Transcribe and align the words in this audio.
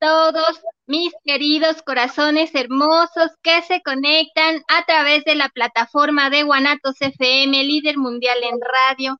todos 0.00 0.60
mis 0.86 1.12
queridos 1.24 1.82
corazones 1.82 2.54
hermosos 2.54 3.30
que 3.42 3.62
se 3.62 3.82
conectan 3.82 4.62
a 4.68 4.84
través 4.84 5.24
de 5.24 5.34
la 5.34 5.48
plataforma 5.48 6.30
de 6.30 6.44
Guanatos 6.44 6.96
FM, 7.00 7.64
líder 7.64 7.98
mundial 7.98 8.38
en 8.42 8.58
radio, 8.60 9.18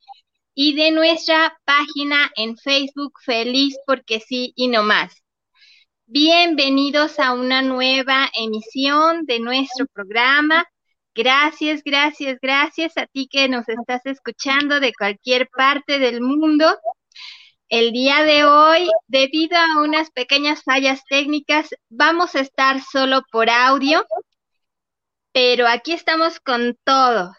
y 0.55 0.75
de 0.75 0.91
nuestra 0.91 1.57
página 1.65 2.31
en 2.37 2.57
Facebook, 2.57 3.13
Feliz 3.25 3.77
porque 3.87 4.21
sí 4.21 4.53
y 4.57 4.69
no 4.69 4.83
más. 4.83 5.23
Bienvenidos 6.07 7.19
a 7.19 7.33
una 7.33 7.63
nueva 7.63 8.29
emisión 8.35 9.25
de 9.27 9.41
nuestro 9.41 9.87
programa. 9.93 10.65
Gracias, 11.15 11.83
gracias, 11.85 12.39
gracias 12.41 12.97
a 12.97 13.07
ti 13.07 13.29
que 13.31 13.49
nos 13.49 13.69
estás 13.69 14.01
escuchando 14.07 14.81
de 14.81 14.93
cualquier 14.93 15.49
parte 15.49 15.99
del 15.99 16.21
mundo. 16.21 16.67
El 17.69 17.93
día 17.93 18.25
de 18.25 18.45
hoy, 18.47 18.89
debido 19.09 19.59
a 19.59 19.83
unas 19.83 20.11
pequeñas 20.11 20.63
fallas 20.63 21.03
técnicas, 21.05 21.69
vamos 21.91 22.35
a 22.35 22.41
estar 22.41 22.81
solo 22.81 23.21
por 23.31 23.51
audio, 23.51 24.07
pero 25.33 25.67
aquí 25.69 25.93
estamos 25.93 26.41
con 26.41 26.79
todo. 26.83 27.35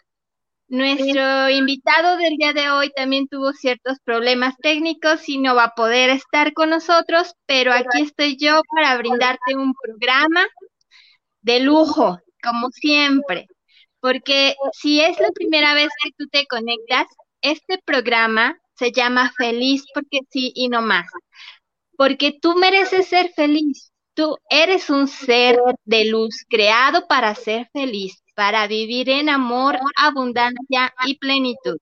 Nuestro 0.68 1.50
invitado 1.50 2.16
del 2.16 2.36
día 2.36 2.52
de 2.52 2.70
hoy 2.70 2.92
también 2.94 3.26
tuvo 3.26 3.52
ciertos 3.52 3.98
problemas 4.04 4.54
técnicos 4.62 5.28
y 5.28 5.38
no 5.38 5.56
va 5.56 5.64
a 5.64 5.74
poder 5.74 6.10
estar 6.10 6.52
con 6.52 6.70
nosotros, 6.70 7.34
pero 7.46 7.72
aquí 7.72 8.02
estoy 8.02 8.36
yo 8.36 8.62
para 8.72 8.96
brindarte 8.98 9.56
un 9.56 9.74
programa 9.74 10.46
de 11.42 11.58
lujo, 11.58 12.20
como 12.40 12.70
siempre, 12.70 13.48
porque 13.98 14.54
si 14.72 15.00
es 15.00 15.18
la 15.18 15.32
primera 15.32 15.74
vez 15.74 15.88
que 16.04 16.10
tú 16.16 16.28
te 16.28 16.46
conectas, 16.46 17.06
este 17.42 17.78
programa 17.84 18.60
se 18.80 18.92
llama 18.92 19.30
feliz 19.36 19.84
porque 19.94 20.20
sí 20.30 20.52
y 20.54 20.68
no 20.70 20.80
más. 20.80 21.06
Porque 21.98 22.38
tú 22.40 22.54
mereces 22.56 23.08
ser 23.08 23.30
feliz. 23.36 23.92
Tú 24.14 24.38
eres 24.48 24.88
un 24.90 25.06
ser 25.06 25.58
de 25.84 26.06
luz 26.06 26.44
creado 26.48 27.06
para 27.06 27.34
ser 27.34 27.68
feliz, 27.74 28.22
para 28.34 28.66
vivir 28.66 29.10
en 29.10 29.28
amor, 29.28 29.78
abundancia 29.96 30.94
y 31.06 31.18
plenitud. 31.18 31.78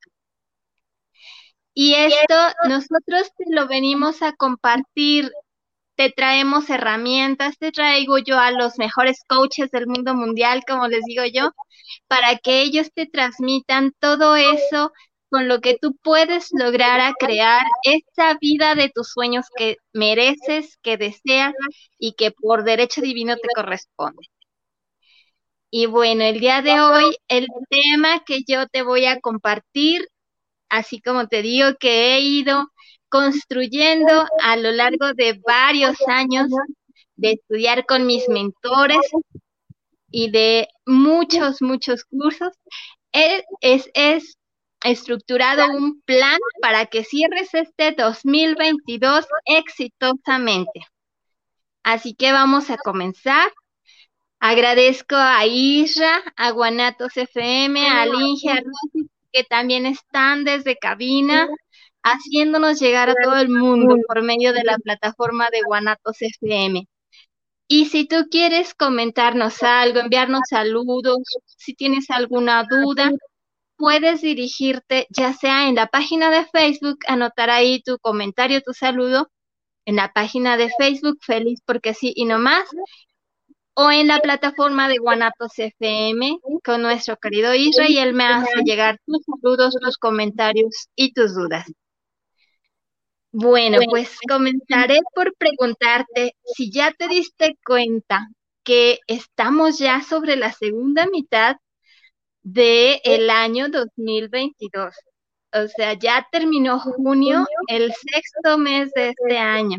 Y 1.73 1.95
esto 1.95 2.35
nosotros 2.69 3.31
te 3.37 3.45
lo 3.49 3.69
venimos 3.69 4.23
a 4.23 4.33
compartir, 4.33 5.31
te 5.97 6.11
traemos 6.11 6.69
herramientas, 6.71 7.59
te 7.59 7.71
traigo 7.71 8.19
yo 8.19 8.39
a 8.41 8.51
los 8.51 8.79
mejores 8.79 9.23
coaches 9.29 9.71
del 9.71 9.87
mundo 9.87 10.15
mundial, 10.15 10.63
como 10.67 10.89
les 10.89 11.05
digo 11.05 11.25
yo, 11.33 11.53
para 12.09 12.37
que 12.39 12.63
ellos 12.63 12.91
te 12.93 13.07
transmitan 13.07 13.93
todo 14.01 14.35
eso 14.37 14.93
con 15.31 15.49
lo 15.49 15.61
que 15.61 15.79
tú 15.81 15.97
puedes 16.03 16.49
lograr 16.53 17.01
a 17.01 17.15
crear 17.19 17.63
esa 17.85 18.35
vida 18.41 18.75
de 18.75 18.91
tus 18.91 19.11
sueños 19.13 19.47
que 19.57 19.77
mereces, 19.93 20.79
que 20.83 20.97
deseas 20.97 21.55
y 21.99 22.15
que 22.15 22.31
por 22.33 22.65
derecho 22.65 23.01
divino 23.01 23.37
te 23.37 23.49
corresponde. 23.55 24.27
Y 25.71 25.87
bueno, 25.87 26.25
el 26.25 26.41
día 26.41 26.63
de 26.63 26.81
hoy 26.81 27.17
el 27.29 27.47
tema 27.69 28.23
que 28.25 28.41
yo 28.47 28.67
te 28.69 28.83
voy 28.83 29.05
a 29.07 29.21
compartir, 29.21 30.09
así 30.71 31.01
como 31.01 31.29
te 31.29 31.43
digo 31.43 31.69
que 31.79 32.15
he 32.15 32.21
ido 32.21 32.69
construyendo 33.11 34.27
a 34.43 34.57
lo 34.57 34.71
largo 34.73 35.13
de 35.15 35.41
varios 35.47 35.97
años 36.09 36.49
de 37.17 37.33
estudiar 37.33 37.87
con 37.87 38.07
mis 38.07 38.29
mentores 38.29 39.01
y 40.11 40.31
de 40.31 40.69
muchos, 40.87 41.61
muchos 41.63 42.05
cursos, 42.05 42.53
es, 43.13 43.43
es, 43.61 43.91
es 43.95 44.39
estructurado 44.83 45.67
un 45.77 46.01
plan 46.03 46.39
para 46.63 46.87
que 46.87 47.05
cierres 47.05 47.53
este 47.55 47.93
2022 47.93 49.27
exitosamente. 49.47 50.81
Así 51.83 52.15
que 52.15 52.33
vamos 52.33 52.71
a 52.71 52.77
comenzar. 52.77 53.51
Agradezco 54.41 55.17
a 55.17 55.47
Isra, 55.47 56.23
a 56.37 56.51
Guanatos 56.51 57.17
FM, 57.17 57.89
a 57.89 58.07
Linge, 58.07 58.51
a 58.51 58.61
que 59.33 59.45
también 59.45 59.85
están 59.87 60.45
desde 60.45 60.77
cabina, 60.77 61.49
haciéndonos 62.03 62.79
llegar 62.81 63.11
a 63.11 63.15
todo 63.23 63.37
el 63.37 63.49
mundo 63.49 63.97
por 64.07 64.23
medio 64.23 64.53
de 64.53 64.65
la 64.65 64.79
plataforma 64.79 65.49
de 65.51 65.63
Guanatos 65.63 66.17
FM. 66.21 66.87
Y 67.69 67.87
si 67.87 68.07
tú 68.07 68.29
quieres 68.31 68.75
comentarnos 68.75 69.63
algo, 69.63 70.01
enviarnos 70.01 70.41
saludos, 70.49 71.19
si 71.57 71.75
tienes 71.75 72.11
alguna 72.11 72.65
duda, 72.65 73.11
puedes 73.79 74.21
dirigirte 74.21 75.07
ya 75.09 75.33
sea 75.33 75.69
en 75.69 75.77
la 75.77 75.87
página 75.87 76.31
de 76.31 76.45
Facebook, 76.47 76.99
anotar 77.07 77.49
ahí 77.49 77.81
tu 77.83 77.99
comentario, 77.99 78.61
tu 78.61 78.75
saludo, 78.75 79.31
en 79.87 79.97
la 79.97 80.13
página 80.13 80.59
de 80.59 80.69
Facebook, 80.79 81.19
feliz 81.23 81.61
porque 81.65 81.95
sí 81.95 82.13
y 82.15 82.27
no 82.27 82.39
más, 82.39 82.69
o 83.75 83.91
en 83.91 84.09
la 84.09 84.19
plataforma 84.19 84.89
de 84.89 84.99
Guanatos 84.99 85.57
FM 85.57 86.41
con 86.65 86.83
nuestro 86.83 87.17
querido 87.17 87.55
Isra 87.55 87.89
y 87.89 87.99
él 87.99 88.13
me 88.13 88.25
hace 88.25 88.63
llegar 88.65 88.99
tus 89.07 89.25
saludos, 89.25 89.77
tus 89.81 89.97
comentarios 89.97 90.89
y 90.97 91.13
tus 91.13 91.35
dudas. 91.35 91.65
Bueno, 93.31 93.79
pues 93.89 94.19
comenzaré 94.29 94.99
por 95.15 95.33
preguntarte 95.37 96.35
si 96.57 96.73
ya 96.73 96.93
te 96.93 97.07
diste 97.07 97.57
cuenta 97.65 98.27
que 98.65 98.99
estamos 99.07 99.79
ya 99.79 100.03
sobre 100.03 100.35
la 100.35 100.53
segunda 100.53 101.07
mitad 101.07 101.57
de 102.43 103.01
el 103.05 103.31
año 103.31 103.69
2022. 103.69 104.95
O 105.55 105.69
sea, 105.69 105.95
ya 105.95 106.27
terminó 106.31 106.79
junio, 106.79 107.47
el 107.69 107.93
sexto 107.93 108.59
mes 108.59 108.91
de 108.95 109.11
este 109.11 109.39
año. 109.39 109.79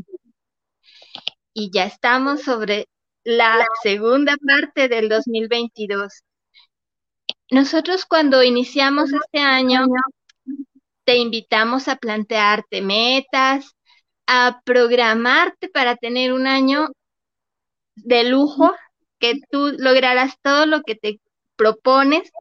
Y 1.53 1.71
ya 1.71 1.85
estamos 1.85 2.41
sobre 2.41 2.87
la 3.23 3.65
segunda 3.83 4.35
parte 4.37 4.87
del 4.87 5.09
2022. 5.09 6.23
Nosotros 7.51 8.05
cuando 8.05 8.43
iniciamos 8.43 9.11
este 9.11 9.39
año, 9.39 9.85
te 11.03 11.17
invitamos 11.17 11.87
a 11.87 11.95
plantearte 11.97 12.81
metas, 12.81 13.75
a 14.27 14.61
programarte 14.63 15.69
para 15.69 15.95
tener 15.95 16.33
un 16.33 16.47
año 16.47 16.89
de 17.95 18.23
lujo, 18.25 18.71
que 19.19 19.39
tú 19.51 19.73
lograras 19.77 20.35
todo 20.41 20.65
lo 20.65 20.81
que 20.81 20.95
te 20.95 21.19
propones 21.59 22.31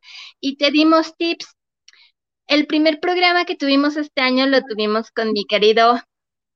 y 0.41 0.57
te 0.57 0.71
dimos 0.71 1.17
tips. 1.17 1.49
El 2.47 2.67
primer 2.67 3.01
programa 3.01 3.45
que 3.45 3.57
tuvimos 3.57 3.97
este 3.97 4.23
año 4.23 4.47
lo 4.47 4.63
tuvimos 4.63 5.11
con 5.11 5.33
mi 5.33 5.45
querido 5.45 6.01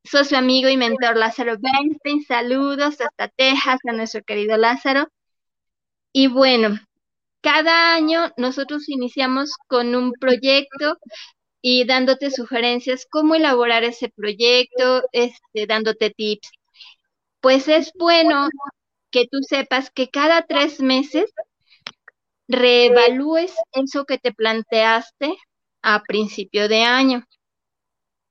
socio 0.05 0.39
amigo 0.39 0.69
y 0.69 0.77
mentor 0.77 1.17
Lázaro 1.17 1.57
Weinstein. 1.61 2.25
Saludos 2.25 3.01
hasta 3.01 3.29
Texas 3.29 3.81
a 3.87 3.93
nuestro 3.93 4.23
querido 4.23 4.57
Lázaro. 4.57 5.09
Y 6.13 6.29
bueno, 6.29 6.79
cada 7.41 7.95
año 7.95 8.33
nosotros 8.37 8.89
iniciamos 8.89 9.51
con 9.67 9.95
un 9.97 10.13
proyecto 10.13 10.97
y 11.61 11.85
dándote 11.85 12.31
sugerencias 12.31 13.07
cómo 13.11 13.35
elaborar 13.35 13.83
ese 13.85 14.09
proyecto, 14.09 15.03
este, 15.13 15.67
dándote 15.67 16.11
tips. 16.11 16.49
Pues 17.41 17.67
es 17.69 17.93
bueno 17.99 18.49
que 19.11 19.27
tú 19.31 19.39
sepas 19.43 19.91
que 19.91 20.09
cada 20.11 20.43
tres 20.43 20.81
meses 20.81 21.33
reevalúes 22.53 23.55
eso 23.73 24.05
que 24.05 24.19
te 24.19 24.33
planteaste 24.33 25.37
a 25.83 26.03
principio 26.03 26.69
de 26.69 26.83
año. 26.85 27.25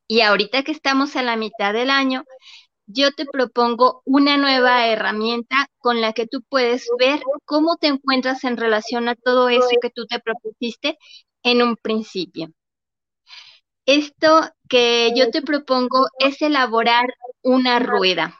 Y 0.07 0.21
ahorita 0.21 0.63
que 0.63 0.71
estamos 0.71 1.15
a 1.15 1.23
la 1.23 1.35
mitad 1.35 1.73
del 1.73 1.89
año, 1.89 2.23
yo 2.85 3.11
te 3.11 3.25
propongo 3.25 4.01
una 4.05 4.37
nueva 4.37 4.87
herramienta 4.87 5.67
con 5.79 6.01
la 6.01 6.13
que 6.13 6.27
tú 6.27 6.41
puedes 6.49 6.87
ver 6.99 7.21
cómo 7.45 7.77
te 7.77 7.87
encuentras 7.87 8.43
en 8.43 8.57
relación 8.57 9.07
a 9.07 9.15
todo 9.15 9.49
eso 9.49 9.69
que 9.81 9.89
tú 9.89 10.05
te 10.05 10.19
propusiste 10.19 10.97
en 11.43 11.61
un 11.61 11.75
principio. 11.77 12.49
Esto 13.85 14.41
que 14.69 15.11
yo 15.15 15.31
te 15.31 15.41
propongo 15.41 16.07
es 16.19 16.41
elaborar 16.41 17.05
una 17.41 17.79
rueda, 17.79 18.39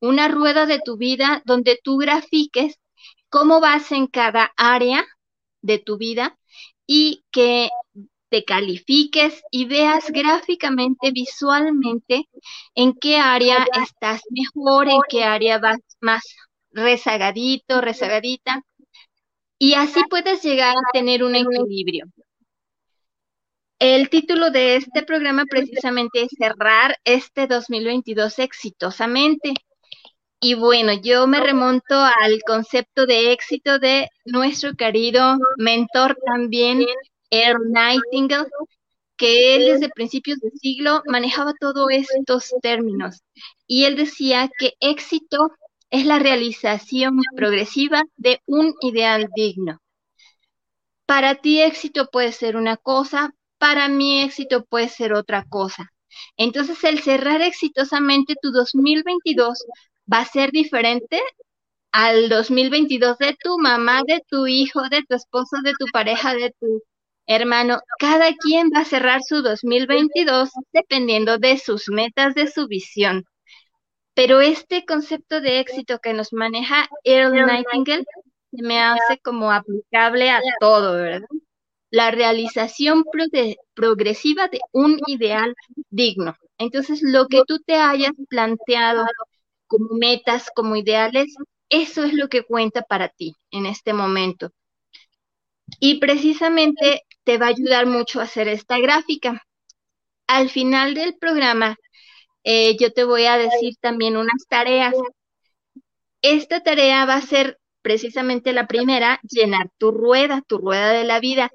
una 0.00 0.28
rueda 0.28 0.66
de 0.66 0.80
tu 0.80 0.96
vida 0.96 1.42
donde 1.44 1.78
tú 1.82 1.98
grafiques 1.98 2.76
cómo 3.28 3.60
vas 3.60 3.92
en 3.92 4.06
cada 4.06 4.52
área 4.56 5.04
de 5.62 5.78
tu 5.78 5.98
vida 5.98 6.38
y 6.86 7.24
que 7.30 7.70
te 8.30 8.44
califiques 8.44 9.42
y 9.50 9.66
veas 9.66 10.10
gráficamente, 10.10 11.10
visualmente, 11.12 12.28
en 12.74 12.94
qué 12.94 13.16
área 13.18 13.66
estás 13.82 14.22
mejor, 14.30 14.88
en 14.88 15.00
qué 15.08 15.24
área 15.24 15.58
vas 15.58 15.78
más 16.00 16.22
rezagadito, 16.70 17.80
rezagadita. 17.80 18.62
Y 19.58 19.74
así 19.74 20.00
puedes 20.08 20.42
llegar 20.42 20.76
a 20.76 20.92
tener 20.92 21.24
un 21.24 21.34
equilibrio. 21.34 22.06
El 23.80 24.08
título 24.08 24.50
de 24.50 24.76
este 24.76 25.02
programa 25.04 25.44
precisamente 25.48 26.22
es 26.22 26.30
cerrar 26.36 26.96
este 27.04 27.46
2022 27.46 28.38
exitosamente. 28.40 29.54
Y 30.40 30.54
bueno, 30.54 30.92
yo 30.92 31.26
me 31.26 31.40
remonto 31.40 31.94
al 31.96 32.40
concepto 32.46 33.06
de 33.06 33.32
éxito 33.32 33.78
de 33.78 34.08
nuestro 34.24 34.74
querido 34.74 35.36
mentor 35.56 36.16
también, 36.24 36.86
Earl 37.30 37.70
Nightingale, 37.72 38.48
que 39.16 39.56
él 39.56 39.66
desde 39.66 39.90
principios 39.90 40.38
del 40.38 40.52
siglo 40.52 41.02
manejaba 41.06 41.54
todos 41.58 41.88
estos 41.90 42.54
términos. 42.62 43.22
Y 43.66 43.84
él 43.84 43.96
decía 43.96 44.48
que 44.58 44.74
éxito 44.80 45.50
es 45.90 46.06
la 46.06 46.20
realización 46.20 47.20
progresiva 47.34 48.04
de 48.16 48.40
un 48.46 48.74
ideal 48.80 49.28
digno. 49.34 49.80
Para 51.06 51.34
ti 51.36 51.60
éxito 51.60 52.10
puede 52.12 52.30
ser 52.30 52.56
una 52.56 52.76
cosa, 52.76 53.34
para 53.58 53.88
mí 53.88 54.22
éxito 54.22 54.64
puede 54.64 54.88
ser 54.88 55.14
otra 55.14 55.44
cosa. 55.48 55.90
Entonces 56.36 56.82
el 56.84 57.00
cerrar 57.00 57.42
exitosamente 57.42 58.34
tu 58.40 58.50
2022 58.52 59.64
va 60.12 60.20
a 60.20 60.24
ser 60.24 60.50
diferente 60.52 61.20
al 61.92 62.28
2022 62.28 63.18
de 63.18 63.36
tu 63.42 63.58
mamá, 63.58 64.02
de 64.06 64.22
tu 64.28 64.46
hijo, 64.46 64.82
de 64.90 65.02
tu 65.08 65.14
esposo, 65.14 65.56
de 65.62 65.72
tu 65.78 65.86
pareja, 65.92 66.34
de 66.34 66.54
tu 66.60 66.82
hermano. 67.26 67.80
Cada 67.98 68.34
quien 68.34 68.70
va 68.74 68.80
a 68.80 68.84
cerrar 68.84 69.22
su 69.22 69.42
2022 69.42 70.50
dependiendo 70.72 71.38
de 71.38 71.58
sus 71.58 71.88
metas, 71.88 72.34
de 72.34 72.48
su 72.48 72.66
visión. 72.66 73.24
Pero 74.14 74.40
este 74.40 74.84
concepto 74.84 75.40
de 75.40 75.60
éxito 75.60 76.00
que 76.00 76.12
nos 76.12 76.32
maneja 76.32 76.88
Earl 77.04 77.32
Nightingale 77.46 78.04
me 78.50 78.80
hace 78.80 79.18
como 79.22 79.52
aplicable 79.52 80.30
a 80.30 80.40
todo, 80.60 80.94
¿verdad? 80.94 81.28
La 81.90 82.10
realización 82.10 83.04
progresiva 83.74 84.48
de 84.48 84.60
un 84.72 84.98
ideal 85.06 85.54
digno. 85.90 86.36
Entonces, 86.58 87.00
lo 87.02 87.26
que 87.28 87.42
tú 87.46 87.60
te 87.60 87.76
hayas 87.76 88.12
planteado 88.28 89.06
como 89.68 89.94
metas, 89.96 90.50
como 90.54 90.76
ideales, 90.76 91.34
eso 91.70 92.04
es 92.04 92.14
lo 92.14 92.28
que 92.28 92.44
cuenta 92.44 92.82
para 92.82 93.08
ti 93.08 93.34
en 93.52 93.66
este 93.66 93.92
momento. 93.92 94.50
Y 95.80 96.00
precisamente 96.00 97.02
te 97.24 97.38
va 97.38 97.46
a 97.46 97.50
ayudar 97.50 97.86
mucho 97.86 98.20
a 98.20 98.24
hacer 98.24 98.48
esta 98.48 98.78
gráfica. 98.78 99.42
Al 100.28 100.50
final 100.50 100.94
del 100.94 101.16
programa, 101.18 101.76
eh, 102.44 102.76
yo 102.78 102.92
te 102.92 103.04
voy 103.04 103.26
a 103.26 103.38
decir 103.38 103.74
también 103.80 104.16
unas 104.16 104.46
tareas. 104.48 104.94
Esta 106.22 106.62
tarea 106.62 107.04
va 107.06 107.14
a 107.16 107.22
ser 107.22 107.58
precisamente 107.82 108.52
la 108.52 108.66
primera, 108.66 109.20
llenar 109.22 109.70
tu 109.78 109.90
rueda, 109.90 110.42
tu 110.46 110.58
rueda 110.58 110.90
de 110.92 111.04
la 111.04 111.20
vida. 111.20 111.50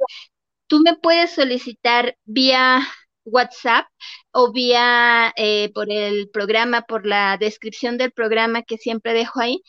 Tú 0.68 0.82
me 0.82 0.96
puedes 0.98 1.32
solicitar 1.32 2.18
vía 2.26 2.82
WhatsApp 3.26 3.88
o 4.32 4.52
vía 4.52 5.34
eh, 5.36 5.72
por 5.74 5.92
el 5.92 6.30
programa, 6.30 6.82
por 6.84 7.06
la 7.06 7.38
descripción 7.38 7.98
del 7.98 8.12
programa 8.12 8.64
que 8.64 8.78
siempre 8.78 9.14
dejo 9.14 9.40
ahí, 9.42 9.62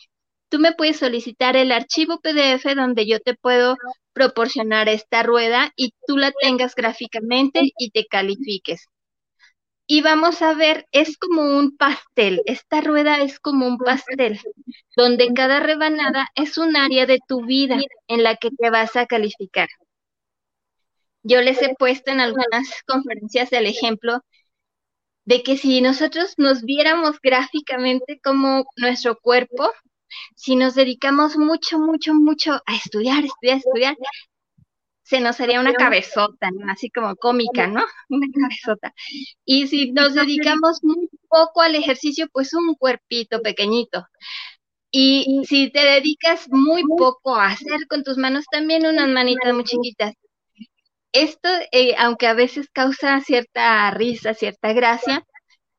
tú 0.50 0.58
me 0.60 0.72
puedes 0.72 0.98
solicitar 0.98 1.56
el 1.56 1.72
archivo 1.72 2.20
PDF 2.20 2.74
donde 2.76 3.06
yo 3.06 3.20
te 3.20 3.34
puedo 3.34 3.76
proporcionar 4.12 4.88
esta 4.88 5.22
rueda 5.22 5.72
y 5.76 5.92
tú 6.06 6.16
la 6.18 6.32
tengas 6.32 6.74
gráficamente 6.74 7.62
y 7.78 7.90
te 7.90 8.06
califiques. 8.06 8.86
Y 9.86 10.00
vamos 10.02 10.40
a 10.42 10.54
ver, 10.54 10.86
es 10.92 11.18
como 11.18 11.42
un 11.42 11.76
pastel, 11.76 12.42
esta 12.46 12.80
rueda 12.80 13.20
es 13.22 13.38
como 13.40 13.66
un 13.66 13.78
pastel, 13.78 14.40
donde 14.96 15.32
cada 15.34 15.60
rebanada 15.60 16.28
es 16.34 16.58
un 16.58 16.76
área 16.76 17.06
de 17.06 17.18
tu 17.26 17.44
vida 17.44 17.78
en 18.08 18.22
la 18.22 18.36
que 18.36 18.50
te 18.50 18.70
vas 18.70 18.96
a 18.96 19.06
calificar. 19.06 19.68
Yo 21.24 21.40
les 21.40 21.60
he 21.62 21.74
puesto 21.78 22.10
en 22.10 22.20
algunas 22.20 22.68
conferencias 22.86 23.52
el 23.52 23.66
ejemplo 23.66 24.20
de 25.24 25.42
que 25.42 25.56
si 25.56 25.80
nosotros 25.80 26.34
nos 26.36 26.62
viéramos 26.62 27.18
gráficamente 27.20 28.20
como 28.22 28.64
nuestro 28.76 29.18
cuerpo, 29.18 29.70
si 30.36 30.54
nos 30.54 30.74
dedicamos 30.74 31.38
mucho, 31.38 31.78
mucho, 31.78 32.12
mucho 32.12 32.60
a 32.66 32.76
estudiar, 32.76 33.24
estudiar, 33.24 33.56
estudiar, 33.56 33.96
se 35.02 35.20
nos 35.20 35.40
haría 35.40 35.60
una 35.60 35.72
cabezota, 35.72 36.50
¿no? 36.50 36.70
Así 36.70 36.90
como 36.90 37.16
cómica, 37.16 37.66
¿no? 37.68 37.84
Una 38.10 38.26
cabezota. 38.32 38.94
Y 39.46 39.66
si 39.68 39.92
nos 39.92 40.14
dedicamos 40.14 40.80
muy 40.82 41.08
poco 41.28 41.62
al 41.62 41.74
ejercicio, 41.74 42.28
pues 42.32 42.52
un 42.52 42.74
cuerpito 42.74 43.40
pequeñito. 43.40 44.06
Y 44.90 45.42
si 45.48 45.70
te 45.70 45.80
dedicas 45.80 46.48
muy 46.50 46.82
poco 46.98 47.34
a 47.34 47.46
hacer 47.46 47.86
con 47.88 48.04
tus 48.04 48.18
manos, 48.18 48.44
también 48.50 48.86
unas 48.86 49.08
manitas 49.08 49.52
muy 49.54 49.64
chiquitas 49.64 50.14
esto, 51.14 51.48
eh, 51.72 51.94
aunque 51.98 52.26
a 52.26 52.34
veces 52.34 52.68
causa 52.72 53.20
cierta 53.20 53.90
risa, 53.92 54.34
cierta 54.34 54.72
gracia, 54.74 55.24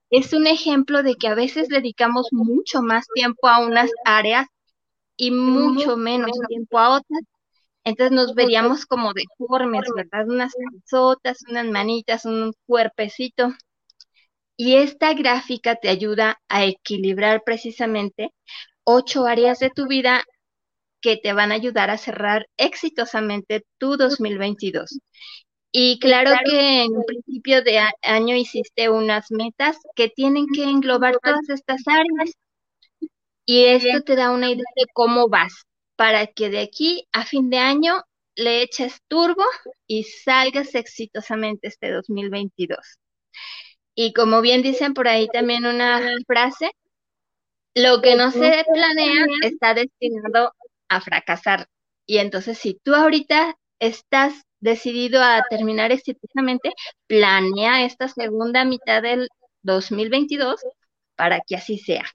es 0.09 0.33
un 0.33 0.47
ejemplo 0.47 1.03
de 1.03 1.15
que 1.15 1.27
a 1.27 1.35
veces 1.35 1.67
dedicamos 1.69 2.29
mucho 2.31 2.81
más 2.81 3.05
tiempo 3.13 3.47
a 3.47 3.59
unas 3.59 3.91
áreas 4.05 4.47
y 5.17 5.31
mucho 5.31 5.97
menos 5.97 6.31
tiempo 6.47 6.79
a 6.79 6.91
otras. 6.97 7.21
Entonces 7.85 8.15
nos 8.15 8.35
veríamos 8.35 8.85
como 8.85 9.13
deformes, 9.13 9.83
¿verdad? 9.95 10.27
Unas 10.29 10.53
calzotas, 10.53 11.39
unas 11.49 11.67
manitas, 11.67 12.25
un 12.25 12.53
cuerpecito. 12.67 13.53
Y 14.57 14.75
esta 14.77 15.13
gráfica 15.13 15.75
te 15.75 15.89
ayuda 15.89 16.39
a 16.49 16.65
equilibrar 16.65 17.43
precisamente 17.45 18.31
ocho 18.85 19.25
áreas 19.25 19.59
de 19.59 19.69
tu 19.69 19.87
vida 19.87 20.23
que 21.05 21.17
te 21.17 21.33
van 21.33 21.51
a 21.51 21.55
ayudar 21.55 21.91
a 21.91 21.99
cerrar 21.99 22.47
exitosamente 22.57 23.63
tu 23.77 23.95
2022. 23.95 24.97
Y 25.71 25.99
claro 25.99 26.31
que 26.43 26.81
en 26.81 27.03
principio 27.05 27.61
de 27.61 27.79
año 28.01 28.35
hiciste 28.35 28.89
unas 28.89 29.29
metas 29.29 29.77
que 29.95 30.09
tienen 30.09 30.47
que 30.51 30.63
englobar 30.63 31.19
todas 31.21 31.47
estas 31.49 31.83
áreas. 31.85 32.31
Y 33.45 33.65
esto 33.65 34.01
te 34.01 34.15
da 34.15 34.31
una 34.31 34.49
idea 34.49 34.65
de 34.75 34.85
cómo 34.93 35.29
vas 35.29 35.53
para 35.95 36.25
que 36.25 36.49
de 36.49 36.61
aquí 36.61 37.07
a 37.11 37.23
fin 37.23 37.51
de 37.51 37.59
año 37.59 38.01
le 38.35 38.63
eches 38.63 38.97
turbo 39.07 39.45
y 39.85 40.05
salgas 40.05 40.73
exitosamente 40.73 41.67
este 41.67 41.91
2022. 41.91 42.79
Y 43.93 44.11
como 44.13 44.41
bien 44.41 44.63
dicen 44.63 44.95
por 44.95 45.07
ahí 45.07 45.27
también 45.27 45.67
una 45.67 46.01
frase, 46.25 46.71
lo 47.75 48.01
que 48.01 48.15
no 48.15 48.31
se 48.31 48.65
planea 48.73 49.25
está 49.43 49.75
destinado 49.75 50.51
a 50.89 51.01
fracasar. 51.01 51.67
Y 52.05 52.17
entonces, 52.19 52.57
si 52.57 52.79
tú 52.83 52.93
ahorita 52.95 53.55
estás 53.79 54.33
decidido 54.59 55.21
a 55.21 55.43
terminar 55.49 55.91
exitosamente, 55.91 56.71
planea 57.07 57.85
esta 57.85 58.07
segunda 58.07 58.65
mitad 58.65 59.01
del 59.01 59.29
2022 59.63 60.61
para 61.15 61.41
que 61.41 61.55
así 61.55 61.77
sea. 61.79 62.05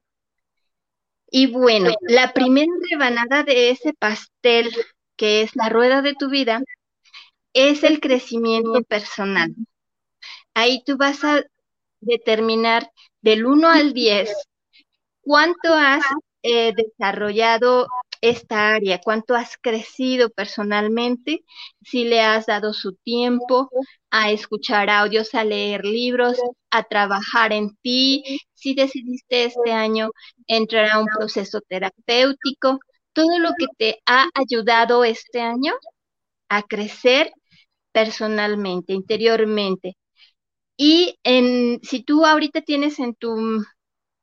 Y 1.30 1.46
bueno, 1.46 1.92
la 2.02 2.32
primera 2.32 2.72
rebanada 2.90 3.44
de 3.44 3.70
ese 3.70 3.92
pastel, 3.94 4.70
que 5.16 5.42
es 5.42 5.54
la 5.54 5.68
rueda 5.68 6.02
de 6.02 6.14
tu 6.14 6.28
vida, 6.28 6.60
es 7.52 7.84
el 7.84 8.00
crecimiento 8.00 8.82
personal. 8.82 9.54
Ahí 10.54 10.82
tú 10.84 10.96
vas 10.96 11.22
a 11.24 11.42
determinar 12.00 12.90
del 13.20 13.46
1 13.46 13.68
al 13.68 13.92
10 13.92 14.32
cuánto 15.20 15.74
has 15.74 16.02
eh, 16.42 16.72
desarrollado 16.74 17.86
esta 18.20 18.74
área, 18.74 19.00
cuánto 19.00 19.34
has 19.34 19.56
crecido 19.56 20.30
personalmente, 20.30 21.44
si 21.82 22.04
le 22.04 22.20
has 22.20 22.46
dado 22.46 22.72
su 22.72 22.94
tiempo 22.94 23.70
a 24.10 24.30
escuchar 24.30 24.90
audios, 24.90 25.34
a 25.34 25.44
leer 25.44 25.84
libros, 25.84 26.38
a 26.70 26.82
trabajar 26.84 27.52
en 27.52 27.76
ti, 27.82 28.22
si 28.54 28.74
decidiste 28.74 29.44
este 29.44 29.72
año 29.72 30.10
entrar 30.46 30.90
a 30.90 30.98
un 31.00 31.06
proceso 31.06 31.60
terapéutico, 31.68 32.78
todo 33.12 33.38
lo 33.38 33.50
que 33.58 33.66
te 33.78 34.00
ha 34.06 34.26
ayudado 34.34 35.04
este 35.04 35.40
año 35.40 35.72
a 36.48 36.62
crecer 36.62 37.32
personalmente, 37.92 38.92
interiormente. 38.92 39.96
Y 40.76 41.18
en, 41.24 41.80
si 41.82 42.02
tú 42.02 42.24
ahorita 42.26 42.62
tienes 42.62 42.98
en 43.00 43.14
tu, 43.14 43.64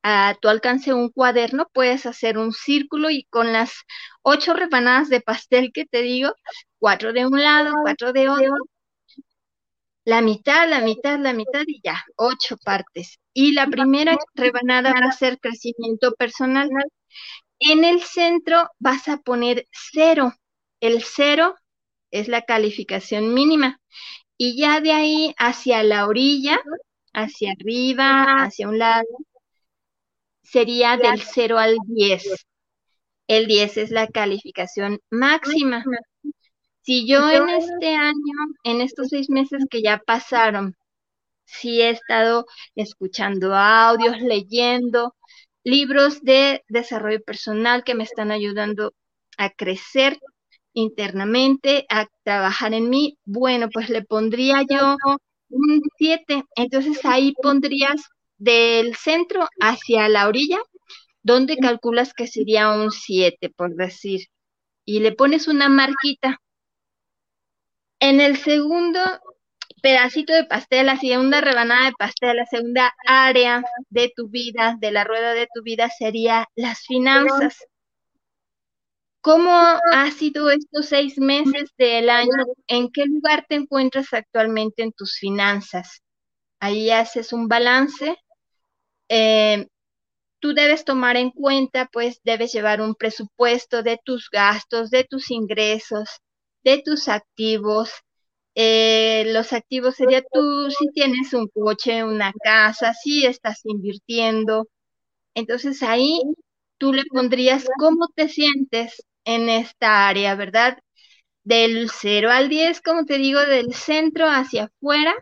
a 0.03 0.35
tu 0.41 0.49
alcance 0.49 0.93
un 0.93 1.09
cuaderno, 1.09 1.67
puedes 1.73 2.05
hacer 2.05 2.37
un 2.37 2.53
círculo 2.53 3.09
y 3.09 3.25
con 3.29 3.53
las 3.53 3.73
ocho 4.21 4.53
rebanadas 4.53 5.09
de 5.09 5.21
pastel 5.21 5.71
que 5.73 5.85
te 5.85 6.01
digo, 6.01 6.31
cuatro 6.79 7.13
de 7.13 7.25
un 7.25 7.41
lado, 7.41 7.73
cuatro 7.83 8.13
de 8.13 8.29
otro, 8.29 8.55
la 10.05 10.21
mitad, 10.21 10.69
la 10.69 10.79
mitad, 10.81 11.19
la 11.19 11.33
mitad 11.33 11.63
y 11.67 11.81
ya, 11.83 12.03
ocho 12.15 12.57
partes. 12.63 13.19
Y 13.33 13.51
la 13.53 13.67
primera 13.67 14.17
rebanada 14.35 14.93
va 14.93 15.09
a 15.09 15.11
ser 15.11 15.37
crecimiento 15.39 16.13
personal. 16.13 16.69
En 17.59 17.83
el 17.83 18.01
centro 18.01 18.69
vas 18.79 19.09
a 19.09 19.17
poner 19.17 19.67
cero. 19.71 20.33
El 20.79 21.03
cero 21.03 21.55
es 22.11 22.27
la 22.29 22.43
calificación 22.43 23.33
mínima. 23.33 23.81
Y 24.37 24.57
ya 24.57 24.81
de 24.81 24.93
ahí 24.93 25.35
hacia 25.37 25.83
la 25.83 26.07
orilla, 26.07 26.59
hacia 27.13 27.51
arriba, 27.51 28.43
hacia 28.43 28.69
un 28.69 28.79
lado, 28.79 29.07
sería 30.49 30.97
del 30.97 31.21
0 31.21 31.57
al 31.59 31.77
10. 31.87 32.45
El 33.27 33.47
10 33.47 33.77
es 33.77 33.91
la 33.91 34.07
calificación 34.07 34.99
máxima. 35.09 35.83
Si 36.81 37.05
yo 37.05 37.29
en 37.29 37.49
este 37.49 37.95
año, 37.95 38.33
en 38.63 38.81
estos 38.81 39.09
seis 39.09 39.29
meses 39.29 39.65
que 39.69 39.81
ya 39.81 40.01
pasaron, 40.05 40.75
si 41.45 41.81
he 41.81 41.89
estado 41.89 42.45
escuchando 42.75 43.53
audios, 43.55 44.21
leyendo 44.21 45.15
libros 45.63 46.21
de 46.21 46.63
desarrollo 46.69 47.21
personal 47.21 47.83
que 47.83 47.95
me 47.95 48.03
están 48.03 48.31
ayudando 48.31 48.93
a 49.37 49.49
crecer 49.49 50.17
internamente, 50.73 51.85
a 51.89 52.07
trabajar 52.23 52.73
en 52.73 52.89
mí, 52.89 53.17
bueno, 53.25 53.67
pues 53.69 53.89
le 53.89 54.03
pondría 54.03 54.63
yo 54.69 54.95
un 55.49 55.81
7. 55.97 56.43
Entonces 56.55 57.03
ahí 57.03 57.33
pondrías 57.41 58.01
del 58.37 58.95
centro 58.95 59.47
hacia 59.59 60.09
la 60.09 60.27
orilla, 60.27 60.59
donde 61.23 61.57
calculas 61.57 62.13
que 62.13 62.27
sería 62.27 62.71
un 62.71 62.91
7, 62.91 63.49
por 63.49 63.75
decir, 63.75 64.27
y 64.85 64.99
le 64.99 65.11
pones 65.11 65.47
una 65.47 65.69
marquita. 65.69 66.39
En 67.99 68.21
el 68.21 68.37
segundo 68.37 68.99
pedacito 69.81 70.33
de 70.33 70.45
pastel, 70.45 70.85
la 70.85 70.97
segunda 70.97 71.41
rebanada 71.41 71.85
de 71.85 71.93
pastel, 71.97 72.37
la 72.37 72.45
segunda 72.45 72.93
área 73.05 73.63
de 73.89 74.11
tu 74.15 74.29
vida, 74.29 74.77
de 74.79 74.91
la 74.91 75.03
rueda 75.03 75.33
de 75.33 75.47
tu 75.53 75.63
vida, 75.63 75.89
sería 75.89 76.47
las 76.55 76.81
finanzas. 76.81 77.57
¿Cómo 79.21 79.51
ha 79.51 80.11
sido 80.11 80.49
estos 80.49 80.85
seis 80.87 81.17
meses 81.17 81.71
del 81.77 82.09
año? 82.09 82.45
¿En 82.67 82.89
qué 82.91 83.05
lugar 83.05 83.45
te 83.49 83.55
encuentras 83.55 84.13
actualmente 84.13 84.83
en 84.83 84.93
tus 84.93 85.17
finanzas? 85.17 86.01
Ahí 86.59 86.89
haces 86.91 87.33
un 87.33 87.47
balance. 87.47 88.15
Eh, 89.09 89.67
tú 90.39 90.53
debes 90.53 90.85
tomar 90.85 91.17
en 91.17 91.31
cuenta, 91.31 91.89
pues 91.91 92.19
debes 92.23 92.53
llevar 92.53 92.81
un 92.81 92.95
presupuesto 92.95 93.83
de 93.83 93.99
tus 94.03 94.29
gastos, 94.31 94.89
de 94.91 95.03
tus 95.05 95.31
ingresos, 95.31 96.09
de 96.63 96.81
tus 96.83 97.07
activos. 97.09 97.91
Eh, 98.55 99.25
los 99.33 99.53
activos 99.53 99.95
sería 99.95 100.23
tú 100.31 100.69
si 100.71 100.89
tienes 100.93 101.33
un 101.33 101.47
coche, 101.49 102.03
una 102.03 102.33
casa, 102.43 102.93
si 102.93 103.25
estás 103.25 103.61
invirtiendo. 103.65 104.67
Entonces 105.35 105.83
ahí 105.83 106.21
tú 106.77 106.93
le 106.93 107.03
pondrías 107.05 107.65
cómo 107.79 108.07
te 108.15 108.29
sientes 108.29 109.03
en 109.25 109.49
esta 109.49 110.07
área, 110.07 110.35
¿verdad? 110.35 110.77
Del 111.43 111.89
0 111.91 112.31
al 112.31 112.49
10, 112.49 112.81
como 112.81 113.05
te 113.05 113.17
digo, 113.17 113.39
del 113.41 113.73
centro 113.73 114.27
hacia 114.29 114.65
afuera, 114.65 115.15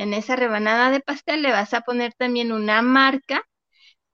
en 0.00 0.14
esa 0.14 0.34
rebanada 0.34 0.90
de 0.90 1.00
pastel 1.00 1.42
le 1.42 1.52
vas 1.52 1.74
a 1.74 1.82
poner 1.82 2.14
también 2.14 2.52
una 2.52 2.80
marca. 2.80 3.44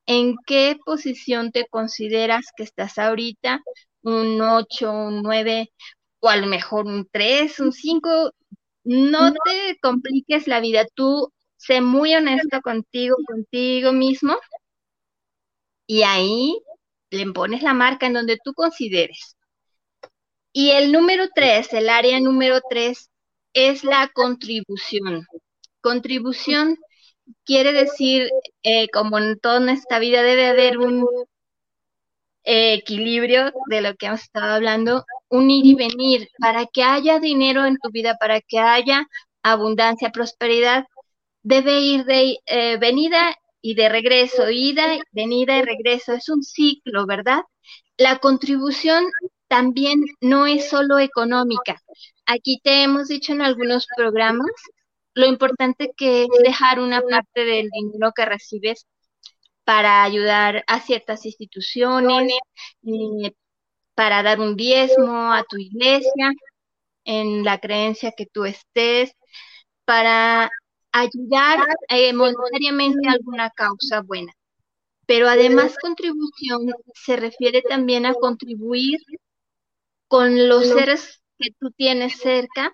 ¿En 0.06 0.36
qué 0.46 0.76
posición 0.84 1.52
te 1.52 1.66
consideras 1.68 2.46
que 2.56 2.64
estás 2.64 2.98
ahorita? 2.98 3.60
¿Un 4.02 4.40
8, 4.40 4.92
un 4.92 5.22
9 5.22 5.72
o 6.20 6.28
a 6.28 6.36
lo 6.36 6.48
mejor 6.48 6.86
un 6.86 7.08
3, 7.12 7.60
un 7.60 7.72
5? 7.72 8.32
No 8.84 9.32
te 9.32 9.78
compliques 9.80 10.48
la 10.48 10.60
vida, 10.60 10.86
tú 10.94 11.32
sé 11.56 11.80
muy 11.80 12.14
honesto 12.16 12.60
contigo, 12.62 13.16
contigo 13.24 13.92
mismo. 13.92 14.36
Y 15.86 16.02
ahí 16.02 16.58
le 17.10 17.32
pones 17.32 17.62
la 17.62 17.74
marca 17.74 18.06
en 18.06 18.14
donde 18.14 18.38
tú 18.42 18.54
consideres. 18.54 19.36
Y 20.52 20.70
el 20.70 20.90
número 20.90 21.28
tres, 21.32 21.72
el 21.74 21.88
área 21.88 22.18
número 22.18 22.60
tres, 22.68 23.08
es 23.52 23.84
la 23.84 24.08
contribución. 24.12 25.26
Contribución 25.86 26.78
quiere 27.44 27.72
decir, 27.72 28.28
eh, 28.64 28.88
como 28.88 29.18
en 29.18 29.38
toda 29.38 29.70
esta 29.70 30.00
vida 30.00 30.24
debe 30.24 30.48
haber 30.48 30.78
un 30.78 31.06
equilibrio 32.42 33.52
de 33.68 33.82
lo 33.82 33.94
que 33.94 34.06
hemos 34.06 34.22
estado 34.22 34.54
hablando, 34.54 35.04
un 35.28 35.48
ir 35.48 35.64
y 35.64 35.74
venir, 35.76 36.28
para 36.40 36.66
que 36.66 36.82
haya 36.82 37.20
dinero 37.20 37.64
en 37.66 37.76
tu 37.78 37.92
vida, 37.92 38.16
para 38.18 38.40
que 38.40 38.58
haya 38.58 39.06
abundancia, 39.44 40.10
prosperidad, 40.10 40.86
debe 41.44 41.78
ir 41.78 42.04
de 42.04 42.38
eh, 42.46 42.78
venida 42.78 43.36
y 43.62 43.76
de 43.76 43.88
regreso, 43.88 44.50
ida, 44.50 44.98
venida 45.12 45.56
y 45.56 45.62
regreso. 45.62 46.14
Es 46.14 46.28
un 46.28 46.42
ciclo, 46.42 47.06
¿verdad? 47.06 47.42
La 47.96 48.18
contribución 48.18 49.04
también 49.46 50.02
no 50.20 50.46
es 50.46 50.68
solo 50.68 50.98
económica. 50.98 51.80
Aquí 52.26 52.58
te 52.64 52.82
hemos 52.82 53.06
dicho 53.06 53.32
en 53.32 53.42
algunos 53.42 53.86
programas 53.96 54.50
lo 55.16 55.26
importante 55.26 55.92
que 55.96 56.24
es 56.24 56.28
dejar 56.44 56.78
una 56.78 57.00
parte 57.00 57.44
del 57.46 57.70
dinero 57.70 58.12
que 58.14 58.26
recibes 58.26 58.86
para 59.64 60.04
ayudar 60.04 60.62
a 60.66 60.80
ciertas 60.80 61.24
instituciones, 61.24 62.38
eh, 62.84 63.32
para 63.94 64.22
dar 64.22 64.40
un 64.40 64.56
diezmo 64.56 65.32
a 65.32 65.42
tu 65.48 65.56
iglesia, 65.56 66.32
en 67.04 67.44
la 67.44 67.58
creencia 67.58 68.12
que 68.12 68.26
tú 68.26 68.44
estés, 68.44 69.12
para 69.86 70.50
ayudar 70.92 71.60
eh, 71.88 72.12
monetariamente 72.12 73.08
a 73.08 73.12
alguna 73.12 73.50
causa 73.50 74.02
buena. 74.02 74.32
Pero 75.06 75.28
además 75.28 75.76
contribución 75.80 76.66
se 76.94 77.16
refiere 77.16 77.62
también 77.62 78.04
a 78.04 78.12
contribuir 78.12 79.00
con 80.08 80.46
los 80.46 80.66
seres 80.66 81.22
que 81.38 81.52
tú 81.58 81.70
tienes 81.70 82.18
cerca, 82.18 82.70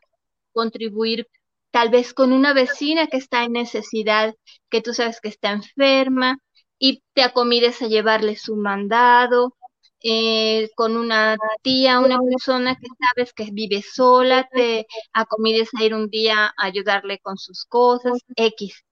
contribuir 0.52 1.28
tal 1.72 1.90
vez 1.90 2.14
con 2.14 2.32
una 2.32 2.54
vecina 2.54 3.08
que 3.08 3.16
está 3.18 3.44
en 3.44 3.52
necesidad, 3.54 4.34
que 4.70 4.82
tú 4.82 4.94
sabes 4.94 5.20
que 5.20 5.28
está 5.28 5.50
enferma, 5.52 6.38
y 6.78 7.02
te 7.14 7.22
acomides 7.22 7.82
a 7.82 7.88
llevarle 7.88 8.36
su 8.36 8.56
mandado, 8.56 9.56
eh, 10.02 10.70
con 10.76 10.96
una 10.96 11.36
tía, 11.62 12.00
una 12.00 12.18
persona 12.20 12.76
que 12.76 12.88
sabes 13.14 13.32
que 13.32 13.48
vive 13.52 13.82
sola, 13.82 14.48
te 14.52 14.86
acomides 15.12 15.70
a 15.78 15.84
ir 15.84 15.94
un 15.94 16.08
día 16.10 16.46
a 16.46 16.66
ayudarle 16.66 17.18
con 17.20 17.38
sus 17.38 17.64
cosas, 17.66 18.18
X. 18.36 18.84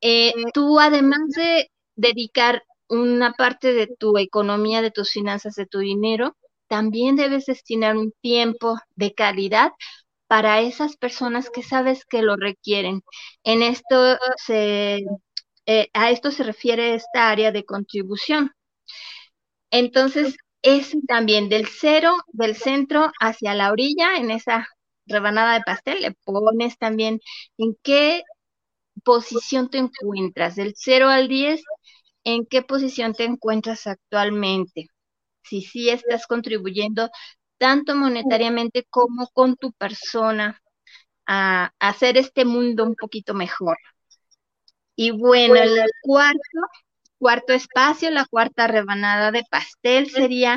Eh, 0.00 0.32
tú 0.54 0.78
además 0.80 1.20
de 1.36 1.70
dedicar 1.96 2.62
una 2.88 3.32
parte 3.32 3.72
de 3.72 3.88
tu 3.98 4.16
economía, 4.18 4.82
de 4.82 4.90
tus 4.90 5.10
finanzas, 5.10 5.54
de 5.56 5.66
tu 5.66 5.78
dinero, 5.80 6.36
también 6.68 7.16
debes 7.16 7.46
destinar 7.46 7.96
un 7.96 8.12
tiempo 8.20 8.76
de 8.96 9.14
calidad 9.14 9.72
para 10.28 10.60
esas 10.60 10.96
personas 10.96 11.50
que 11.50 11.62
sabes 11.64 12.04
que 12.06 12.22
lo 12.22 12.36
requieren. 12.36 13.02
En 13.44 13.62
esto 13.62 14.18
se, 14.46 15.00
eh, 15.66 15.90
a 15.94 16.10
esto 16.10 16.30
se 16.32 16.44
refiere 16.44 16.94
esta 16.94 17.30
área 17.30 17.52
de 17.52 17.64
contribución. 17.64 18.52
Entonces, 19.70 20.36
es 20.62 20.94
también 21.06 21.48
del 21.48 21.66
cero, 21.68 22.12
del 22.32 22.56
centro 22.56 23.10
hacia 23.20 23.54
la 23.54 23.70
orilla, 23.72 24.16
en 24.16 24.30
esa 24.30 24.66
rebanada 25.06 25.54
de 25.54 25.62
pastel, 25.64 26.00
le 26.02 26.12
pones 26.24 26.78
también 26.78 27.20
en 27.58 27.76
qué 27.82 28.22
posición 29.04 29.70
te 29.70 29.78
encuentras, 29.78 30.56
del 30.56 30.74
0 30.76 31.08
al 31.10 31.28
10, 31.28 31.62
en 32.24 32.46
qué 32.46 32.62
posición 32.62 33.14
te 33.14 33.24
encuentras 33.24 33.86
actualmente. 33.86 34.88
Si 35.44 35.62
sí 35.62 35.90
estás 35.90 36.26
contribuyendo 36.26 37.10
tanto 37.58 37.94
monetariamente 37.96 38.86
como 38.90 39.28
con 39.28 39.56
tu 39.56 39.72
persona 39.72 40.60
a, 41.26 41.72
a 41.78 41.88
hacer 41.88 42.16
este 42.16 42.44
mundo 42.44 42.84
un 42.84 42.94
poquito 42.96 43.34
mejor. 43.34 43.78
Y 44.96 45.10
bueno, 45.12 45.54
el 45.56 45.78
cuarto 46.02 46.40
cuarto 47.18 47.52
espacio, 47.52 48.10
la 48.10 48.26
cuarta 48.26 48.66
rebanada 48.66 49.32
de 49.32 49.44
pastel 49.50 50.08
sería 50.08 50.56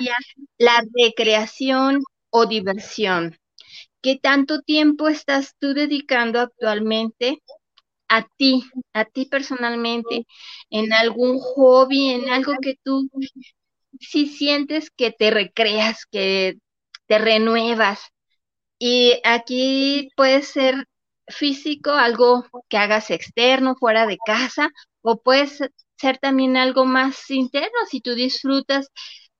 la 0.58 0.84
recreación 0.96 2.03
o 2.29 2.46
diversión. 2.46 3.38
¿Qué 4.01 4.17
tanto 4.17 4.62
tiempo 4.62 5.10
estás 5.10 5.55
tú 5.60 5.74
dedicando 5.74 6.39
actualmente 6.39 7.41
a 8.08 8.27
ti, 8.38 8.63
a 8.93 9.05
ti 9.05 9.25
personalmente, 9.25 10.27
en 10.70 10.93
algún 10.93 11.39
hobby, 11.39 12.10
en 12.10 12.29
algo 12.29 12.53
que 12.62 12.75
tú 12.84 13.10
si 14.00 14.27
sientes 14.27 14.89
que 14.91 15.12
te 15.12 15.31
recreas, 15.31 16.05
que 16.05 16.58
te 17.12 17.18
renuevas? 17.18 18.00
Y 18.80 19.20
aquí 19.25 20.12
puede 20.15 20.44
ser 20.44 20.86
físico, 21.27 21.91
algo 21.91 22.46
que 22.70 22.77
hagas 22.77 23.12
externo, 23.12 23.75
fuera 23.75 24.08
de 24.08 24.18
casa, 24.25 24.70
o 25.01 25.22
puede 25.22 25.48
ser 25.48 26.18
también 26.20 26.56
algo 26.56 26.86
más 26.86 27.30
interno, 27.30 27.77
si 27.89 28.00
tú 28.00 28.15
disfrutas 28.15 28.88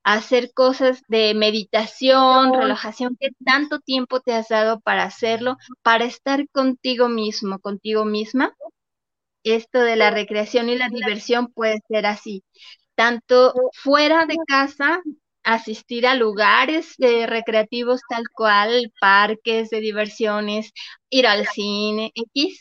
hacer 0.04 0.52
cosas 0.54 1.02
de 1.08 1.34
meditación, 1.34 2.54
relajación, 2.54 3.16
que 3.18 3.30
tanto 3.46 3.80
tiempo 3.80 4.20
te 4.20 4.34
has 4.34 4.50
dado 4.50 4.82
para 4.82 5.04
hacerlo, 5.04 5.56
para 5.82 6.04
estar 6.04 6.50
contigo 6.50 7.08
mismo, 7.08 7.60
contigo 7.60 8.04
misma. 8.04 8.54
Esto 9.46 9.80
de 9.80 9.96
la 9.96 10.12
recreación 10.12 10.68
y 10.68 10.76
la 10.76 10.90
diversión 10.90 11.48
puede 11.54 11.80
ser 11.88 12.06
así, 12.06 12.44
tanto 12.96 13.54
fuera 13.72 14.26
de 14.26 14.36
casa, 14.46 15.02
asistir 15.44 16.08
a 16.08 16.16
lugares 16.16 16.96
de 16.98 17.28
recreativos 17.28 18.02
tal 18.10 18.24
cual, 18.34 18.92
parques 19.00 19.70
de 19.70 19.80
diversiones, 19.82 20.72
ir 21.10 21.28
al 21.28 21.48
cine, 21.48 22.12
X, 22.16 22.60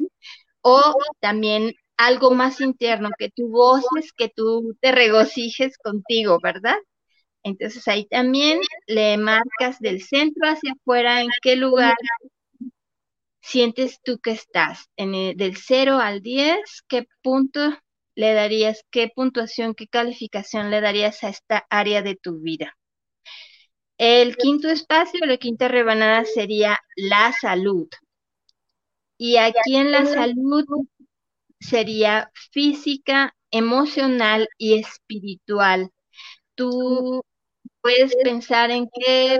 o 0.62 0.94
también 1.20 1.74
algo 1.96 2.32
más 2.32 2.60
interno, 2.60 3.10
que 3.18 3.30
tú 3.30 3.48
voces, 3.50 4.12
que 4.16 4.28
tú 4.30 4.76
te 4.80 4.92
regocijes 4.92 5.76
contigo, 5.78 6.38
¿verdad? 6.42 6.76
Entonces 7.42 7.88
ahí 7.88 8.06
también 8.06 8.60
le 8.86 9.16
marcas 9.18 9.78
del 9.80 10.02
centro 10.02 10.48
hacia 10.48 10.72
afuera 10.72 11.22
en 11.22 11.28
qué 11.42 11.56
lugar 11.56 11.94
sientes 13.42 14.00
tú 14.02 14.18
que 14.18 14.32
estás. 14.32 14.86
En 14.96 15.36
del 15.36 15.56
0 15.56 15.98
al 15.98 16.22
10, 16.22 16.82
¿qué 16.88 17.06
punto 17.22 17.60
le 18.20 18.34
darías, 18.34 18.84
qué 18.90 19.10
puntuación, 19.14 19.74
qué 19.74 19.88
calificación 19.88 20.70
le 20.70 20.80
darías 20.80 21.24
a 21.24 21.30
esta 21.30 21.66
área 21.70 22.02
de 22.02 22.16
tu 22.16 22.40
vida? 22.40 22.76
El 23.98 24.36
quinto 24.36 24.68
espacio, 24.68 25.24
la 25.26 25.38
quinta 25.38 25.68
rebanada 25.68 26.24
sería 26.24 26.78
la 26.96 27.32
salud. 27.32 27.88
Y 29.18 29.36
aquí 29.36 29.76
en 29.76 29.90
la 29.92 30.06
salud 30.06 30.64
sería 31.58 32.30
física, 32.52 33.34
emocional 33.50 34.48
y 34.58 34.78
espiritual. 34.78 35.90
Tú 36.54 37.22
puedes 37.80 38.14
pensar 38.22 38.70
en 38.70 38.88
qué 38.92 39.38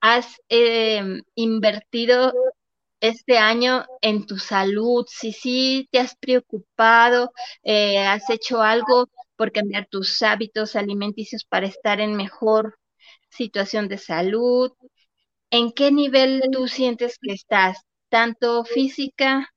has 0.00 0.36
em, 0.48 1.22
invertido 1.34 2.32
este 3.00 3.38
año 3.38 3.84
en 4.02 4.26
tu 4.26 4.38
salud, 4.38 5.06
si 5.08 5.32
sí 5.32 5.88
te 5.90 6.00
has 6.00 6.16
preocupado, 6.16 7.32
eh, 7.62 7.98
has 7.98 8.28
hecho 8.30 8.62
algo 8.62 9.08
por 9.36 9.52
cambiar 9.52 9.86
tus 9.90 10.22
hábitos 10.22 10.76
alimenticios 10.76 11.44
para 11.44 11.66
estar 11.66 12.00
en 12.00 12.16
mejor 12.16 12.78
situación 13.30 13.88
de 13.88 13.98
salud, 13.98 14.72
en 15.50 15.72
qué 15.72 15.92
nivel 15.92 16.42
tú 16.52 16.68
sientes 16.68 17.18
que 17.20 17.32
estás, 17.32 17.78
tanto 18.08 18.64
física, 18.64 19.48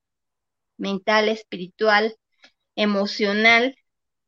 mental, 0.78 1.30
espiritual, 1.30 2.16
emocional, 2.76 3.76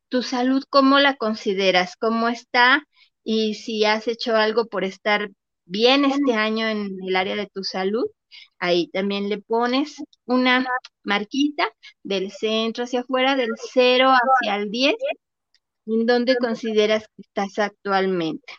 tu 0.10 0.24
salud, 0.24 0.64
¿cómo 0.70 1.00
la 1.00 1.16
consideras? 1.16 1.96
¿Cómo 1.98 2.30
está? 2.30 2.84
Y 3.24 3.56
si 3.56 3.86
has 3.86 4.08
hecho 4.08 4.36
algo 4.36 4.68
por 4.68 4.84
estar 4.84 5.30
bien 5.66 6.06
este 6.06 6.34
año 6.36 6.68
en 6.68 6.98
el 7.08 7.16
área 7.16 7.36
de 7.36 7.48
tu 7.48 7.64
salud, 7.64 8.06
ahí 8.66 8.88
también 8.90 9.30
le 9.30 9.40
pones 9.40 9.96
una 10.26 10.66
marquita 11.04 11.70
del 12.04 12.32
centro 12.32 12.84
hacia 12.86 13.02
afuera, 13.02 13.36
del 13.36 13.52
0 13.74 14.10
hacia 14.12 14.56
el 14.56 14.72
10, 14.72 14.96
en 15.88 16.06
donde 16.06 16.38
consideras 16.38 17.08
que 17.16 17.22
estás 17.24 17.60
actualmente. 17.60 18.54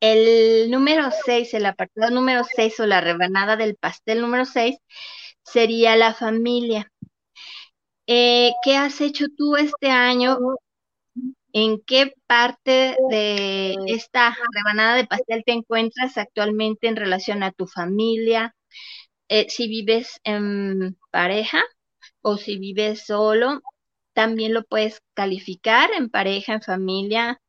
El 0.00 0.70
número 0.70 1.10
6, 1.24 1.54
el 1.54 1.66
apartado 1.66 2.10
número 2.10 2.42
6 2.44 2.80
o 2.80 2.86
la 2.86 3.00
rebanada 3.00 3.56
del 3.56 3.76
pastel 3.76 4.20
número 4.22 4.44
6 4.46 4.76
sería 5.44 5.96
la 5.96 6.14
familia. 6.14 6.90
Eh, 8.06 8.52
¿Qué 8.64 8.76
has 8.76 9.00
hecho 9.00 9.26
tú 9.36 9.56
este 9.56 9.90
año 9.90 10.38
¿En 11.52 11.80
qué 11.82 12.12
parte 12.26 12.96
de 13.10 13.74
esta 13.86 14.36
rebanada 14.52 14.96
de 14.96 15.06
pastel 15.06 15.42
te 15.44 15.52
encuentras 15.52 16.16
actualmente 16.18 16.88
en 16.88 16.96
relación 16.96 17.42
a 17.42 17.52
tu 17.52 17.66
familia? 17.66 18.54
Eh, 19.28 19.46
si 19.50 19.68
vives 19.68 20.20
en 20.24 20.98
pareja 21.10 21.62
o 22.22 22.36
si 22.38 22.58
vives 22.58 23.06
solo, 23.06 23.62
también 24.14 24.54
lo 24.54 24.64
puedes 24.64 25.02
calificar 25.14 25.90
en 25.96 26.10
pareja, 26.10 26.54
en 26.54 26.62
familia, 26.62 27.40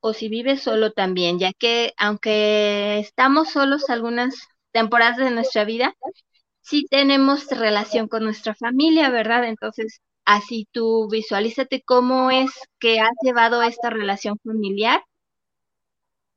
o 0.00 0.12
si 0.14 0.28
vives 0.28 0.62
solo 0.62 0.92
también, 0.92 1.38
ya 1.38 1.52
que 1.52 1.92
aunque 1.98 2.98
estamos 2.98 3.50
solos 3.50 3.88
algunas 3.90 4.34
temporadas 4.72 5.18
de 5.18 5.30
nuestra 5.30 5.64
vida, 5.64 5.94
sí 6.62 6.86
tenemos 6.90 7.46
relación 7.50 8.08
con 8.08 8.24
nuestra 8.24 8.54
familia, 8.54 9.10
¿verdad? 9.10 9.44
Entonces, 9.46 10.00
Así 10.24 10.68
tú 10.72 11.08
visualízate 11.10 11.82
cómo 11.82 12.30
es 12.30 12.50
que 12.78 13.00
has 13.00 13.12
llevado 13.22 13.62
esta 13.62 13.90
relación 13.90 14.38
familiar 14.44 15.02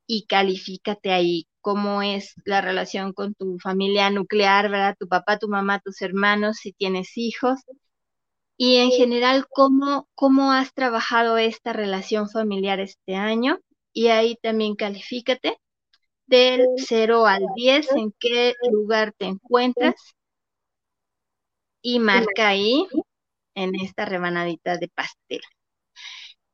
y 0.06 0.26
califícate 0.26 1.12
ahí 1.12 1.46
cómo 1.60 2.02
es 2.02 2.34
la 2.44 2.60
relación 2.60 3.12
con 3.12 3.34
tu 3.34 3.58
familia 3.58 4.10
nuclear, 4.10 4.70
¿verdad? 4.70 4.96
Tu 4.98 5.08
papá, 5.08 5.38
tu 5.38 5.48
mamá, 5.48 5.80
tus 5.80 6.00
hermanos, 6.02 6.58
si 6.58 6.72
tienes 6.72 7.16
hijos. 7.16 7.60
Y 8.56 8.76
en 8.76 8.90
general, 8.90 9.46
¿cómo, 9.48 10.08
cómo 10.14 10.52
has 10.52 10.72
trabajado 10.72 11.38
esta 11.38 11.72
relación 11.72 12.30
familiar 12.30 12.80
este 12.80 13.16
año? 13.16 13.58
Y 13.92 14.08
ahí 14.08 14.36
también 14.40 14.76
califícate 14.76 15.58
del 16.26 16.66
0 16.76 17.26
al 17.26 17.42
10, 17.56 17.90
en 17.92 18.14
qué 18.18 18.54
lugar 18.70 19.12
te 19.18 19.26
encuentras. 19.26 19.94
Y 21.82 21.98
marca 21.98 22.48
ahí 22.48 22.86
en 23.56 23.74
esta 23.74 24.04
rebanadita 24.04 24.76
de 24.76 24.88
pastel. 24.88 25.40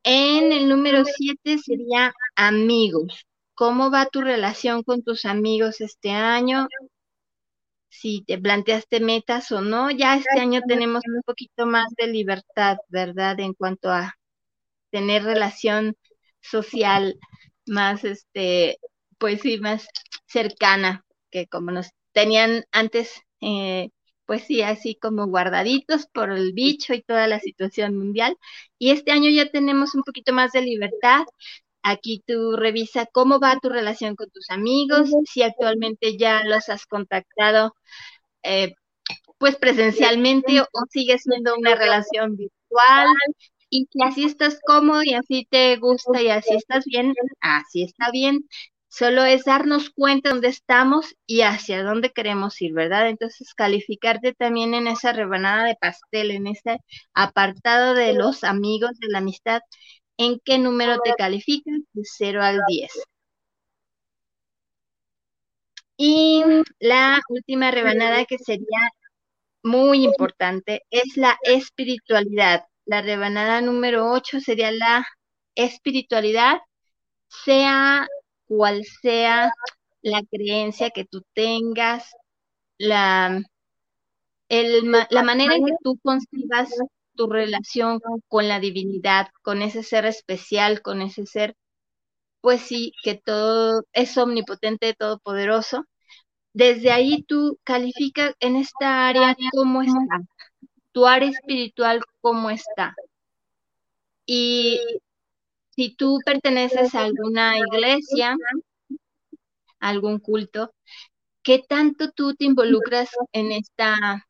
En 0.04 0.52
el 0.52 0.68
número 0.68 1.04
7 1.04 1.58
sería 1.58 2.12
amigos. 2.36 3.26
¿Cómo 3.54 3.90
va 3.90 4.06
tu 4.06 4.22
relación 4.22 4.82
con 4.82 5.02
tus 5.02 5.24
amigos 5.26 5.80
este 5.80 6.10
año? 6.10 6.66
Si 7.88 8.22
te 8.26 8.38
planteaste 8.38 9.00
metas 9.00 9.52
o 9.52 9.60
no, 9.60 9.90
ya 9.90 10.16
este 10.16 10.40
año 10.40 10.60
tenemos 10.66 11.02
un 11.06 11.22
poquito 11.22 11.66
más 11.66 11.86
de 11.96 12.06
libertad, 12.08 12.78
¿verdad? 12.88 13.38
En 13.40 13.52
cuanto 13.54 13.90
a 13.90 14.14
tener 14.90 15.24
relación 15.24 15.96
social 16.40 17.18
más, 17.66 18.04
este, 18.04 18.78
pues 19.18 19.42
sí, 19.42 19.58
más 19.58 19.86
cercana 20.26 21.04
que 21.30 21.46
como 21.48 21.70
nos 21.72 21.90
tenían 22.12 22.64
antes 22.72 23.22
eh, 23.40 23.90
pues 24.26 24.44
sí, 24.44 24.62
así 24.62 24.96
como 24.96 25.26
guardaditos 25.26 26.06
por 26.06 26.30
el 26.30 26.52
bicho 26.52 26.94
y 26.94 27.02
toda 27.02 27.26
la 27.28 27.40
situación 27.40 27.96
mundial. 27.96 28.36
Y 28.78 28.90
este 28.90 29.12
año 29.12 29.30
ya 29.30 29.50
tenemos 29.50 29.94
un 29.94 30.02
poquito 30.04 30.32
más 30.32 30.52
de 30.52 30.62
libertad. 30.62 31.24
Aquí 31.82 32.22
tú 32.26 32.56
revisa 32.56 33.06
cómo 33.12 33.40
va 33.40 33.58
tu 33.60 33.68
relación 33.68 34.14
con 34.16 34.30
tus 34.30 34.50
amigos, 34.50 35.10
si 35.32 35.42
actualmente 35.42 36.16
ya 36.18 36.44
los 36.44 36.68
has 36.68 36.86
contactado 36.86 37.74
eh, 38.42 38.74
pues 39.38 39.56
presencialmente 39.56 40.60
o 40.60 40.66
sigue 40.90 41.18
siendo 41.18 41.56
una 41.56 41.74
relación 41.74 42.36
virtual 42.36 43.08
y 43.70 43.86
que 43.86 44.04
así 44.04 44.24
estás 44.24 44.60
cómodo 44.64 45.02
y 45.02 45.14
así 45.14 45.46
te 45.50 45.76
gusta 45.78 46.22
y 46.22 46.28
así 46.28 46.54
estás 46.54 46.84
bien, 46.84 47.14
así 47.40 47.82
está 47.84 48.10
bien 48.12 48.40
solo 48.92 49.24
es 49.24 49.44
darnos 49.44 49.90
cuenta 49.90 50.28
de 50.28 50.34
dónde 50.34 50.48
estamos 50.48 51.14
y 51.26 51.42
hacia 51.42 51.82
dónde 51.82 52.10
queremos 52.10 52.60
ir, 52.60 52.74
¿verdad? 52.74 53.08
Entonces, 53.08 53.54
calificarte 53.54 54.34
también 54.34 54.74
en 54.74 54.86
esa 54.86 55.12
rebanada 55.14 55.64
de 55.64 55.76
pastel, 55.80 56.30
en 56.30 56.46
ese 56.46 56.78
apartado 57.14 57.94
de 57.94 58.12
los 58.12 58.44
amigos, 58.44 58.98
de 59.00 59.08
la 59.08 59.18
amistad, 59.18 59.62
¿en 60.18 60.38
qué 60.44 60.58
número 60.58 60.98
te 61.02 61.14
califican? 61.14 61.86
De 61.94 62.02
0 62.04 62.42
al 62.42 62.60
10. 62.68 62.92
Y 65.96 66.44
la 66.78 67.22
última 67.28 67.70
rebanada 67.70 68.26
que 68.26 68.36
sería 68.38 68.90
muy 69.62 70.04
importante 70.04 70.82
es 70.90 71.16
la 71.16 71.38
espiritualidad. 71.44 72.64
La 72.84 73.00
rebanada 73.00 73.62
número 73.62 74.10
8 74.12 74.40
sería 74.40 74.70
la 74.70 75.06
espiritualidad, 75.54 76.60
sea 77.28 78.06
cual 78.52 78.84
sea 78.84 79.50
la 80.02 80.22
creencia 80.30 80.90
que 80.90 81.06
tú 81.06 81.22
tengas, 81.32 82.12
la, 82.76 83.40
la 84.48 85.22
manera 85.22 85.54
en 85.54 85.64
que 85.64 85.72
tú 85.82 85.98
concibas 86.02 86.68
tu 87.14 87.28
relación 87.28 88.00
con 88.28 88.48
la 88.48 88.60
divinidad, 88.60 89.28
con 89.42 89.62
ese 89.62 89.82
ser 89.82 90.04
especial, 90.04 90.82
con 90.82 91.00
ese 91.00 91.24
ser, 91.24 91.56
pues 92.42 92.60
sí, 92.60 92.92
que 93.02 93.14
todo 93.14 93.84
es 93.94 94.18
omnipotente, 94.18 94.94
todopoderoso. 94.94 95.86
Desde 96.52 96.92
ahí 96.92 97.22
tú 97.22 97.58
calificas 97.64 98.34
en 98.40 98.56
esta 98.56 99.08
área 99.08 99.34
cómo 99.52 99.80
está, 99.80 100.20
tu 100.92 101.06
área 101.06 101.30
espiritual 101.30 102.02
cómo 102.20 102.50
está. 102.50 102.94
Y 104.26 104.78
si 105.74 105.94
tú 105.94 106.18
perteneces 106.24 106.94
a 106.94 107.04
alguna 107.04 107.58
iglesia, 107.58 108.36
algún 109.80 110.18
culto, 110.18 110.72
¿qué 111.42 111.62
tanto 111.66 112.10
tú 112.12 112.34
te 112.34 112.44
involucras 112.44 113.10
en 113.32 113.52
esta, 113.52 114.26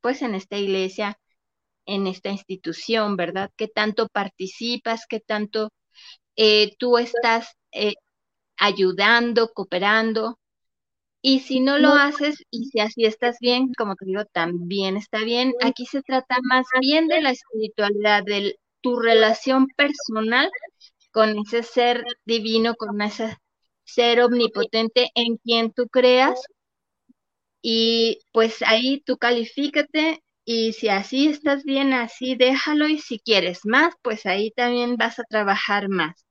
pues 0.00 0.22
en 0.22 0.34
esta 0.34 0.58
iglesia, 0.58 1.18
en 1.86 2.06
esta 2.06 2.30
institución, 2.30 3.16
¿verdad? 3.16 3.50
¿Qué 3.56 3.68
tanto 3.68 4.08
participas? 4.08 5.06
¿Qué 5.08 5.20
tanto 5.20 5.70
eh, 6.36 6.74
tú 6.78 6.98
estás 6.98 7.54
eh, 7.72 7.94
ayudando, 8.58 9.52
cooperando? 9.52 10.38
Y 11.22 11.40
si 11.40 11.60
no 11.60 11.78
lo 11.78 11.90
haces 11.90 12.44
y 12.50 12.66
si 12.66 12.80
así 12.80 13.04
estás 13.04 13.38
bien, 13.40 13.72
como 13.76 13.96
te 13.96 14.04
digo, 14.06 14.24
también 14.26 14.96
está 14.96 15.24
bien. 15.24 15.54
Aquí 15.62 15.86
se 15.86 16.02
trata 16.02 16.36
más 16.42 16.66
bien 16.80 17.08
de 17.08 17.20
la 17.20 17.30
espiritualidad, 17.30 18.22
de 18.24 18.56
tu 18.86 19.00
relación 19.00 19.66
personal 19.76 20.48
con 21.10 21.36
ese 21.40 21.64
ser 21.64 22.04
divino, 22.24 22.76
con 22.76 23.02
ese 23.02 23.36
ser 23.82 24.20
omnipotente 24.20 25.10
en 25.16 25.38
quien 25.38 25.72
tú 25.72 25.88
creas. 25.88 26.40
Y 27.60 28.20
pues 28.30 28.62
ahí 28.62 29.02
tú 29.04 29.18
califícate 29.18 30.22
y 30.44 30.72
si 30.74 30.88
así 30.88 31.26
estás 31.26 31.64
bien, 31.64 31.92
así 31.94 32.36
déjalo 32.36 32.86
y 32.86 33.00
si 33.00 33.18
quieres 33.18 33.60
más, 33.64 33.92
pues 34.02 34.24
ahí 34.24 34.52
también 34.52 34.96
vas 34.96 35.18
a 35.18 35.24
trabajar 35.24 35.88
más. 35.88 36.24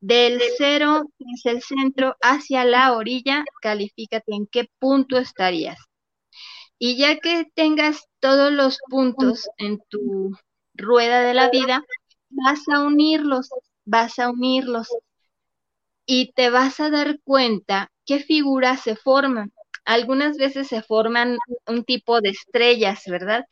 Del 0.00 0.42
cero, 0.58 1.04
es 1.20 1.46
el 1.46 1.62
centro, 1.62 2.16
hacia 2.20 2.64
la 2.64 2.94
orilla, 2.94 3.44
califícate 3.62 4.34
en 4.34 4.48
qué 4.48 4.68
punto 4.80 5.18
estarías. 5.18 5.78
Y 6.80 6.96
ya 6.96 7.18
que 7.20 7.46
tengas 7.54 8.08
todos 8.18 8.50
los 8.52 8.78
puntos 8.90 9.48
en 9.58 9.80
tu 9.88 10.36
rueda 10.76 11.20
de 11.22 11.34
la 11.34 11.50
vida, 11.50 11.84
vas 12.30 12.60
a 12.68 12.82
unirlos, 12.82 13.50
vas 13.84 14.18
a 14.18 14.30
unirlos 14.30 14.88
y 16.06 16.32
te 16.32 16.50
vas 16.50 16.80
a 16.80 16.90
dar 16.90 17.18
cuenta 17.24 17.90
qué 18.06 18.20
figuras 18.20 18.80
se 18.82 18.96
forman. 18.96 19.52
Algunas 19.84 20.36
veces 20.36 20.68
se 20.68 20.82
forman 20.82 21.38
un 21.66 21.84
tipo 21.84 22.20
de 22.20 22.30
estrellas, 22.30 23.02
¿verdad? 23.06 23.44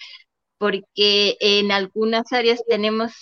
Porque 0.59 1.37
en 1.41 1.73
algunas 1.73 2.33
áreas 2.33 2.63
tenemos 2.69 3.13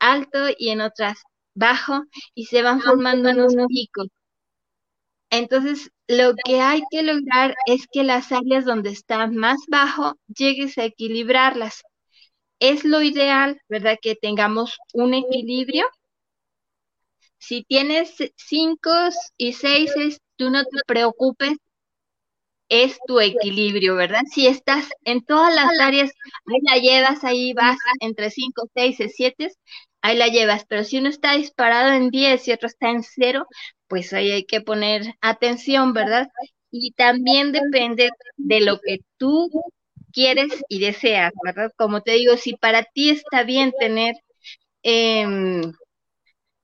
alto 0.00 0.38
y 0.58 0.70
en 0.70 0.80
otras 0.82 1.18
bajo 1.54 2.04
y 2.34 2.46
se 2.46 2.62
van 2.62 2.80
formando 2.80 3.30
unos 3.30 3.54
picos. 3.68 4.08
Entonces, 5.30 5.90
lo 6.08 6.34
que 6.44 6.60
hay 6.60 6.82
que 6.90 7.02
lograr 7.02 7.54
es 7.66 7.86
que 7.92 8.04
las 8.04 8.30
áreas 8.32 8.64
donde 8.64 8.90
están 8.90 9.36
más 9.36 9.58
bajo 9.68 10.14
llegues 10.28 10.78
a 10.78 10.84
equilibrarlas. 10.84 11.82
Es 12.60 12.84
lo 12.84 13.02
ideal, 13.02 13.60
¿verdad? 13.68 13.98
Que 14.00 14.14
tengamos 14.14 14.78
un 14.92 15.14
equilibrio. 15.14 15.84
Si 17.38 17.64
tienes 17.64 18.14
cinco 18.36 18.88
y 19.36 19.52
seis, 19.54 19.90
tú 20.36 20.48
no 20.48 20.62
te 20.62 20.78
preocupes, 20.86 21.58
es 22.68 22.98
tu 23.06 23.20
equilibrio, 23.20 23.96
¿verdad? 23.96 24.22
Si 24.32 24.46
estás 24.46 24.88
en 25.04 25.24
todas 25.24 25.54
las 25.54 25.78
áreas, 25.80 26.10
ahí 26.46 26.60
la 26.62 26.76
llevas, 26.78 27.24
ahí 27.24 27.52
vas 27.52 27.76
entre 28.00 28.30
cinco, 28.30 28.68
seis 28.74 29.00
y 29.00 29.08
siete, 29.08 29.50
ahí 30.02 30.16
la 30.16 30.28
llevas, 30.28 30.64
pero 30.68 30.84
si 30.84 30.98
uno 30.98 31.08
está 31.08 31.34
disparado 31.34 31.92
en 31.94 32.10
10 32.10 32.46
y 32.48 32.52
otro 32.52 32.68
está 32.68 32.90
en 32.90 33.02
0, 33.02 33.46
pues 33.88 34.12
ahí 34.12 34.30
hay 34.30 34.44
que 34.46 34.60
poner 34.60 35.14
atención, 35.20 35.92
¿verdad? 35.92 36.28
Y 36.70 36.92
también 36.92 37.50
depende 37.52 38.10
de 38.36 38.60
lo 38.60 38.78
que 38.80 39.00
tú 39.18 39.48
quieres 40.12 40.52
y 40.68 40.80
deseas, 40.80 41.32
¿verdad? 41.44 41.72
Como 41.76 42.02
te 42.02 42.12
digo, 42.12 42.36
si 42.36 42.54
para 42.56 42.84
ti 42.84 43.10
está 43.10 43.42
bien 43.44 43.72
tener 43.78 44.14
em, 44.82 45.72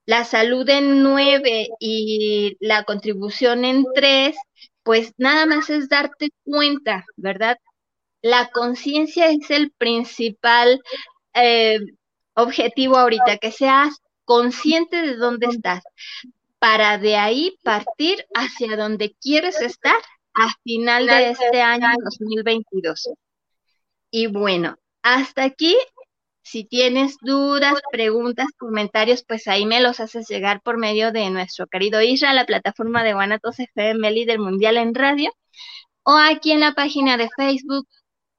la 0.07 0.25
salud 0.25 0.69
en 0.69 1.03
9 1.03 1.69
y 1.81 2.57
la 2.61 2.85
contribución 2.85 3.65
en 3.65 3.85
3, 3.95 4.37
pues 4.83 5.13
nada 5.19 5.47
más 5.47 5.69
es 5.71 5.89
darte 5.89 6.31
cuenta, 6.45 7.05
¿verdad? 7.17 7.59
La 8.23 8.49
conciencia 8.51 9.29
es 9.31 9.51
el 9.51 9.73
principal 9.73 10.81
eh, 11.35 11.81
objetivo 12.35 12.97
ahorita, 12.97 13.39
que 13.39 13.53
seas 13.53 13.97
consciente 14.25 15.03
de 15.03 15.17
dónde 15.17 15.47
estás, 15.47 15.83
para 16.59 16.99
de 16.99 17.17
ahí 17.17 17.57
partir 17.63 18.27
hacia 18.35 18.77
donde 18.77 19.15
quieres 19.21 19.61
estar 19.61 19.97
a 20.35 20.49
final 20.63 21.07
de 21.07 21.31
este 21.31 21.63
año 21.63 21.89
2022. 22.05 23.09
Y 24.19 24.29
bueno, 24.29 24.79
hasta 25.03 25.45
aquí, 25.45 25.77
si 26.41 26.65
tienes 26.65 27.19
dudas, 27.21 27.75
preguntas, 27.93 28.47
comentarios, 28.57 29.23
pues 29.29 29.47
ahí 29.47 29.67
me 29.67 29.83
los 29.83 30.01
haces 30.01 30.27
llegar 30.27 30.63
por 30.63 30.79
medio 30.79 31.13
de 31.13 31.29
nuestro 31.29 31.67
querido 31.67 32.01
Isra, 32.01 32.33
la 32.33 32.47
plataforma 32.47 33.05
de 33.05 33.13
Guanatos 33.13 33.61
FM 33.61 34.11
líder 34.13 34.39
mundial 34.39 34.79
en 34.79 34.95
radio, 34.95 35.31
o 36.03 36.13
aquí 36.17 36.53
en 36.53 36.61
la 36.61 36.73
página 36.73 37.19
de 37.19 37.29
Facebook, 37.37 37.87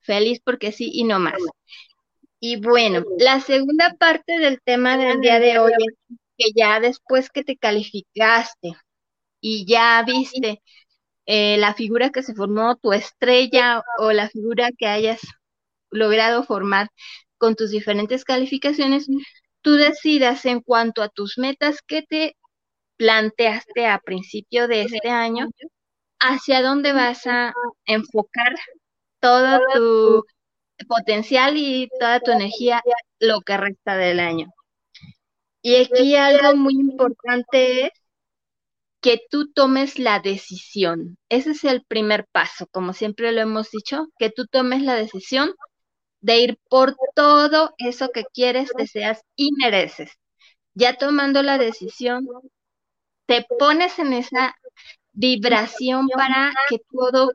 feliz 0.02 0.40
porque 0.44 0.72
sí 0.72 0.90
y 0.92 1.04
no 1.04 1.20
más. 1.20 1.40
Y 2.40 2.60
bueno, 2.60 3.04
la 3.20 3.40
segunda 3.40 3.96
parte 4.00 4.40
del 4.40 4.60
tema 4.64 4.98
del 4.98 5.22
día 5.22 5.40
de 5.40 5.60
hoy 5.60 5.74
es 5.78 6.18
que 6.40 6.46
ya 6.56 6.80
después 6.80 7.30
que 7.30 7.44
te 7.44 7.56
calificaste 7.56 8.74
y 9.42 9.68
ya 9.68 10.04
viste 10.04 10.64
eh, 11.28 11.58
la 11.58 11.76
figura 11.76 12.10
que 12.10 12.24
se 12.24 12.34
formó, 12.34 12.78
tu 12.78 12.94
estrella 12.94 13.84
o 14.00 14.12
la 14.12 14.28
figura 14.30 14.70
que 14.76 14.88
hayas 14.88 15.22
logrado 15.92 16.44
formar 16.44 16.90
con 17.38 17.56
tus 17.56 17.72
diferentes 17.72 18.26
calificaciones, 18.26 19.08
tú 19.62 19.74
decidas 19.74 20.46
en 20.46 20.62
cuanto 20.62 21.02
a 21.02 21.10
tus 21.10 21.38
metas 21.38 21.82
que 21.86 22.02
te 22.04 22.36
planteaste 22.98 23.88
a 23.88 24.00
principio 24.00 24.68
de 24.68 24.84
este 24.84 25.10
año, 25.10 25.48
hacia 26.20 26.62
dónde 26.62 26.94
vas 26.94 27.28
a 27.28 27.54
enfocar 27.86 28.56
todo 29.20 29.60
tu 29.74 30.24
potencial 30.88 31.58
y 31.58 31.90
toda 32.00 32.20
tu 32.20 32.32
energía 32.32 32.82
lo 33.20 33.42
que 33.42 33.58
resta 33.58 33.98
del 33.98 34.20
año. 34.20 34.48
Y 35.62 35.76
aquí 35.76 36.16
algo 36.16 36.56
muy 36.56 36.74
importante 36.74 37.88
es 37.88 37.92
que 39.02 39.22
tú 39.30 39.52
tomes 39.52 40.00
la 40.00 40.20
decisión. 40.20 41.18
Ese 41.30 41.52
es 41.52 41.64
el 41.64 41.84
primer 41.86 42.26
paso, 42.32 42.68
como 42.72 42.94
siempre 42.94 43.32
lo 43.32 43.42
hemos 43.42 43.70
dicho, 43.72 44.08
que 44.18 44.30
tú 44.30 44.48
tomes 44.48 44.82
la 44.82 44.96
decisión 44.96 45.54
de 46.22 46.40
ir 46.40 46.60
por 46.70 46.96
todo 47.16 47.74
eso 47.78 48.12
que 48.12 48.26
quieres, 48.34 48.72
deseas 48.78 49.22
y 49.36 49.52
mereces. 49.54 50.12
Ya 50.76 50.98
tomando 50.98 51.44
la 51.44 51.58
decisión, 51.58 52.28
te 53.26 53.46
pones 53.60 54.00
en 54.00 54.14
esa 54.14 54.56
vibración 55.14 56.10
para 56.10 56.52
que 56.70 56.80
todo 56.92 57.32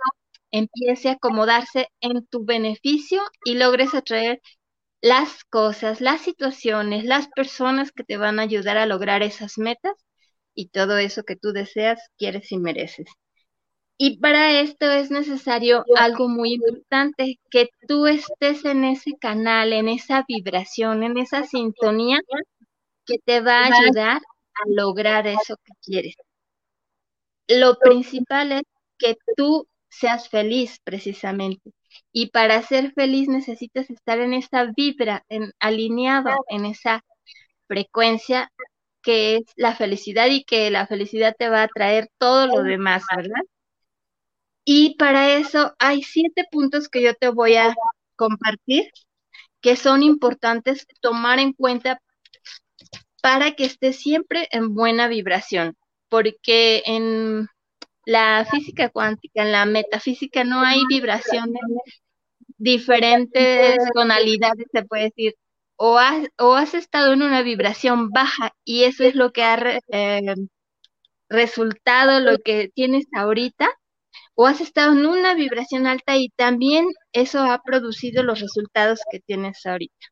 empiece 0.52 1.10
a 1.10 1.12
acomodarse 1.14 1.88
en 2.00 2.26
tu 2.26 2.44
beneficio 2.44 3.22
y 3.44 3.54
logres 3.54 3.94
atraer 3.94 4.40
las 5.02 5.44
cosas, 5.44 6.00
las 6.00 6.22
situaciones, 6.22 7.04
las 7.04 7.28
personas 7.28 7.92
que 7.92 8.04
te 8.04 8.16
van 8.18 8.40
a 8.40 8.44
ayudar 8.44 8.78
a 8.78 8.86
lograr 8.86 9.22
esas 9.22 9.58
metas 9.58 9.94
y 10.54 10.68
todo 10.70 10.98
eso 10.98 11.24
que 11.24 11.36
tú 11.36 11.52
deseas, 11.52 12.00
quieres 12.18 12.52
y 12.52 12.58
mereces. 12.58 13.08
Y 14.04 14.16
para 14.16 14.58
esto 14.58 14.90
es 14.90 15.12
necesario 15.12 15.84
algo 15.96 16.28
muy 16.28 16.54
importante, 16.54 17.38
que 17.52 17.68
tú 17.86 18.08
estés 18.08 18.64
en 18.64 18.82
ese 18.82 19.12
canal, 19.16 19.72
en 19.72 19.88
esa 19.88 20.24
vibración, 20.26 21.04
en 21.04 21.18
esa 21.18 21.44
sintonía 21.44 22.18
que 23.06 23.18
te 23.24 23.40
va 23.40 23.60
a 23.60 23.66
ayudar 23.66 24.16
a 24.16 24.62
lograr 24.66 25.28
eso 25.28 25.54
que 25.64 25.72
quieres. 25.80 26.16
Lo 27.46 27.78
principal 27.78 28.50
es 28.50 28.62
que 28.98 29.14
tú 29.36 29.68
seas 29.88 30.28
feliz 30.28 30.80
precisamente. 30.82 31.70
Y 32.10 32.30
para 32.30 32.60
ser 32.62 32.92
feliz 32.94 33.28
necesitas 33.28 33.88
estar 33.88 34.18
en 34.18 34.34
esa 34.34 34.64
vibra, 34.76 35.24
en, 35.28 35.52
alineado 35.60 36.44
en 36.48 36.64
esa 36.64 37.04
frecuencia 37.68 38.50
que 39.00 39.36
es 39.36 39.44
la 39.54 39.76
felicidad 39.76 40.26
y 40.26 40.42
que 40.42 40.72
la 40.72 40.88
felicidad 40.88 41.36
te 41.38 41.48
va 41.48 41.62
a 41.62 41.68
traer 41.68 42.08
todo 42.18 42.48
lo 42.48 42.64
demás, 42.64 43.04
¿verdad? 43.16 43.42
Y 44.64 44.96
para 44.96 45.34
eso 45.34 45.74
hay 45.78 46.02
siete 46.02 46.46
puntos 46.50 46.88
que 46.88 47.02
yo 47.02 47.14
te 47.14 47.28
voy 47.28 47.56
a 47.56 47.74
compartir 48.16 48.84
que 49.60 49.76
son 49.76 50.02
importantes 50.02 50.86
tomar 51.00 51.38
en 51.38 51.52
cuenta 51.52 52.00
para 53.22 53.52
que 53.52 53.64
estés 53.64 53.96
siempre 53.96 54.48
en 54.50 54.74
buena 54.74 55.08
vibración, 55.08 55.76
porque 56.08 56.82
en 56.86 57.48
la 58.04 58.46
física 58.50 58.88
cuántica, 58.90 59.42
en 59.42 59.52
la 59.52 59.64
metafísica 59.64 60.44
no 60.44 60.60
hay 60.60 60.82
vibraciones 60.88 61.62
diferentes 62.58 63.76
tonalidades, 63.94 64.66
se 64.72 64.84
puede 64.84 65.04
decir. 65.04 65.34
O 65.76 65.98
has, 65.98 66.28
o 66.38 66.54
has 66.54 66.74
estado 66.74 67.12
en 67.12 67.22
una 67.22 67.42
vibración 67.42 68.10
baja 68.10 68.52
y 68.64 68.84
eso 68.84 69.04
es 69.04 69.14
lo 69.16 69.32
que 69.32 69.42
ha 69.42 69.80
eh, 69.88 70.34
resultado, 71.28 72.20
lo 72.20 72.38
que 72.38 72.70
tienes 72.74 73.06
ahorita, 73.12 73.68
o 74.34 74.46
has 74.46 74.60
estado 74.60 74.92
en 74.92 75.06
una 75.06 75.34
vibración 75.34 75.86
alta 75.86 76.16
y 76.16 76.30
también 76.30 76.86
eso 77.12 77.40
ha 77.40 77.62
producido 77.62 78.22
los 78.22 78.40
resultados 78.40 79.00
que 79.10 79.20
tienes 79.20 79.64
ahorita. 79.66 80.06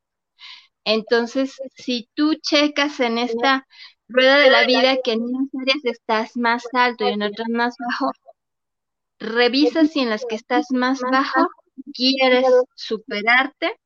Entonces, 0.84 1.54
si 1.74 2.08
tú 2.14 2.34
checas 2.34 3.00
en 3.00 3.16
esta 3.18 3.66
rueda 4.08 4.38
de 4.38 4.50
la 4.50 4.66
vida 4.66 4.98
que 5.02 5.12
en 5.12 5.22
unas 5.22 5.48
áreas 5.62 5.84
estás 5.84 6.36
más 6.36 6.64
alto 6.74 7.04
y 7.08 7.12
en 7.12 7.22
otras 7.22 7.48
más 7.48 7.76
bajo, 7.78 8.12
revisas 9.20 9.90
si 9.92 10.00
en 10.00 10.10
las 10.10 10.24
que 10.26 10.34
estás 10.34 10.66
más 10.70 11.00
bajo 11.00 11.48
quieres 11.94 12.44
superarte, 12.74 13.76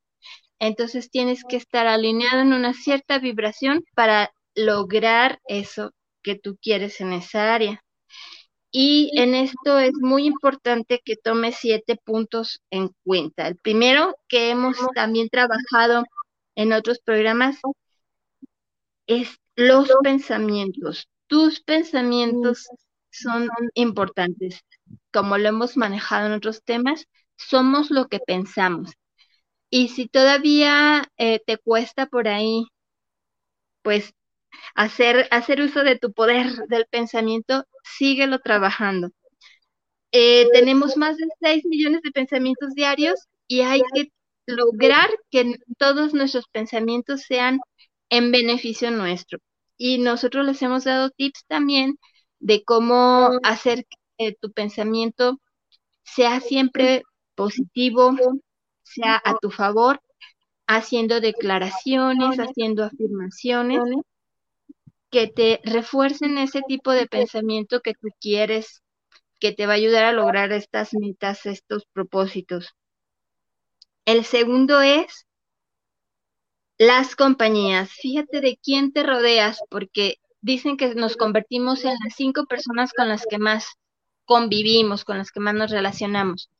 entonces 0.60 1.10
tienes 1.10 1.44
que 1.48 1.58
estar 1.58 1.86
alineado 1.88 2.42
en 2.42 2.54
una 2.54 2.74
cierta 2.74 3.20
vibración 3.20 3.84
para 3.96 4.32
lograr 4.56 5.40
eso 5.48 5.92
que 6.24 6.36
tú 6.36 6.58
quieres 6.62 7.00
en 7.02 7.14
esa 7.14 7.54
área. 7.54 7.83
Y 8.76 9.12
en 9.14 9.36
esto 9.36 9.78
es 9.78 9.92
muy 10.00 10.26
importante 10.26 11.00
que 11.04 11.16
tomes 11.16 11.54
siete 11.60 11.94
puntos 11.94 12.60
en 12.70 12.90
cuenta. 13.04 13.46
El 13.46 13.56
primero, 13.56 14.16
que 14.26 14.50
hemos 14.50 14.76
también 14.96 15.28
trabajado 15.28 16.02
en 16.56 16.72
otros 16.72 16.98
programas, 16.98 17.60
es 19.06 19.38
los 19.54 19.88
pensamientos. 20.02 21.08
Tus 21.28 21.60
pensamientos 21.60 22.66
son 23.12 23.48
importantes. 23.74 24.58
Como 25.12 25.38
lo 25.38 25.50
hemos 25.50 25.76
manejado 25.76 26.26
en 26.26 26.32
otros 26.32 26.64
temas, 26.64 27.06
somos 27.36 27.92
lo 27.92 28.08
que 28.08 28.18
pensamos. 28.18 28.90
Y 29.70 29.90
si 29.90 30.08
todavía 30.08 31.04
eh, 31.16 31.40
te 31.46 31.58
cuesta 31.58 32.06
por 32.06 32.26
ahí, 32.26 32.66
pues 33.82 34.12
hacer, 34.74 35.28
hacer 35.30 35.60
uso 35.60 35.82
de 35.84 35.98
tu 35.98 36.12
poder 36.12 36.46
del 36.68 36.86
pensamiento, 36.86 37.64
síguelo 37.82 38.38
trabajando. 38.40 39.10
Eh, 40.12 40.46
tenemos 40.52 40.96
más 40.96 41.16
de 41.16 41.26
6 41.40 41.64
millones 41.66 42.00
de 42.02 42.12
pensamientos 42.12 42.74
diarios 42.74 43.18
y 43.48 43.60
hay 43.60 43.82
que 43.94 44.12
lograr 44.46 45.10
que 45.30 45.56
todos 45.78 46.14
nuestros 46.14 46.46
pensamientos 46.48 47.22
sean 47.22 47.58
en 48.10 48.30
beneficio 48.30 48.90
nuestro. 48.90 49.38
Y 49.76 49.98
nosotros 49.98 50.46
les 50.46 50.62
hemos 50.62 50.84
dado 50.84 51.10
tips 51.10 51.44
también 51.48 51.98
de 52.38 52.62
cómo 52.62 53.30
hacer 53.42 53.86
que 54.16 54.36
tu 54.40 54.52
pensamiento 54.52 55.40
sea 56.04 56.40
siempre 56.40 57.02
positivo, 57.34 58.12
sea 58.82 59.20
a 59.24 59.36
tu 59.38 59.50
favor, 59.50 60.00
haciendo 60.68 61.20
declaraciones, 61.20 62.38
haciendo 62.38 62.84
afirmaciones 62.84 63.80
que 65.14 65.28
te 65.28 65.60
refuercen 65.62 66.38
ese 66.38 66.60
tipo 66.66 66.90
de 66.90 67.06
pensamiento 67.06 67.80
que 67.82 67.94
tú 67.94 68.08
quieres, 68.20 68.82
que 69.38 69.52
te 69.52 69.64
va 69.64 69.74
a 69.74 69.76
ayudar 69.76 70.02
a 70.02 70.12
lograr 70.12 70.50
estas 70.50 70.92
metas, 70.92 71.46
estos 71.46 71.86
propósitos. 71.92 72.74
El 74.06 74.24
segundo 74.24 74.80
es 74.80 75.24
las 76.78 77.14
compañías. 77.14 77.92
Fíjate 77.92 78.40
de 78.40 78.58
quién 78.60 78.92
te 78.92 79.04
rodeas, 79.04 79.60
porque 79.70 80.16
dicen 80.40 80.76
que 80.76 80.96
nos 80.96 81.16
convertimos 81.16 81.84
en 81.84 81.94
las 82.02 82.16
cinco 82.16 82.46
personas 82.46 82.92
con 82.92 83.08
las 83.08 83.24
que 83.24 83.38
más 83.38 83.66
convivimos, 84.24 85.04
con 85.04 85.18
las 85.18 85.30
que 85.30 85.38
más 85.38 85.54
nos 85.54 85.70
relacionamos. 85.70 86.50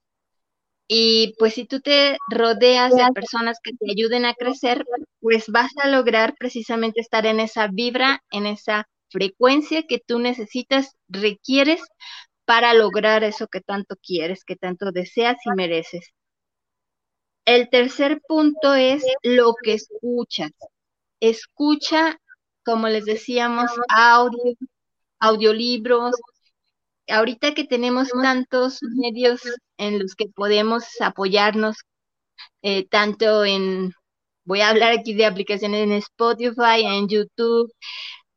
Y 0.87 1.35
pues 1.39 1.55
si 1.55 1.65
tú 1.67 1.81
te 1.81 2.19
rodeas 2.31 2.95
de 2.95 3.05
personas 3.15 3.59
que 3.63 3.73
te 3.73 3.91
ayuden 3.91 4.27
a 4.27 4.35
crecer, 4.35 4.85
pues 5.21 5.49
vas 5.49 5.71
a 5.83 5.89
lograr 5.89 6.35
precisamente 6.39 7.01
estar 7.01 7.25
en 7.27 7.41
esa 7.41 7.69
vibra, 7.69 8.23
en 8.31 8.47
esa 8.47 8.87
frecuencia 9.09 9.85
que 9.85 9.99
tú 9.99 10.19
necesitas, 10.19 10.97
requieres 11.09 11.81
para 12.45 12.75
lograr 12.75 13.25
eso 13.25 13.47
que 13.49 13.61
tanto 13.61 13.97
quieres, 14.03 14.45
que 14.45 14.57
tanto 14.57 14.93
deseas 14.93 15.37
y 15.47 15.51
mereces. 15.57 16.11
El 17.47 17.71
tercer 17.71 18.21
punto 18.27 18.75
es 18.75 19.05
lo 19.23 19.55
que 19.63 19.75
escuchas. 19.75 20.51
Escucha, 21.21 22.19
como 22.65 22.89
les 22.89 23.05
decíamos, 23.05 23.71
audio, 23.89 24.55
audiolibros, 25.19 26.15
ahorita 27.09 27.55
que 27.55 27.65
tenemos 27.65 28.09
tantos 28.23 28.79
medios 28.83 29.41
en 29.79 29.99
los 29.99 30.15
que 30.15 30.27
podemos 30.29 30.85
apoyarnos, 31.01 31.77
eh, 32.63 32.87
tanto 32.89 33.45
en, 33.45 33.93
voy 34.45 34.61
a 34.61 34.71
hablar 34.71 34.93
aquí 34.93 35.15
de 35.15 35.27
aplicaciones 35.27 35.85
en 35.85 35.93
Spotify, 35.93 36.85
en 36.85 37.09
YouTube, 37.09 37.73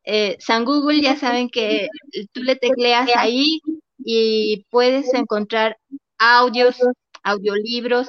eh, 0.04 0.38
San 0.40 0.66
Google 0.66 1.02
ya 1.02 1.18
saben 1.18 1.50
que 1.50 1.88
tú 2.32 2.44
le 2.44 2.56
tecleas 2.56 3.10
ahí 3.16 3.60
y 4.00 4.66
puedes 4.70 5.14
encontrar 5.14 5.78
audios, 6.18 6.78
audiolibros 7.24 8.08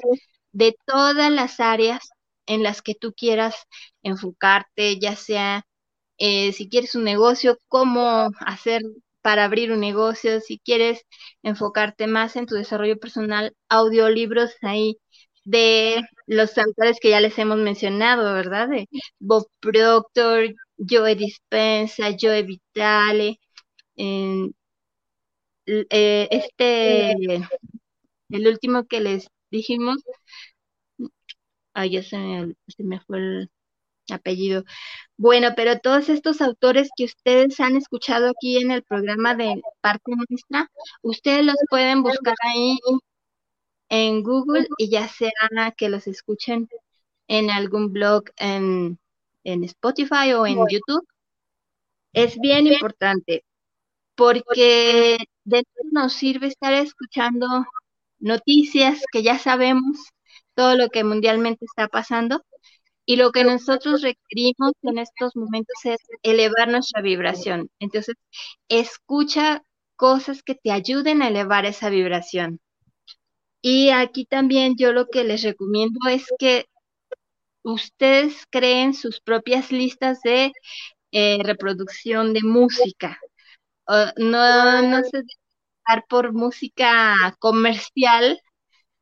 de 0.52 0.76
todas 0.86 1.30
las 1.32 1.60
áreas 1.60 2.08
en 2.46 2.62
las 2.62 2.82
que 2.82 2.94
tú 2.94 3.12
quieras 3.14 3.56
enfocarte, 4.02 4.98
ya 4.98 5.16
sea 5.16 5.64
eh, 6.18 6.52
si 6.52 6.68
quieres 6.68 6.94
un 6.94 7.04
negocio, 7.04 7.58
cómo 7.68 8.30
hacer 8.40 8.82
para 9.22 9.44
abrir 9.44 9.72
un 9.72 9.80
negocio, 9.80 10.40
si 10.40 10.58
quieres 10.58 11.02
enfocarte 11.42 12.06
más 12.06 12.36
en 12.36 12.46
tu 12.46 12.54
desarrollo 12.54 12.98
personal, 12.98 13.54
audiolibros 13.68 14.52
ahí 14.62 14.98
de 15.44 16.02
los 16.26 16.56
autores 16.58 16.98
que 17.00 17.10
ya 17.10 17.20
les 17.20 17.38
hemos 17.38 17.58
mencionado, 17.58 18.34
¿verdad? 18.34 18.68
De 18.68 18.88
Bob 19.18 19.48
Proctor, 19.60 20.54
Joe 20.78 21.14
Dispensa, 21.16 22.08
Joe 22.20 22.42
Vitale, 22.42 23.38
eh, 25.66 26.28
este, 26.30 27.12
el 28.30 28.46
último 28.48 28.86
que 28.86 29.00
les 29.00 29.28
dijimos, 29.50 29.98
ay, 31.74 31.90
ya 31.92 32.02
se 32.02 32.16
se 32.68 32.82
me 32.84 33.00
fue 33.00 33.18
el 33.18 33.50
apellido, 34.14 34.64
bueno, 35.16 35.50
pero 35.56 35.78
todos 35.80 36.08
estos 36.08 36.40
autores 36.40 36.90
que 36.96 37.04
ustedes 37.04 37.60
han 37.60 37.76
escuchado 37.76 38.30
aquí 38.30 38.58
en 38.58 38.70
el 38.70 38.82
programa 38.84 39.34
de 39.34 39.60
Parte 39.80 40.12
Nuestra, 40.16 40.70
ustedes 41.02 41.44
los 41.44 41.56
pueden 41.70 42.02
buscar 42.02 42.36
ahí 42.44 42.78
en 43.88 44.22
Google 44.22 44.66
y 44.78 44.90
ya 44.90 45.08
sea 45.08 45.30
que 45.76 45.88
los 45.88 46.06
escuchen 46.06 46.68
en 47.28 47.50
algún 47.50 47.92
blog 47.92 48.24
en, 48.36 48.98
en 49.44 49.64
Spotify 49.64 50.32
o 50.34 50.46
en 50.46 50.58
YouTube. 50.68 51.06
Es 52.12 52.38
bien 52.38 52.66
importante 52.66 53.44
porque 54.14 55.18
de 55.44 55.64
nos 55.92 56.12
sirve 56.12 56.48
estar 56.48 56.72
escuchando 56.74 57.46
noticias 58.18 59.00
que 59.12 59.22
ya 59.22 59.38
sabemos 59.38 59.98
todo 60.54 60.76
lo 60.76 60.88
que 60.88 61.04
mundialmente 61.04 61.64
está 61.64 61.88
pasando, 61.88 62.42
y 63.08 63.16
lo 63.16 63.32
que 63.32 63.42
nosotros 63.42 64.02
requerimos 64.02 64.72
en 64.82 64.98
estos 64.98 65.34
momentos 65.34 65.76
es 65.84 65.96
elevar 66.22 66.68
nuestra 66.68 67.00
vibración. 67.00 67.70
Entonces, 67.80 68.16
escucha 68.68 69.62
cosas 69.96 70.42
que 70.42 70.54
te 70.54 70.70
ayuden 70.72 71.22
a 71.22 71.28
elevar 71.28 71.64
esa 71.64 71.88
vibración. 71.88 72.60
Y 73.62 73.88
aquí 73.88 74.26
también 74.26 74.74
yo 74.76 74.92
lo 74.92 75.06
que 75.06 75.24
les 75.24 75.42
recomiendo 75.42 75.98
es 76.10 76.26
que 76.38 76.66
ustedes 77.62 78.44
creen 78.50 78.92
sus 78.92 79.22
propias 79.22 79.72
listas 79.72 80.20
de 80.20 80.52
eh, 81.10 81.38
reproducción 81.42 82.34
de 82.34 82.42
música. 82.42 83.18
no, 84.18 84.82
no 84.82 85.02
se 85.04 85.22
dejar 85.22 86.04
por 86.10 86.34
música 86.34 87.34
comercial, 87.38 88.38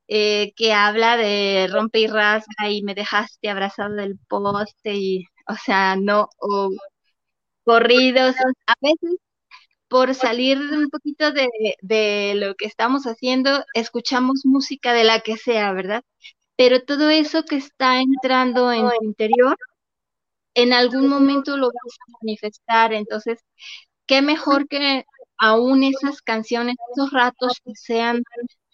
eh, 0.09 0.53
que 0.57 0.73
habla 0.73 1.17
de 1.17 1.69
rompe 1.73 2.01
y 2.01 2.07
rasga 2.09 2.71
y 2.71 2.83
me 2.83 2.95
dejaste 2.95 3.49
abrazado 3.51 3.95
del 3.97 4.19
poste 4.29 4.95
y, 4.95 5.25
o 5.49 5.55
sea, 5.57 5.97
no, 5.97 6.29
o 6.39 6.71
corridos, 7.65 8.35
a 8.67 8.75
veces 8.81 9.19
por 9.89 10.15
salir 10.15 10.59
un 10.59 10.89
poquito 10.91 11.33
de, 11.33 11.49
de 11.83 12.35
lo 12.37 12.55
que 12.57 12.67
estamos 12.67 13.05
haciendo, 13.07 13.65
escuchamos 13.75 14.43
música 14.45 14.93
de 14.93 15.05
la 15.05 15.21
que 15.21 15.37
sea, 15.37 15.73
¿verdad? 15.73 16.03
Pero 16.57 16.83
todo 16.85 17.11
eso 17.11 17.45
que 17.45 17.57
está 17.57 18.01
entrando 18.01 18.73
en 18.73 18.89
tu 18.89 19.05
interior, 19.07 19.57
en 20.55 20.73
algún 20.73 21.09
momento 21.09 21.57
lo 21.57 21.67
vas 21.69 21.99
a 22.09 22.13
manifestar, 22.23 22.93
entonces, 22.93 23.41
qué 24.07 24.23
mejor 24.23 24.69
que 24.69 25.05
aún 25.39 25.85
esas 25.85 26.23
canciones, 26.23 26.77
esos 26.97 27.13
ratos 27.13 27.61
que 27.65 27.73
sean 27.77 28.23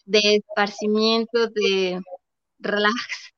de 0.05 0.37
esparcimiento, 0.37 1.49
de 1.49 2.01
relax, 2.61 3.33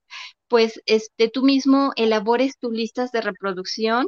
pues 0.48 0.81
este, 0.87 1.29
tú 1.31 1.42
mismo 1.42 1.92
elabores 1.96 2.59
tus 2.59 2.72
listas 2.72 3.12
de 3.12 3.20
reproducción 3.22 4.07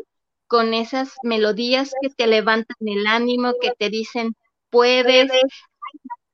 con 0.48 0.74
esas 0.74 1.12
melodías 1.22 1.92
que 2.00 2.10
te 2.10 2.26
levantan 2.26 2.76
el 2.80 3.06
ánimo, 3.06 3.54
que 3.60 3.72
te 3.78 3.90
dicen 3.90 4.34
puedes. 4.70 5.30
Hay 5.32 5.40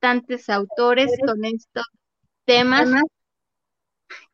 bastantes 0.01 0.49
autores 0.49 1.11
con 1.25 1.45
estos 1.45 1.85
temas, 2.45 2.89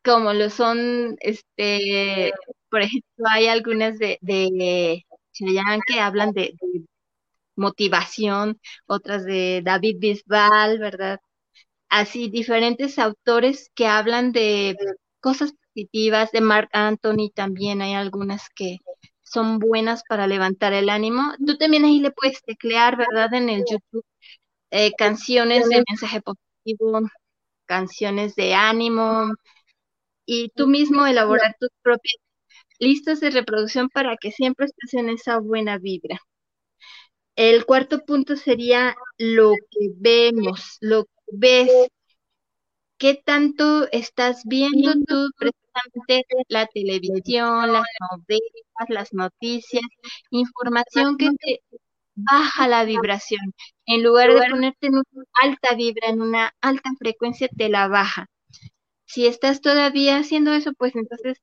como 0.04 0.32
lo 0.32 0.50
son, 0.50 1.16
este, 1.20 2.32
por 2.70 2.82
ejemplo, 2.82 3.24
hay 3.30 3.48
algunas 3.48 3.98
de, 3.98 4.18
de 4.20 5.04
que 5.86 6.00
hablan 6.00 6.32
de, 6.32 6.54
de 6.60 6.84
motivación, 7.56 8.60
otras 8.86 9.24
de 9.24 9.62
David 9.64 9.96
Bisbal, 10.00 10.78
¿verdad? 10.78 11.20
Así 11.90 12.30
diferentes 12.30 12.98
autores 12.98 13.70
que 13.74 13.86
hablan 13.86 14.32
de 14.32 14.76
cosas 15.20 15.52
positivas, 15.74 16.32
de 16.32 16.40
Mark 16.40 16.70
Anthony 16.72 17.30
también 17.34 17.82
hay 17.82 17.94
algunas 17.94 18.48
que 18.54 18.78
son 19.22 19.58
buenas 19.58 20.02
para 20.08 20.26
levantar 20.26 20.72
el 20.72 20.88
ánimo. 20.90 21.34
Tú 21.46 21.56
también 21.58 21.84
ahí 21.84 22.00
le 22.00 22.10
puedes 22.12 22.42
teclear, 22.42 22.96
¿verdad? 22.96 23.34
En 23.34 23.48
el 23.50 23.64
YouTube 23.70 24.04
eh, 24.70 24.92
canciones 24.96 25.68
de 25.68 25.84
mensaje 25.88 26.20
positivo, 26.22 27.00
canciones 27.66 28.36
de 28.36 28.54
ánimo 28.54 29.32
y 30.26 30.50
tú 30.50 30.68
mismo 30.68 31.06
elaborar 31.06 31.56
tus 31.60 31.70
propias 31.82 32.16
listas 32.78 33.20
de 33.20 33.30
reproducción 33.30 33.88
para 33.90 34.16
que 34.16 34.32
siempre 34.32 34.66
estés 34.66 34.94
en 34.94 35.10
esa 35.10 35.38
buena 35.40 35.78
vibra. 35.78 36.20
El 37.36 37.64
cuarto 37.66 38.04
punto 38.04 38.36
sería 38.36 38.94
lo 39.18 39.54
que 39.70 39.88
vemos, 39.96 40.76
lo 40.80 41.06
ves. 41.32 41.70
¿Qué 42.98 43.14
tanto 43.24 43.90
estás 43.92 44.42
viendo 44.44 44.92
tú 45.06 45.30
precisamente 45.38 46.24
la 46.48 46.66
televisión, 46.66 47.72
las 47.72 47.84
novelas, 48.10 48.88
las 48.88 49.14
noticias, 49.14 49.82
información 50.30 51.16
que 51.16 51.30
te 51.40 51.60
baja 52.14 52.68
la 52.68 52.84
vibración? 52.84 53.40
En 53.86 54.02
lugar 54.02 54.32
de 54.34 54.50
ponerte 54.50 54.88
en 54.88 54.94
una 54.96 55.24
alta 55.42 55.74
vibra, 55.76 56.08
en 56.10 56.20
una 56.22 56.52
alta 56.60 56.90
frecuencia, 56.98 57.48
te 57.56 57.68
la 57.70 57.88
baja. 57.88 58.26
Si 59.06 59.26
estás 59.26 59.60
todavía 59.62 60.18
haciendo 60.18 60.52
eso, 60.54 60.72
pues 60.78 60.94
entonces 60.96 61.38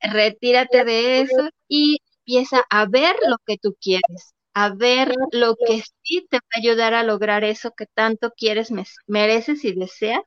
retírate 0.00 0.84
de 0.84 1.22
eso 1.22 1.50
y 1.68 1.98
empieza 2.20 2.64
a 2.70 2.86
ver 2.86 3.16
lo 3.28 3.36
que 3.46 3.58
tú 3.58 3.76
quieres, 3.80 4.34
a 4.56 4.70
ver 4.74 5.14
lo 5.32 5.54
que 5.56 5.82
sí 6.02 6.26
te 6.30 6.38
va 6.38 6.42
a 6.56 6.58
ayudar 6.60 6.94
a 6.94 7.02
lograr 7.04 7.44
eso 7.44 7.72
que 7.76 7.84
tanto 7.94 8.32
quieres, 8.36 8.70
mereces 9.06 9.64
y 9.64 9.72
deseas. 9.74 10.22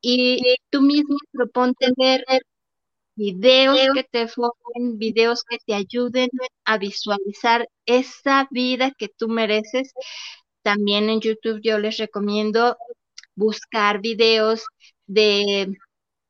Y 0.00 0.56
tú 0.70 0.82
mismo 0.82 1.16
proponte 1.32 1.92
ver 1.96 2.24
videos 3.16 3.78
que 3.94 4.04
te 4.04 4.22
enfoquen, 4.22 4.98
videos 4.98 5.44
que 5.44 5.58
te 5.66 5.74
ayuden 5.74 6.28
a 6.64 6.78
visualizar 6.78 7.68
esa 7.86 8.48
vida 8.50 8.92
que 8.98 9.08
tú 9.08 9.28
mereces. 9.28 9.92
También 10.62 11.10
en 11.10 11.20
YouTube 11.20 11.60
yo 11.62 11.78
les 11.78 11.98
recomiendo 11.98 12.76
buscar 13.36 14.00
videos 14.00 14.64
de 15.06 15.62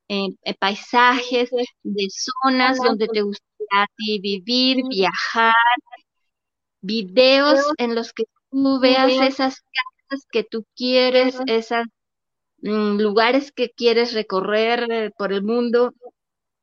eh, 0.09 0.29
eh, 0.45 0.55
paisajes, 0.59 1.51
de 1.85 2.09
zonas 2.11 2.79
donde 2.79 3.09
te 3.09 3.23
gustaría 3.23 3.85
a 3.85 3.87
ti 3.97 4.21
vivir, 4.21 4.85
viajar, 4.91 5.55
videos 6.83 7.61
en 7.79 7.95
los 7.95 8.13
que 8.13 8.25
tú 8.51 8.81
veas 8.81 9.13
esas 9.13 9.63
casas 10.09 10.27
que 10.31 10.45
tú 10.45 10.67
quieres, 10.77 11.39
esos 11.47 11.87
mm, 12.63 12.99
lugares 13.01 13.53
que 13.53 13.71
quieres 13.71 14.15
recorrer 14.15 14.87
eh, 14.91 15.11
por 15.17 15.33
el 15.33 15.43
mundo, 15.45 15.95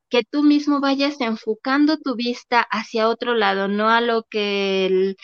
que 0.09 0.23
tú 0.29 0.43
mismo 0.43 0.81
vayas 0.81 1.21
enfocando 1.21 1.97
tu 1.97 2.15
vista 2.15 2.61
hacia 2.71 3.09
otro 3.09 3.35
lado, 3.35 3.67
no 3.67 3.89
a 3.89 4.01
lo 4.01 4.23
que 4.29 5.15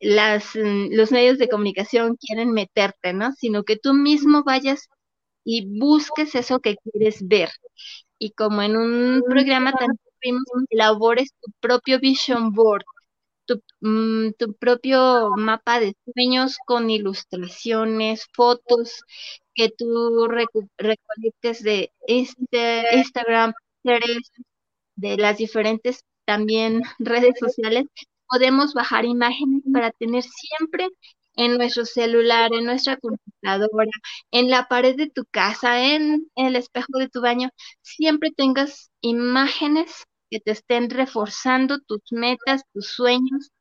las, 0.00 0.54
mm, 0.56 0.88
los 0.94 1.12
medios 1.12 1.38
de 1.38 1.48
comunicación 1.48 2.16
quieren 2.16 2.52
meterte, 2.52 3.12
¿no? 3.12 3.32
Sino 3.34 3.64
que 3.64 3.76
tú 3.78 3.94
mismo 3.94 4.42
vayas 4.44 4.88
y 5.44 5.78
busques 5.80 6.34
eso 6.34 6.60
que 6.60 6.76
quieres 6.76 7.26
ver. 7.28 7.50
Y 8.18 8.32
como 8.32 8.62
en 8.62 8.76
un 8.76 9.22
programa 9.28 9.72
también 9.72 10.38
elabores 10.70 11.30
tu 11.40 11.52
propio 11.60 11.98
vision 12.00 12.52
board, 12.52 12.84
tu, 13.46 13.62
mm, 13.80 14.32
tu, 14.38 14.54
propio 14.54 15.30
mapa 15.36 15.80
de 15.80 15.94
sueños 16.14 16.56
con 16.66 16.90
ilustraciones, 16.90 18.26
fotos 18.34 19.02
que 19.54 19.70
tú 19.70 20.28
recolectes 20.78 21.62
de 21.62 21.92
este, 22.06 22.96
Instagram, 22.96 23.52
de 24.96 25.16
las 25.18 25.38
diferentes 25.38 26.04
también 26.24 26.82
redes 26.98 27.34
sociales, 27.38 27.86
podemos 28.28 28.74
bajar 28.74 29.04
imágenes 29.04 29.62
para 29.72 29.90
tener 29.92 30.22
siempre 30.22 30.88
en 31.36 31.56
nuestro 31.56 31.84
celular, 31.86 32.50
en 32.54 32.64
nuestra 32.64 32.96
computadora, 32.98 33.90
en 34.30 34.50
la 34.50 34.68
pared 34.68 34.96
de 34.96 35.10
tu 35.10 35.24
casa, 35.30 35.82
en 35.94 36.30
el 36.36 36.56
espejo 36.56 36.98
de 36.98 37.08
tu 37.08 37.20
baño, 37.22 37.50
siempre 37.82 38.30
tengas 38.36 38.90
imágenes 39.00 40.04
que 40.32 40.40
te 40.40 40.52
estén 40.52 40.90
reforzando 40.90 41.78
tus 41.80 42.00
metas, 42.10 42.62
tus 42.72 42.88
sueños, 42.88 43.52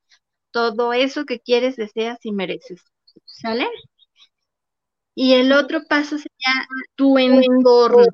todo 0.51 0.93
eso 0.93 1.25
que 1.25 1.39
quieres, 1.41 1.77
deseas 1.77 2.19
y 2.23 2.33
mereces. 2.33 2.81
¿Sale? 3.25 3.67
Y 5.15 5.33
el 5.35 5.53
otro 5.53 5.83
paso 5.87 6.17
sería 6.17 6.67
tu 6.95 7.17
entorno. 7.17 8.05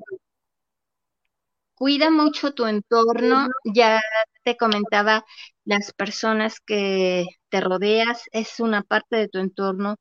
Cuida 1.74 2.10
mucho 2.10 2.52
tu 2.52 2.66
entorno. 2.66 3.48
Ya 3.64 4.00
te 4.44 4.56
comentaba 4.56 5.24
las 5.64 5.92
personas 5.92 6.60
que 6.60 7.26
te 7.50 7.60
rodeas, 7.60 8.22
es 8.32 8.60
una 8.60 8.82
parte 8.82 9.16
de 9.16 9.28
tu 9.28 9.38
entorno. 9.38 9.96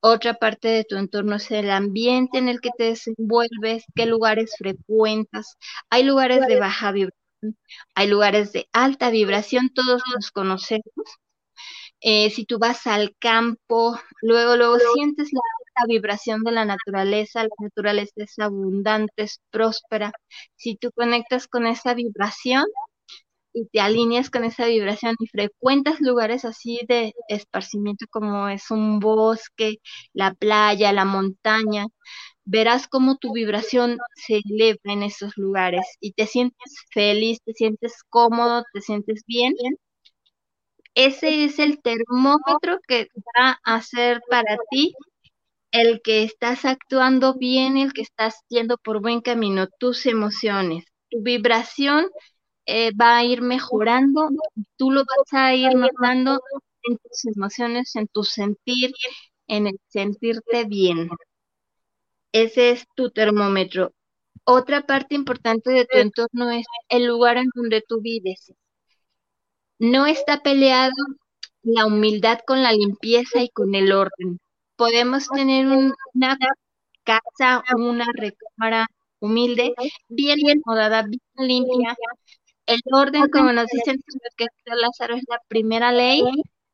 Otra 0.00 0.34
parte 0.34 0.68
de 0.68 0.84
tu 0.84 0.96
entorno 0.96 1.36
es 1.36 1.50
el 1.50 1.70
ambiente 1.70 2.38
en 2.38 2.48
el 2.48 2.60
que 2.60 2.70
te 2.76 2.84
desenvuelves, 2.84 3.84
qué 3.96 4.06
lugares 4.06 4.54
frecuentas. 4.58 5.56
Hay 5.90 6.04
lugares 6.04 6.46
de 6.46 6.60
baja 6.60 6.92
vibración, 6.92 7.23
hay 7.94 8.08
lugares 8.08 8.52
de 8.52 8.68
alta 8.72 9.10
vibración, 9.10 9.70
todos 9.74 10.02
los 10.14 10.30
conocemos. 10.30 10.84
Eh, 12.00 12.30
si 12.30 12.44
tú 12.44 12.58
vas 12.58 12.86
al 12.86 13.16
campo, 13.18 13.98
luego, 14.22 14.56
luego 14.56 14.78
sientes 14.94 15.32
la 15.32 15.40
alta 15.80 15.92
vibración 15.92 16.42
de 16.44 16.52
la 16.52 16.64
naturaleza, 16.66 17.42
la 17.44 17.48
naturaleza 17.60 18.12
es 18.16 18.38
abundante, 18.38 19.22
es 19.24 19.40
próspera. 19.50 20.12
Si 20.56 20.76
tú 20.76 20.90
conectas 20.94 21.48
con 21.48 21.66
esa 21.66 21.94
vibración, 21.94 22.64
y 23.54 23.66
te 23.66 23.80
alineas 23.80 24.30
con 24.30 24.44
esa 24.44 24.66
vibración 24.66 25.16
y 25.20 25.28
frecuentas 25.28 26.00
lugares 26.00 26.44
así 26.44 26.80
de 26.88 27.14
esparcimiento 27.28 28.06
como 28.10 28.48
es 28.48 28.70
un 28.70 28.98
bosque, 29.00 29.76
la 30.12 30.34
playa, 30.34 30.92
la 30.92 31.04
montaña, 31.04 31.86
verás 32.44 32.88
cómo 32.88 33.16
tu 33.18 33.32
vibración 33.32 33.98
se 34.16 34.40
eleva 34.50 34.78
en 34.84 35.02
esos 35.02 35.36
lugares 35.36 35.84
y 36.00 36.12
te 36.12 36.26
sientes 36.26 36.76
feliz, 36.92 37.38
te 37.44 37.52
sientes 37.54 38.02
cómodo, 38.10 38.64
te 38.72 38.80
sientes 38.80 39.22
bien. 39.26 39.54
Ese 40.94 41.44
es 41.44 41.58
el 41.58 41.80
termómetro 41.82 42.78
que 42.86 43.08
va 43.38 43.58
a 43.64 43.80
ser 43.82 44.22
para 44.28 44.56
ti 44.70 44.94
el 45.72 46.02
que 46.02 46.24
estás 46.24 46.64
actuando 46.66 47.34
bien, 47.34 47.76
el 47.78 47.92
que 47.94 48.02
estás 48.02 48.42
yendo 48.48 48.78
por 48.78 49.02
buen 49.02 49.20
camino, 49.22 49.68
tus 49.80 50.06
emociones, 50.06 50.84
tu 51.10 51.22
vibración 51.22 52.08
eh, 52.66 52.92
va 53.00 53.18
a 53.18 53.24
ir 53.24 53.42
mejorando, 53.42 54.30
tú 54.78 54.90
lo 54.92 55.02
vas 55.02 55.32
a 55.32 55.54
ir 55.54 55.74
notando 55.76 56.40
en 56.84 56.98
tus 56.98 57.26
emociones, 57.36 57.96
en 57.96 58.08
tu 58.08 58.24
sentir, 58.24 58.92
en 59.48 59.68
el 59.68 59.78
sentirte 59.88 60.64
bien. 60.66 61.10
Ese 62.34 62.70
es 62.70 62.84
tu 62.96 63.10
termómetro. 63.10 63.92
Otra 64.44 64.82
parte 64.84 65.14
importante 65.14 65.70
de 65.70 65.86
tu 65.86 65.98
entorno 65.98 66.50
es 66.50 66.66
el 66.88 67.06
lugar 67.06 67.36
en 67.36 67.48
donde 67.54 67.80
tú 67.80 68.00
vives. 68.00 68.52
No 69.78 70.06
está 70.06 70.42
peleado 70.42 70.92
la 71.62 71.86
humildad 71.86 72.40
con 72.44 72.64
la 72.64 72.72
limpieza 72.72 73.40
y 73.40 73.50
con 73.50 73.76
el 73.76 73.92
orden. 73.92 74.40
Podemos 74.74 75.28
tener 75.28 75.68
una 75.68 76.36
casa, 77.04 77.62
una 77.76 78.06
recámara 78.12 78.88
humilde, 79.20 79.72
bien 80.08 80.38
acomodada, 80.50 81.02
bien 81.02 81.20
limpia, 81.38 81.96
el 82.66 82.80
orden, 82.92 83.28
como 83.30 83.52
nos 83.52 83.68
dicen 83.68 84.02
que 84.36 84.46
Lázaro, 84.64 85.14
es 85.14 85.24
la 85.28 85.40
primera 85.46 85.92
ley 85.92 86.22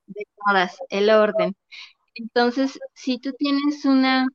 de 0.07 0.25
todas, 0.47 0.79
el 0.89 1.11
orden. 1.11 1.55
Entonces, 2.15 2.79
si 2.95 3.19
tú 3.19 3.35
tienes 3.39 3.85
una 3.85 4.27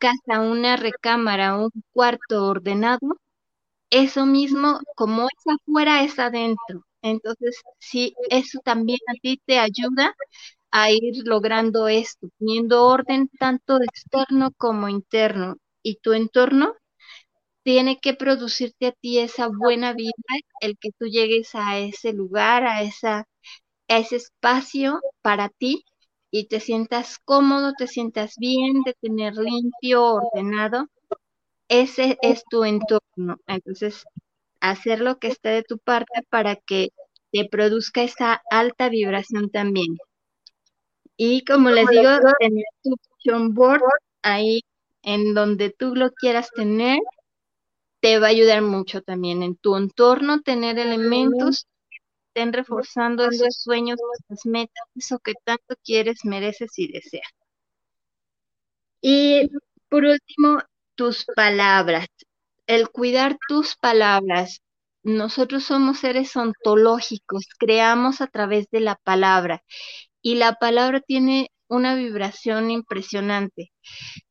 casa, 0.00 0.40
una 0.42 0.76
recámara, 0.78 1.56
un 1.58 1.70
cuarto 1.92 2.46
ordenado, 2.46 3.18
eso 3.90 4.26
mismo, 4.26 4.80
como 4.96 5.24
es 5.28 5.44
afuera, 5.60 6.04
es 6.04 6.18
adentro. 6.18 6.84
Entonces, 7.02 7.56
sí, 7.78 8.14
eso 8.30 8.60
también 8.64 8.98
a 9.08 9.14
ti 9.22 9.40
te 9.46 9.58
ayuda 9.58 10.14
a 10.72 10.90
ir 10.92 11.26
logrando 11.26 11.88
esto, 11.88 12.28
teniendo 12.38 12.86
orden 12.86 13.28
tanto 13.40 13.78
externo 13.82 14.52
como 14.58 14.88
interno. 14.88 15.56
Y 15.82 15.96
tu 15.98 16.12
entorno 16.14 16.74
tiene 17.62 17.98
que 18.00 18.14
producirte 18.14 18.86
a 18.88 18.92
ti 18.92 19.18
esa 19.18 19.48
buena 19.48 19.92
vida, 19.94 20.12
el 20.60 20.78
que 20.78 20.90
tú 20.98 21.06
llegues 21.06 21.54
a 21.54 21.78
ese 21.78 22.12
lugar, 22.12 22.64
a, 22.64 22.82
esa, 22.82 23.20
a 23.88 23.98
ese 23.98 24.16
espacio 24.16 25.00
para 25.22 25.48
ti 25.50 25.84
y 26.30 26.46
te 26.46 26.60
sientas 26.60 27.18
cómodo, 27.24 27.72
te 27.76 27.86
sientas 27.86 28.34
bien, 28.38 28.82
de 28.84 28.94
tener 29.00 29.34
limpio, 29.34 30.14
ordenado. 30.14 30.88
Ese 31.68 32.18
es 32.22 32.44
tu 32.50 32.64
entorno. 32.64 33.38
Entonces, 33.46 34.04
hacer 34.60 35.00
lo 35.00 35.18
que 35.18 35.28
esté 35.28 35.50
de 35.50 35.62
tu 35.62 35.78
parte 35.78 36.22
para 36.28 36.56
que 36.56 36.90
te 37.32 37.48
produzca 37.48 38.02
esa 38.02 38.42
alta 38.50 38.88
vibración 38.88 39.50
también. 39.50 39.96
Y 41.16 41.44
como 41.44 41.70
les 41.70 41.88
digo, 41.88 42.10
tener 42.38 42.64
tu 42.82 42.96
vision 43.18 43.54
board 43.54 43.82
ahí 44.22 44.62
en 45.02 45.34
donde 45.34 45.70
tú 45.70 45.94
lo 45.94 46.10
quieras 46.12 46.50
tener 46.54 46.98
te 48.00 48.18
va 48.18 48.28
a 48.28 48.30
ayudar 48.30 48.62
mucho 48.62 49.02
también 49.02 49.42
en 49.42 49.56
tu 49.56 49.76
entorno 49.76 50.40
tener 50.40 50.78
elementos 50.78 51.66
estén 52.34 52.52
reforzando 52.52 53.26
esos 53.28 53.56
sueños, 53.56 53.98
esas 54.28 54.46
metas, 54.46 54.84
eso 54.94 55.18
que 55.18 55.34
tanto 55.44 55.74
quieres, 55.84 56.24
mereces 56.24 56.78
y 56.78 56.92
deseas. 56.92 57.30
Y 59.02 59.50
por 59.88 60.04
último, 60.04 60.62
tus 60.94 61.24
palabras. 61.34 62.06
El 62.66 62.90
cuidar 62.90 63.36
tus 63.48 63.76
palabras. 63.76 64.60
Nosotros 65.02 65.64
somos 65.64 65.98
seres 66.00 66.36
ontológicos, 66.36 67.46
creamos 67.58 68.20
a 68.20 68.26
través 68.26 68.68
de 68.70 68.80
la 68.80 68.96
palabra 68.96 69.62
y 70.20 70.34
la 70.34 70.54
palabra 70.56 71.00
tiene 71.00 71.50
una 71.68 71.94
vibración 71.94 72.70
impresionante. 72.70 73.72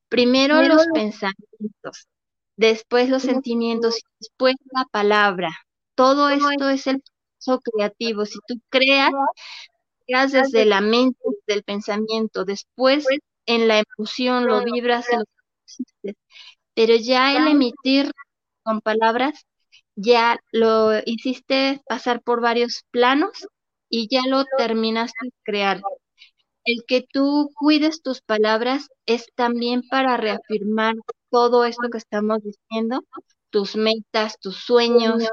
Primero 0.10 0.62
los 0.62 0.86
pensamientos, 0.94 2.08
después 2.56 3.10
los 3.10 3.24
sentimientos 3.24 3.98
y 3.98 4.02
después 4.20 4.56
la 4.72 4.86
palabra. 4.92 5.50
Todo 5.96 6.30
esto 6.30 6.70
es 6.70 6.86
el 6.86 7.02
proceso 7.40 7.60
creativo. 7.62 8.26
Si 8.26 8.40
tú 8.48 8.56
creas, 8.70 9.12
creas 10.06 10.32
desde 10.32 10.66
la 10.66 10.82
mente, 10.82 11.20
desde 11.24 11.60
el 11.60 11.64
pensamiento, 11.64 12.46
después 12.46 13.06
en 13.46 13.68
la 13.68 13.84
emoción 13.98 14.46
lo 14.48 14.64
vibras, 14.64 15.06
lo 15.12 15.24
pero 16.74 16.96
ya 16.96 17.36
el 17.36 17.48
emitir 17.48 18.12
con 18.64 18.82
palabras, 18.82 19.46
ya 19.96 20.40
lo 20.52 20.92
hiciste 21.06 21.82
pasar 21.88 22.22
por 22.22 22.42
varios 22.42 22.84
planos 22.92 23.48
y 23.90 24.08
ya 24.10 24.22
lo 24.28 24.46
terminaste 24.58 25.18
de 25.26 25.34
crear. 25.44 25.82
El 26.64 26.84
que 26.88 27.06
tú 27.12 27.50
cuides 27.56 28.02
tus 28.02 28.22
palabras 28.22 28.88
es 29.06 29.28
también 29.36 29.82
para 29.90 30.18
reafirmar 30.18 30.96
todo 31.32 31.66
esto 31.66 31.90
que 31.92 31.98
estamos 31.98 32.40
diciendo, 32.44 33.04
tus 33.50 33.76
metas, 33.76 34.40
tus 34.40 34.58
sueños. 34.58 35.24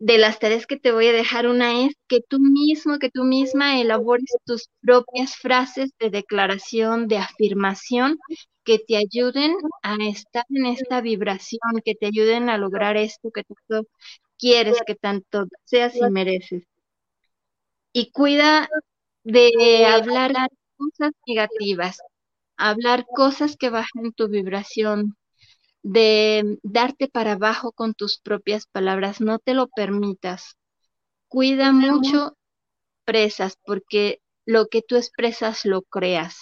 De 0.00 0.18
las 0.18 0.40
tareas 0.40 0.66
que 0.66 0.78
te 0.78 0.90
voy 0.92 1.06
a 1.08 1.12
dejar, 1.12 1.46
una 1.46 1.84
es 1.84 1.94
que 2.08 2.20
tú 2.26 2.40
mismo, 2.40 2.98
que 2.98 3.10
tú 3.10 3.22
misma 3.22 3.80
elabores 3.80 4.34
tus 4.44 4.68
propias 4.80 5.36
frases 5.36 5.90
de 6.00 6.10
declaración, 6.10 7.06
de 7.06 7.18
afirmación, 7.18 8.18
que 8.64 8.78
te 8.80 8.96
ayuden 8.96 9.54
a 9.82 9.96
estar 10.08 10.44
en 10.48 10.66
esta 10.66 11.00
vibración, 11.02 11.60
que 11.84 11.94
te 11.94 12.06
ayuden 12.06 12.48
a 12.48 12.58
lograr 12.58 12.96
esto 12.96 13.30
que 13.30 13.44
tú 13.44 13.54
quieres, 14.38 14.78
que 14.86 14.94
tanto 14.96 15.44
seas 15.64 15.94
y 15.94 16.10
mereces. 16.10 16.64
Y 17.92 18.10
cuida 18.10 18.68
de 19.24 19.86
hablar 19.86 20.32
cosas 20.76 21.12
negativas, 21.26 21.98
hablar 22.56 23.06
cosas 23.06 23.56
que 23.56 23.70
bajen 23.70 24.12
tu 24.14 24.28
vibración, 24.28 25.16
de 25.82 26.58
darte 26.62 27.08
para 27.08 27.32
abajo 27.32 27.72
con 27.72 27.94
tus 27.94 28.18
propias 28.18 28.66
palabras, 28.66 29.20
no 29.20 29.38
te 29.38 29.54
lo 29.54 29.68
permitas. 29.68 30.56
Cuida 31.28 31.72
mucho 31.72 32.36
presas, 33.04 33.56
porque 33.64 34.20
lo 34.46 34.68
que 34.68 34.82
tú 34.82 34.96
expresas 34.96 35.64
lo 35.64 35.82
creas. 35.82 36.38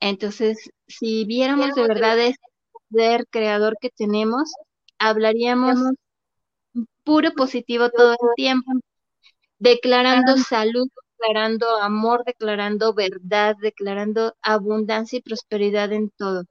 Entonces, 0.00 0.70
si 0.86 1.24
viéramos 1.24 1.74
de 1.74 1.82
verdad 1.82 2.18
este 2.18 2.46
poder 2.90 3.26
creador 3.30 3.76
que 3.80 3.90
tenemos, 3.90 4.50
hablaríamos 4.98 5.78
puro 7.04 7.32
positivo 7.32 7.90
todo 7.90 8.12
el 8.12 8.34
tiempo, 8.36 8.72
declarando 9.58 10.36
salud, 10.38 10.88
declarando 11.18 11.78
amor, 11.82 12.24
declarando 12.26 12.94
verdad, 12.94 13.56
declarando 13.60 14.34
abundancia 14.42 15.18
y 15.18 15.22
prosperidad 15.22 15.92
en 15.92 16.10
todo. 16.10 16.44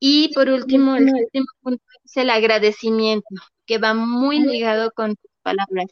Y 0.00 0.32
por 0.34 0.48
último, 0.48 0.96
el 0.96 1.12
último 1.12 1.46
punto 1.60 1.82
es 2.04 2.16
el 2.16 2.30
agradecimiento, 2.30 3.28
que 3.66 3.78
va 3.78 3.94
muy 3.94 4.40
ligado 4.40 4.90
con 4.92 5.16
tus 5.16 5.30
palabras. 5.42 5.86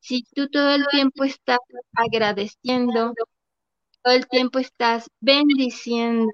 Si 0.00 0.24
tú 0.34 0.48
todo 0.48 0.74
el 0.74 0.86
tiempo 0.90 1.24
estás 1.24 1.58
agradeciendo, 1.94 3.14
todo 4.02 4.14
el 4.14 4.28
tiempo 4.28 4.58
estás 4.58 5.08
bendiciendo, 5.20 6.30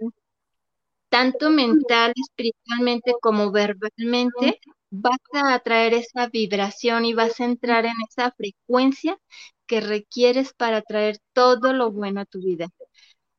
tanto 1.09 1.51
mental, 1.51 2.13
espiritualmente 2.17 3.13
como 3.21 3.51
verbalmente, 3.53 4.61
vas 4.91 5.19
a 5.35 5.55
atraer 5.55 5.95
esa 5.95 6.29
vibración 6.29 7.05
y 7.05 7.15
vas 7.15 7.41
a 7.41 7.45
entrar 7.45 7.85
en 7.87 7.95
esa 8.09 8.33
frecuencia 8.33 9.19
que 9.67 9.81
requieres 9.81 10.55
para 10.55 10.79
atraer 10.79 11.19
todo 11.33 11.73
lo 11.73 11.93
bueno 11.93 12.21
a 12.23 12.27
tu 12.27 12.41
vida. 12.41 12.69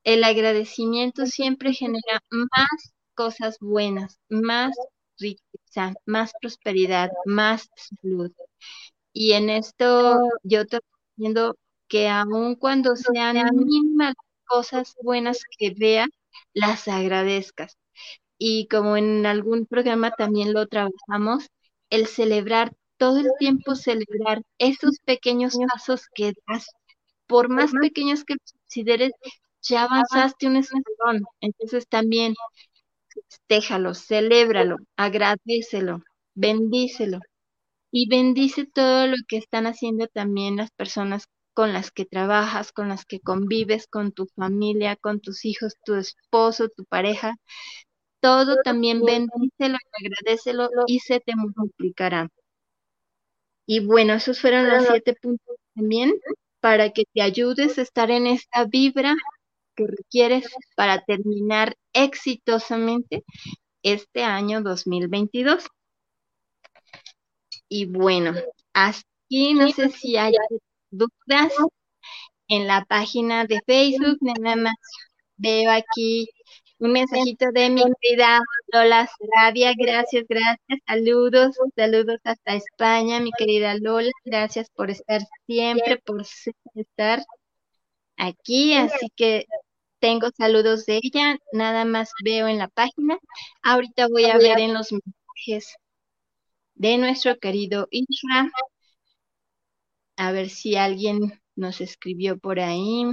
El 0.03 0.23
agradecimiento 0.23 1.25
siempre 1.25 1.73
genera 1.73 2.21
más 2.31 2.93
cosas 3.15 3.57
buenas, 3.59 4.19
más 4.29 4.75
riqueza, 5.19 5.93
más 6.05 6.33
prosperidad, 6.41 7.11
más 7.25 7.69
salud. 7.75 8.31
Y 9.13 9.33
en 9.33 9.49
esto 9.49 10.19
yo 10.43 10.65
te 10.65 10.79
recomiendo 10.79 11.55
que 11.87 12.09
aun 12.09 12.55
cuando 12.55 12.95
sean 12.95 13.37
mínimas 13.55 14.15
cosas 14.45 14.95
buenas 15.01 15.39
que 15.57 15.71
veas, 15.77 16.09
las 16.53 16.87
agradezcas. 16.87 17.77
Y 18.37 18.67
como 18.67 18.97
en 18.97 19.25
algún 19.25 19.65
programa 19.65 20.11
también 20.11 20.53
lo 20.53 20.67
trabajamos, 20.67 21.47
el 21.89 22.07
celebrar 22.07 22.73
todo 22.97 23.17
el 23.19 23.29
tiempo, 23.39 23.75
celebrar 23.75 24.43
esos 24.57 24.97
pequeños 25.05 25.57
pasos 25.73 26.07
que 26.13 26.33
das, 26.47 26.67
por 27.27 27.49
más 27.49 27.71
pequeños 27.81 28.23
que 28.25 28.35
consideres, 28.37 29.11
ya 29.61 29.83
avanzaste 29.85 30.47
un 30.47 30.57
escalón. 30.57 31.23
Entonces 31.41 31.87
también 31.87 32.35
déjalo, 33.49 33.93
celébralo, 33.93 34.77
agradecelo, 34.97 36.01
bendícelo 36.35 37.19
y 37.91 38.09
bendice 38.09 38.65
todo 38.65 39.07
lo 39.07 39.15
que 39.27 39.37
están 39.37 39.67
haciendo 39.67 40.07
también 40.07 40.57
las 40.57 40.71
personas 40.71 41.25
con 41.53 41.73
las 41.73 41.91
que 41.91 42.05
trabajas, 42.05 42.71
con 42.71 42.89
las 42.89 43.05
que 43.05 43.19
convives, 43.19 43.87
con 43.87 44.11
tu 44.11 44.27
familia, 44.35 44.95
con 44.97 45.19
tus 45.21 45.45
hijos, 45.45 45.75
tu 45.85 45.95
esposo, 45.95 46.69
tu 46.69 46.85
pareja. 46.85 47.35
Todo 48.21 48.57
también 48.63 49.03
bendícelo 49.03 49.77
y 49.99 50.05
agradecelo 50.07 50.69
y 50.87 50.99
se 50.99 51.19
te 51.19 51.35
multiplicará. 51.35 52.29
Y 53.65 53.85
bueno, 53.85 54.13
esos 54.13 54.39
fueron 54.41 54.69
los 54.69 54.85
siete 54.87 55.15
puntos 55.21 55.55
también 55.75 56.13
para 56.59 56.91
que 56.91 57.03
te 57.13 57.21
ayudes 57.21 57.77
a 57.77 57.81
estar 57.81 58.11
en 58.11 58.27
esta 58.27 58.65
vibra 58.65 59.15
que 59.75 59.87
requieres 59.87 60.45
para 60.75 61.03
terminar 61.03 61.75
exitosamente 61.93 63.23
este 63.83 64.23
año 64.23 64.61
2022. 64.61 65.67
Y 67.69 67.85
bueno, 67.85 68.33
aquí 68.73 69.53
no 69.53 69.69
sé 69.71 69.89
si 69.89 70.17
hay 70.17 70.33
dudas 70.91 71.53
en 72.47 72.67
la 72.67 72.85
página 72.85 73.45
de 73.45 73.61
Facebook, 73.65 74.17
nada 74.21 74.55
más 74.55 74.75
veo 75.37 75.71
aquí 75.71 76.29
un 76.79 76.91
mensajito 76.91 77.51
de 77.53 77.69
mi 77.69 77.81
querida 78.01 78.41
Lola 78.73 79.07
Sarabia, 79.07 79.73
gracias, 79.77 80.25
gracias, 80.27 80.79
saludos, 80.85 81.55
saludos 81.75 82.19
hasta 82.23 82.55
España, 82.55 83.19
mi 83.21 83.31
querida 83.37 83.75
Lola, 83.75 84.11
gracias 84.25 84.69
por 84.75 84.91
estar 84.91 85.21
siempre, 85.47 85.97
por 86.05 86.23
estar 86.75 87.23
aquí, 88.17 88.73
así 88.75 89.09
que 89.15 89.45
tengo 89.99 90.29
saludos 90.37 90.85
de 90.85 90.99
ella, 91.01 91.37
nada 91.53 91.85
más 91.85 92.11
veo 92.23 92.47
en 92.47 92.57
la 92.57 92.67
página. 92.67 93.17
Ahorita 93.61 94.07
voy 94.09 94.25
a 94.25 94.37
ver 94.37 94.59
en 94.59 94.73
los 94.73 94.91
mensajes 94.91 95.77
de 96.75 96.97
nuestro 96.97 97.37
querido 97.39 97.87
Isra. 97.89 98.51
A 100.17 100.31
ver 100.31 100.49
si 100.49 100.75
alguien 100.75 101.41
nos 101.55 101.79
escribió 101.81 102.37
por 102.37 102.59
ahí. 102.59 103.05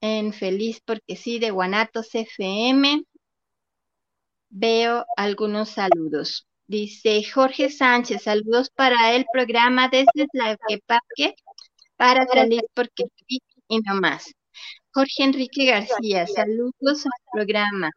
En 0.00 0.32
Feliz 0.32 0.80
porque 0.84 1.16
sí, 1.16 1.38
de 1.38 1.50
Guanatos 1.50 2.14
FM. 2.14 3.04
Veo 4.48 5.04
algunos 5.16 5.68
saludos. 5.68 6.46
Dice 6.66 7.22
Jorge 7.24 7.70
Sánchez, 7.70 8.22
saludos 8.22 8.70
para 8.70 9.14
el 9.14 9.26
programa 9.32 9.88
desde 9.88 10.26
la 10.32 10.56
Parque 10.86 11.34
para 11.98 12.26
salir 12.26 12.62
porque 12.74 13.04
sí 13.26 13.40
y 13.68 13.80
no 13.80 14.00
más. 14.00 14.32
Jorge 14.92 15.24
Enrique 15.24 15.66
García, 15.66 16.26
saludos 16.26 17.04
al 17.04 17.12
programa. 17.32 17.90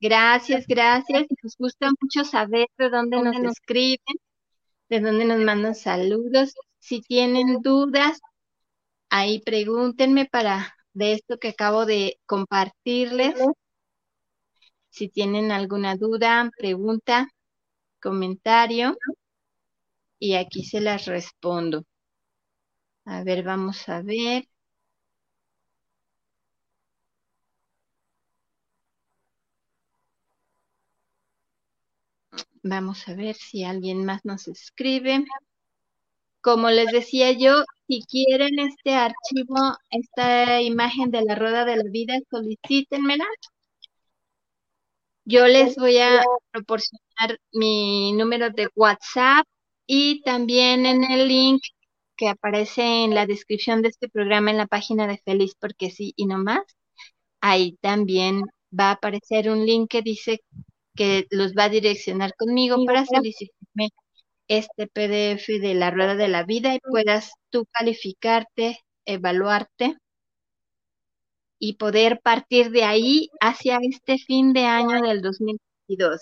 Gracias, 0.00 0.66
gracias. 0.66 1.26
Nos 1.42 1.56
gusta 1.58 1.90
mucho 2.00 2.24
saber 2.24 2.68
de 2.78 2.88
dónde 2.88 3.20
nos 3.20 3.52
escriben, 3.52 4.16
de 4.88 5.00
dónde 5.00 5.24
nos 5.26 5.40
mandan 5.40 5.74
saludos. 5.74 6.54
Si 6.78 7.02
tienen 7.02 7.60
dudas, 7.62 8.20
ahí 9.10 9.40
pregúntenme 9.40 10.26
para 10.26 10.74
de 10.94 11.12
esto 11.14 11.38
que 11.38 11.48
acabo 11.48 11.86
de 11.86 12.18
compartirles. 12.26 13.34
Si 14.88 15.08
tienen 15.08 15.50
alguna 15.52 15.96
duda, 15.96 16.48
pregunta, 16.56 17.28
comentario, 18.00 18.96
y 20.20 20.34
aquí 20.34 20.64
se 20.64 20.80
las 20.80 21.06
respondo. 21.06 21.84
A 23.04 23.22
ver, 23.24 23.42
vamos 23.44 23.86
a 23.90 24.00
ver. 24.02 24.44
Vamos 32.62 33.06
a 33.08 33.14
ver 33.14 33.34
si 33.36 33.64
alguien 33.64 34.04
más 34.06 34.24
nos 34.24 34.48
escribe. 34.48 35.24
como 36.40 36.70
les 36.70 36.90
decía 36.92 37.32
yo, 37.32 37.64
si 37.88 38.02
quieren 38.08 38.58
este 38.58 38.94
archivo, 38.94 39.56
esta 39.90 40.60
imagen 40.62 41.10
de 41.10 41.22
la 41.22 41.34
rueda 41.34 41.64
de 41.64 41.76
la 41.76 41.84
vida, 41.90 42.14
solicítenmela. 42.30 43.24
Yo 45.24 45.46
les 45.46 45.76
voy 45.76 45.98
a 45.98 46.22
proporcionar 46.52 47.38
mi 47.52 48.12
número 48.12 48.50
de 48.50 48.68
WhatsApp 48.74 49.46
y 49.86 50.22
también 50.22 50.86
en 50.86 51.04
el 51.04 51.28
link 51.28 51.62
que 52.20 52.28
aparece 52.28 52.82
en 53.04 53.14
la 53.14 53.24
descripción 53.24 53.80
de 53.80 53.88
este 53.88 54.10
programa 54.10 54.50
en 54.50 54.58
la 54.58 54.66
página 54.66 55.06
de 55.06 55.16
Feliz 55.24 55.54
porque 55.58 55.90
sí 55.90 56.12
y 56.16 56.26
no 56.26 56.36
más. 56.36 56.60
Ahí 57.40 57.78
también 57.80 58.42
va 58.78 58.90
a 58.90 58.92
aparecer 58.92 59.50
un 59.50 59.64
link 59.64 59.90
que 59.90 60.02
dice 60.02 60.42
que 60.94 61.26
los 61.30 61.54
va 61.54 61.64
a 61.64 61.68
direccionar 61.70 62.34
conmigo 62.36 62.76
para 62.84 63.06
solicitarme 63.06 63.88
este 64.48 64.86
PDF 64.86 65.48
de 65.60 65.74
la 65.74 65.90
rueda 65.90 66.14
de 66.14 66.28
la 66.28 66.44
vida 66.44 66.74
y 66.74 66.80
puedas 66.80 67.32
tú 67.48 67.64
calificarte, 67.72 68.80
evaluarte 69.06 69.96
y 71.58 71.76
poder 71.76 72.20
partir 72.20 72.70
de 72.70 72.84
ahí 72.84 73.30
hacia 73.40 73.78
este 73.82 74.18
fin 74.18 74.52
de 74.52 74.66
año 74.66 75.00
del 75.00 75.22
2022. 75.22 76.20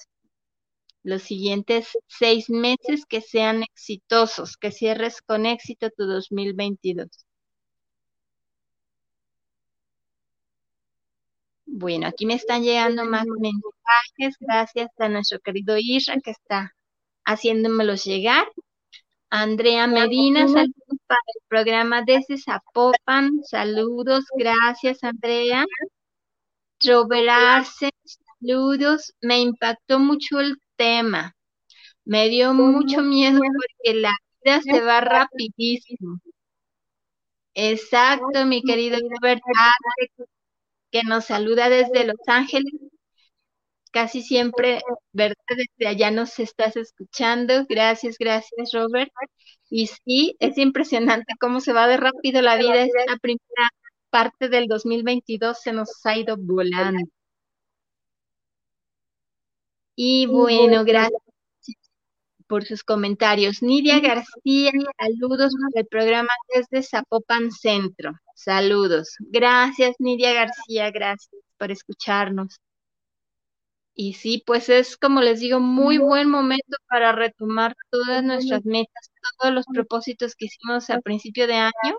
Los 1.08 1.22
siguientes 1.22 1.96
seis 2.06 2.50
meses 2.50 3.06
que 3.06 3.22
sean 3.22 3.62
exitosos, 3.62 4.58
que 4.58 4.70
cierres 4.70 5.22
con 5.22 5.46
éxito 5.46 5.88
tu 5.88 6.04
2022. 6.04 7.08
Bueno, 11.64 12.08
aquí 12.08 12.26
me 12.26 12.34
están 12.34 12.62
llegando 12.62 13.06
más 13.06 13.24
mensajes. 13.24 14.36
Gracias 14.38 14.90
a 14.98 15.08
nuestro 15.08 15.40
querido 15.40 15.76
Isra 15.78 16.20
que 16.22 16.32
está 16.32 16.74
haciéndomelos 17.24 18.04
llegar. 18.04 18.46
Andrea 19.30 19.86
Medina, 19.86 20.46
saludos 20.46 20.98
para 21.06 21.20
el 21.34 21.42
programa 21.48 22.02
desde 22.02 22.36
Zapopan. 22.36 23.42
Saludos, 23.44 24.26
gracias 24.36 25.02
Andrea. 25.02 25.64
Robert 26.84 27.28
Arce, 27.30 27.90
saludos. 28.04 29.14
Me 29.22 29.40
impactó 29.40 29.98
mucho 29.98 30.40
el 30.40 30.58
tema. 30.78 31.36
Me 32.06 32.28
dio 32.30 32.54
mucho 32.54 33.02
miedo 33.02 33.40
porque 33.40 34.00
la 34.00 34.16
vida 34.44 34.62
se 34.62 34.80
va 34.80 35.00
rapidísimo. 35.02 36.20
Exacto, 37.54 38.46
mi 38.46 38.62
querido 38.62 38.98
Robert 39.10 39.42
que 40.90 41.02
nos 41.02 41.26
saluda 41.26 41.68
desde 41.68 42.04
Los 42.04 42.16
Ángeles 42.26 42.72
casi 43.90 44.22
siempre, 44.22 44.80
¿verdad? 45.12 45.34
Desde 45.56 45.88
allá 45.88 46.10
nos 46.10 46.38
estás 46.38 46.76
escuchando. 46.76 47.66
Gracias, 47.68 48.16
gracias, 48.18 48.70
Robert. 48.72 49.10
Y 49.70 49.88
sí, 49.88 50.36
es 50.40 50.58
impresionante 50.58 51.34
cómo 51.40 51.60
se 51.60 51.72
va 51.72 51.86
de 51.88 51.96
rápido 51.96 52.42
la 52.42 52.56
vida. 52.56 52.82
Esta 52.82 53.16
primera 53.20 53.70
parte 54.10 54.48
del 54.48 54.66
2022 54.66 55.60
se 55.60 55.72
nos 55.72 56.04
ha 56.06 56.16
ido 56.16 56.36
volando. 56.38 57.10
Y 60.00 60.26
bueno, 60.26 60.84
gracias 60.84 61.20
por 62.46 62.64
sus 62.64 62.84
comentarios. 62.84 63.62
Nidia 63.64 63.98
García, 63.98 64.70
saludos 64.96 65.52
el 65.74 65.86
programa 65.88 66.28
desde 66.54 66.84
Zapopan 66.88 67.50
Centro. 67.50 68.12
Saludos. 68.36 69.16
Gracias, 69.18 69.96
Nidia 69.98 70.34
García, 70.34 70.92
gracias 70.92 71.42
por 71.56 71.72
escucharnos. 71.72 72.60
Y 73.92 74.14
sí, 74.14 74.40
pues 74.46 74.68
es 74.68 74.96
como 74.96 75.20
les 75.20 75.40
digo, 75.40 75.58
muy 75.58 75.98
buen 75.98 76.30
momento 76.30 76.76
para 76.88 77.10
retomar 77.10 77.74
todas 77.90 78.22
nuestras 78.22 78.64
metas, 78.64 79.10
todos 79.40 79.52
los 79.52 79.66
propósitos 79.66 80.36
que 80.36 80.44
hicimos 80.44 80.90
a 80.90 81.00
principio 81.00 81.48
de 81.48 81.54
año. 81.54 81.98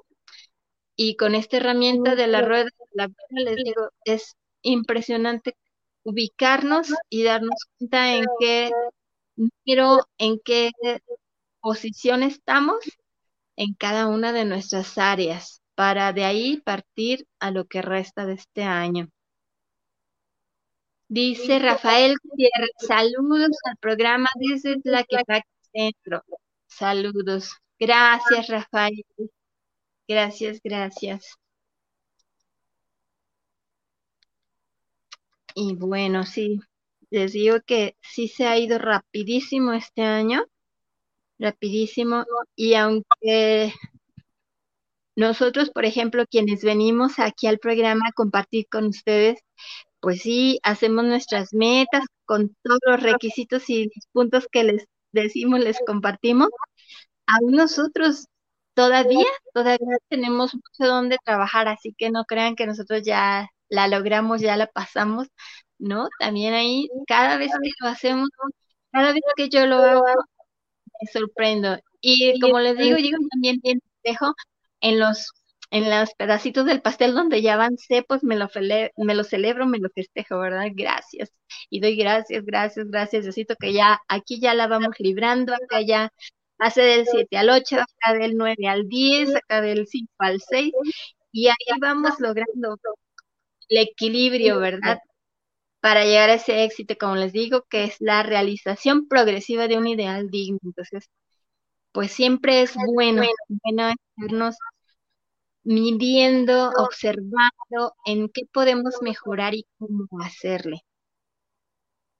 Y 0.95 1.17
con 1.17 1.35
esta 1.35 1.57
herramienta 1.57 2.15
de 2.15 2.27
la 2.27 2.43
rueda 2.43 2.63
de 2.63 2.71
la 2.93 3.07
vida, 3.07 3.17
les 3.51 3.57
digo, 3.57 3.89
es 4.05 4.37
impresionante 4.61 5.57
ubicarnos 6.03 6.93
y 7.09 7.23
darnos 7.23 7.55
cuenta 7.77 8.15
en 8.15 8.25
qué 8.39 8.71
número, 9.35 10.05
en 10.17 10.39
qué 10.43 10.71
posición 11.61 12.23
estamos 12.23 12.77
en 13.55 13.73
cada 13.73 14.07
una 14.07 14.31
de 14.31 14.45
nuestras 14.45 14.97
áreas, 14.97 15.61
para 15.75 16.13
de 16.13 16.23
ahí 16.23 16.61
partir 16.61 17.27
a 17.39 17.51
lo 17.51 17.65
que 17.65 17.81
resta 17.81 18.25
de 18.25 18.33
este 18.33 18.63
año. 18.63 19.09
Dice 21.09 21.59
Rafael 21.59 22.15
Gutiérrez, 22.23 22.71
saludos 22.77 23.57
al 23.63 23.77
programa 23.77 24.29
desde 24.35 24.77
la 24.83 25.03
que 25.03 25.17
Centro. 25.73 26.23
Saludos. 26.67 27.51
Gracias, 27.79 28.47
Rafael. 28.47 29.03
Gracias, 30.07 30.59
gracias. 30.63 31.35
Y 35.55 35.75
bueno, 35.75 36.25
sí, 36.25 36.59
les 37.09 37.33
digo 37.33 37.57
que 37.65 37.95
sí 38.01 38.27
se 38.27 38.47
ha 38.47 38.57
ido 38.57 38.77
rapidísimo 38.79 39.73
este 39.73 40.03
año, 40.03 40.45
rapidísimo, 41.39 42.25
y 42.55 42.75
aunque 42.75 43.73
nosotros, 45.15 45.69
por 45.71 45.85
ejemplo, 45.85 46.25
quienes 46.29 46.63
venimos 46.63 47.19
aquí 47.19 47.47
al 47.47 47.59
programa 47.59 48.07
a 48.09 48.13
compartir 48.13 48.67
con 48.71 48.85
ustedes, 48.87 49.39
pues 50.01 50.21
sí, 50.21 50.59
hacemos 50.63 51.05
nuestras 51.05 51.53
metas 51.53 52.05
con 52.25 52.55
todos 52.63 52.79
los 52.85 53.03
requisitos 53.03 53.69
y 53.69 53.85
los 53.85 54.07
puntos 54.13 54.47
que 54.51 54.63
les 54.63 54.85
decimos, 55.11 55.59
les 55.61 55.77
compartimos. 55.85 56.49
Aún 57.27 57.53
nosotros 57.53 58.27
todavía, 58.75 59.25
todavía 59.53 59.97
tenemos 60.09 60.55
mucho 60.55 60.91
donde 60.93 61.17
trabajar, 61.25 61.67
así 61.67 61.93
que 61.97 62.11
no 62.11 62.25
crean 62.25 62.55
que 62.55 62.67
nosotros 62.67 63.03
ya 63.03 63.49
la 63.69 63.87
logramos, 63.87 64.41
ya 64.41 64.57
la 64.57 64.67
pasamos, 64.67 65.27
¿no? 65.79 66.09
También 66.19 66.53
ahí, 66.53 66.89
cada 67.07 67.37
vez 67.37 67.51
que 67.51 67.69
lo 67.81 67.89
hacemos, 67.89 68.29
cada 68.91 69.13
vez 69.13 69.21
que 69.37 69.49
yo 69.49 69.65
lo 69.67 69.77
hago, 69.77 70.03
me 71.01 71.07
sorprendo. 71.11 71.77
Y 72.01 72.39
como 72.39 72.59
les 72.59 72.77
digo, 72.77 72.97
yo 72.97 73.17
también 73.31 73.59
dejo 74.03 74.33
en 74.81 74.99
los 74.99 75.31
en 75.71 75.89
los 75.89 76.13
pedacitos 76.15 76.65
del 76.65 76.81
pastel 76.81 77.13
donde 77.13 77.41
ya 77.41 77.53
avancé, 77.53 78.03
pues 78.07 78.23
me 78.23 78.35
lo, 78.35 78.49
me 78.97 79.15
lo 79.15 79.23
celebro, 79.23 79.65
me 79.67 79.79
lo 79.79 79.89
festejo, 79.89 80.39
¿verdad? 80.39 80.67
Gracias. 80.73 81.31
Y 81.69 81.79
doy 81.79 81.95
gracias, 81.95 82.43
gracias, 82.45 82.87
gracias. 82.89 83.23
Diosito 83.23 83.55
que 83.59 83.73
ya 83.73 83.99
aquí 84.07 84.39
ya 84.39 84.53
la 84.53 84.67
vamos 84.67 84.95
librando, 84.99 85.53
acá 85.53 85.81
ya 85.81 86.11
hace 86.57 86.81
del 86.81 87.07
7 87.07 87.37
al 87.37 87.49
8, 87.49 87.77
acá 87.81 88.13
del 88.17 88.35
9 88.37 88.67
al 88.67 88.87
10, 88.89 89.35
acá 89.35 89.61
del 89.61 89.87
5 89.87 90.11
al 90.19 90.41
6, 90.41 90.73
y 91.31 91.47
ahí 91.47 91.55
vamos 91.79 92.19
logrando 92.19 92.77
el 93.69 93.77
equilibrio, 93.79 94.59
¿verdad? 94.59 94.99
Para 95.81 96.05
llegar 96.05 96.29
a 96.29 96.35
ese 96.35 96.63
éxito, 96.65 96.95
como 96.99 97.15
les 97.15 97.33
digo, 97.33 97.63
que 97.69 97.85
es 97.85 97.95
la 97.99 98.23
realización 98.23 99.07
progresiva 99.07 99.67
de 99.67 99.77
un 99.77 99.87
ideal 99.87 100.29
digno. 100.29 100.59
Entonces, 100.63 101.09
pues 101.91 102.11
siempre 102.11 102.61
es 102.63 102.75
bueno, 102.93 103.23
bueno 103.63 103.89
estarnos 104.17 104.55
midiendo, 105.63 106.71
observando 106.77 107.93
en 108.05 108.29
qué 108.29 108.41
podemos 108.51 108.95
mejorar 109.01 109.53
y 109.55 109.65
cómo 109.77 110.07
hacerle. 110.21 110.81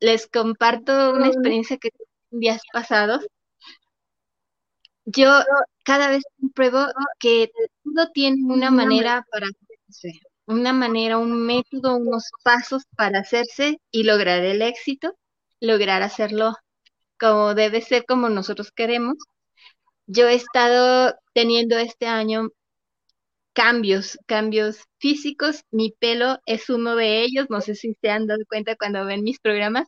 Les 0.01 0.27
comparto 0.27 1.11
una 1.13 1.27
experiencia 1.27 1.77
que 1.77 1.91
tuve 1.91 2.07
en 2.31 2.39
días 2.39 2.61
pasados. 2.73 3.25
Yo 5.05 5.29
cada 5.83 6.09
vez 6.09 6.23
pruebo 6.53 6.85
que 7.19 7.51
todo 7.83 8.09
tiene 8.13 8.37
una 8.45 8.71
manera 8.71 9.25
para 9.31 9.47
hacerse, 9.47 10.19
una 10.49 10.73
manera, 10.73 11.17
un 11.19 11.45
método, 11.45 11.95
unos 11.97 12.25
pasos 12.43 12.83
para 12.97 13.19
hacerse 13.19 13.79
y 13.91 14.03
lograr 14.03 14.43
el 14.43 14.61
éxito, 14.61 15.15
lograr 15.61 16.01
hacerlo 16.03 16.55
como 17.19 17.55
debe 17.55 17.81
ser, 17.81 18.05
como 18.05 18.29
nosotros 18.29 18.71
queremos. 18.71 19.17
Yo 20.07 20.27
he 20.27 20.35
estado 20.35 21.15
teniendo 21.33 21.77
este 21.77 22.07
año 22.07 22.49
cambios, 23.53 24.17
cambios 24.25 24.85
físicos. 24.99 25.63
Mi 25.71 25.91
pelo 25.99 26.39
es 26.45 26.69
uno 26.69 26.95
de 26.95 27.23
ellos. 27.23 27.47
No 27.49 27.61
sé 27.61 27.75
si 27.75 27.95
se 28.01 28.09
han 28.09 28.27
dado 28.27 28.41
cuenta 28.47 28.75
cuando 28.75 29.05
ven 29.05 29.23
mis 29.23 29.39
programas. 29.39 29.87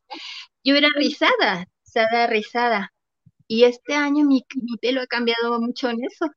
Yo 0.64 0.76
era 0.76 0.90
rizada, 0.96 1.66
rizada, 1.86 2.28
rizada. 2.28 2.94
Y 3.48 3.66
este 3.66 3.96
año 3.96 4.26
mi, 4.26 4.46
pelo 4.82 5.02
ha 5.02 5.08
cambiado 5.08 5.60
mucho 5.62 5.90
en 5.90 6.04
eso. 6.06 6.28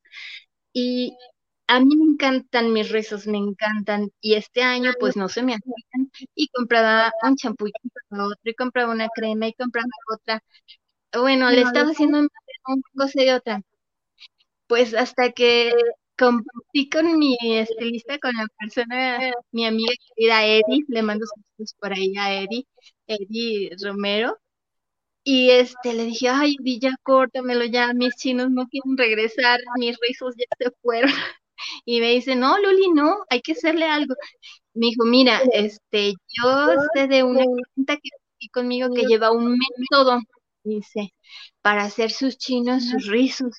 Y 0.72 1.16
a 1.66 1.80
mí 1.80 1.96
me 1.96 2.04
encantan 2.12 2.72
mis 2.72 2.90
rizos, 2.90 3.26
me 3.26 3.38
encantan. 3.38 4.10
Y 4.20 4.34
este 4.34 4.62
año 4.62 4.92
pues 5.00 5.16
no 5.16 5.28
se 5.28 5.42
me 5.42 5.54
hacían. 5.54 6.10
Y 6.34 6.48
compraba 6.48 7.12
un 7.22 7.36
champú 7.36 7.66
y 7.68 7.72
compraba 7.72 8.26
otro, 8.28 8.50
y 8.50 8.54
compraba 8.54 8.92
una 8.92 9.08
crema 9.08 9.48
y 9.48 9.54
compraba 9.54 9.88
otra. 10.12 10.42
Bueno, 11.14 11.50
le 11.50 11.62
estaba 11.62 11.90
haciendo 11.92 12.20
una 12.20 12.28
cosa 12.96 13.22
y 13.24 13.30
otra. 13.30 13.62
Pues 14.66 14.94
hasta 14.94 15.32
que 15.32 15.72
compartí 16.18 16.88
con 16.90 17.18
mi 17.18 17.36
estilista, 17.40 18.18
con 18.18 18.32
la 18.36 18.46
persona, 18.58 19.32
mi 19.52 19.66
amiga 19.66 19.92
querida 20.16 20.44
Eddie, 20.46 20.84
le 20.88 21.02
mando 21.02 21.26
saludos 21.26 21.74
por 21.80 21.92
ahí 21.92 22.14
a 22.18 22.34
Eddie, 22.42 22.66
Eddie 23.06 23.70
Romero, 23.82 24.38
Y 25.24 25.50
este 25.50 25.94
le 25.94 26.04
dije, 26.04 26.28
ay, 26.28 26.56
di 26.60 26.78
ya 26.80 26.96
córtamelo 27.02 27.64
ya, 27.66 27.92
mis 27.94 28.14
chinos 28.16 28.50
no 28.50 28.66
quieren 28.68 28.96
regresar, 28.98 29.60
mis 29.78 29.96
rizos 30.00 30.34
ya 30.36 30.46
se 30.58 30.70
fueron. 30.82 31.10
Y 31.84 32.00
me 32.00 32.10
dice, 32.12 32.36
no, 32.36 32.58
Luli, 32.58 32.90
no, 32.92 33.16
hay 33.30 33.40
que 33.42 33.52
hacerle 33.52 33.86
algo. 33.86 34.14
Me 34.74 34.86
dijo, 34.88 35.04
mira, 35.04 35.40
este, 35.52 36.14
yo 36.28 36.68
sé 36.94 37.08
de 37.08 37.22
una 37.22 37.44
cuenta 37.74 37.96
que 37.96 38.10
aquí 38.36 38.48
conmigo 38.50 38.92
que 38.94 39.04
lleva 39.06 39.32
un 39.32 39.56
método, 39.58 40.20
dice, 40.64 41.14
para 41.62 41.84
hacer 41.84 42.10
sus 42.10 42.38
chinos, 42.38 42.84
sus 42.90 43.06
rizos. 43.06 43.52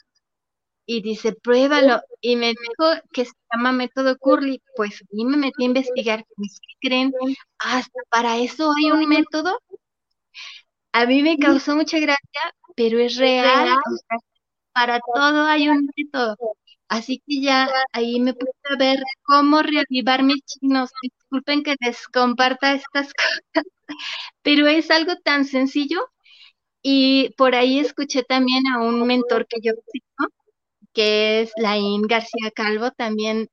Y 0.87 1.01
dice, 1.01 1.33
pruébalo. 1.33 2.01
Y 2.21 2.35
me 2.35 2.49
dijo 2.49 3.01
que 3.11 3.25
se 3.25 3.31
llama 3.51 3.71
método 3.71 4.17
Curly. 4.17 4.61
Pues 4.75 5.03
y 5.11 5.25
me 5.25 5.37
metí 5.37 5.63
a 5.63 5.65
investigar. 5.67 6.25
Pues, 6.35 6.59
¿Qué 6.61 6.89
creen? 6.89 7.13
Hasta 7.59 7.99
para 8.09 8.37
eso 8.37 8.71
hay 8.77 8.91
un 8.91 9.07
método. 9.09 9.59
A 10.93 11.05
mí 11.05 11.21
me 11.23 11.37
causó 11.37 11.75
mucha 11.75 11.99
gracia, 11.99 12.41
pero 12.75 12.99
es 12.99 13.17
real. 13.17 13.77
para 14.73 14.99
todo 14.99 15.45
hay 15.45 15.69
un 15.69 15.89
método. 15.97 16.37
Así 16.89 17.19
que 17.27 17.41
ya 17.41 17.69
ahí 17.93 18.19
me 18.19 18.33
puse 18.33 18.51
a 18.71 18.77
ver 18.77 18.99
cómo 19.23 19.61
reavivar 19.63 20.23
mis 20.23 20.41
chinos. 20.45 20.91
Disculpen 21.01 21.63
que 21.63 21.75
les 21.81 22.07
comparta 22.07 22.73
estas 22.73 23.13
cosas, 23.53 23.65
pero 24.43 24.67
es 24.67 24.91
algo 24.91 25.13
tan 25.23 25.45
sencillo. 25.45 25.99
Y 26.83 27.31
por 27.37 27.55
ahí 27.55 27.79
escuché 27.79 28.23
también 28.23 28.67
a 28.67 28.79
un 28.81 29.05
mentor 29.07 29.47
que 29.47 29.57
yo 29.61 29.73
sigo, 29.91 30.29
que 30.93 31.41
es 31.41 31.51
Laín 31.57 32.03
García 32.03 32.51
Calvo, 32.55 32.91
también 32.91 33.49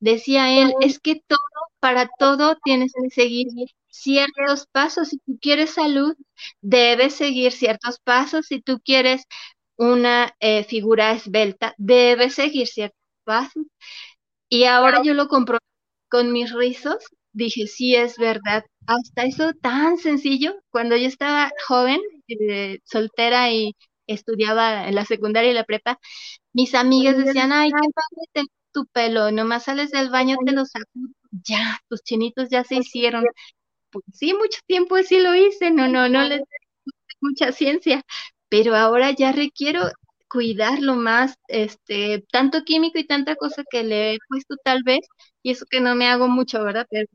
decía 0.00 0.52
él, 0.62 0.74
es 0.80 1.00
que 1.00 1.16
todo, 1.26 1.38
para 1.80 2.08
todo 2.18 2.56
tienes 2.64 2.92
que 2.94 3.10
seguir 3.10 3.48
ciertos 3.90 4.66
pasos. 4.72 5.08
Si 5.10 5.18
tú 5.18 5.38
quieres 5.40 5.70
salud, 5.72 6.14
debes 6.62 7.14
seguir 7.14 7.52
ciertos 7.52 7.98
pasos. 8.04 8.46
Si 8.48 8.60
tú 8.62 8.80
quieres 8.84 9.24
una 9.76 10.34
eh, 10.40 10.64
figura 10.64 11.12
esbelta, 11.12 11.74
debe 11.78 12.30
seguir 12.30 12.66
ciertos 12.68 12.98
pasos. 13.24 13.64
Y 14.48 14.64
ahora 14.64 15.02
yo 15.02 15.14
lo 15.14 15.28
compro 15.28 15.58
con 16.08 16.32
mis 16.32 16.52
rizos, 16.52 16.96
dije, 17.32 17.66
sí, 17.66 17.94
es 17.96 18.16
verdad. 18.18 18.64
Hasta 18.86 19.24
eso 19.24 19.52
tan 19.60 19.98
sencillo, 19.98 20.54
cuando 20.70 20.96
yo 20.96 21.06
estaba 21.08 21.50
joven, 21.66 22.00
eh, 22.28 22.78
soltera 22.84 23.50
y 23.52 23.74
estudiaba 24.06 24.88
en 24.88 24.94
la 24.94 25.04
secundaria 25.04 25.50
y 25.50 25.54
la 25.54 25.64
prepa, 25.64 25.98
mis 26.52 26.74
amigas 26.74 27.16
decían, 27.18 27.52
ay, 27.52 27.70
qué 27.70 27.88
padre 27.94 28.46
tu 28.72 28.86
pelo, 28.88 29.30
nomás 29.32 29.64
sales 29.64 29.90
del 29.92 30.10
baño, 30.10 30.36
te 30.46 30.52
lo 30.52 30.64
saco, 30.66 30.90
ya, 31.32 31.80
tus 31.88 32.02
chinitos 32.02 32.50
ya 32.50 32.64
se 32.64 32.76
hicieron. 32.76 33.24
Pues 33.90 34.04
sí, 34.12 34.34
mucho 34.34 34.60
tiempo 34.66 34.96
sí 35.04 35.20
lo 35.20 35.34
hice, 35.34 35.70
no, 35.70 35.88
no, 35.88 36.08
no 36.08 36.24
les 36.24 36.42
mucha 37.20 37.52
ciencia, 37.52 38.02
pero 38.48 38.74
ahora 38.76 39.10
ya 39.12 39.32
requiero 39.32 39.82
cuidarlo 40.28 40.96
más, 40.96 41.36
este, 41.48 42.24
tanto 42.32 42.64
químico 42.64 42.98
y 42.98 43.06
tanta 43.06 43.36
cosa 43.36 43.64
que 43.70 43.84
le 43.84 44.14
he 44.14 44.18
puesto 44.28 44.56
tal 44.64 44.82
vez, 44.84 45.00
y 45.42 45.52
eso 45.52 45.66
que 45.70 45.80
no 45.80 45.94
me 45.94 46.08
hago 46.08 46.28
mucho, 46.28 46.62
¿verdad? 46.64 46.86
Pero 46.90 47.08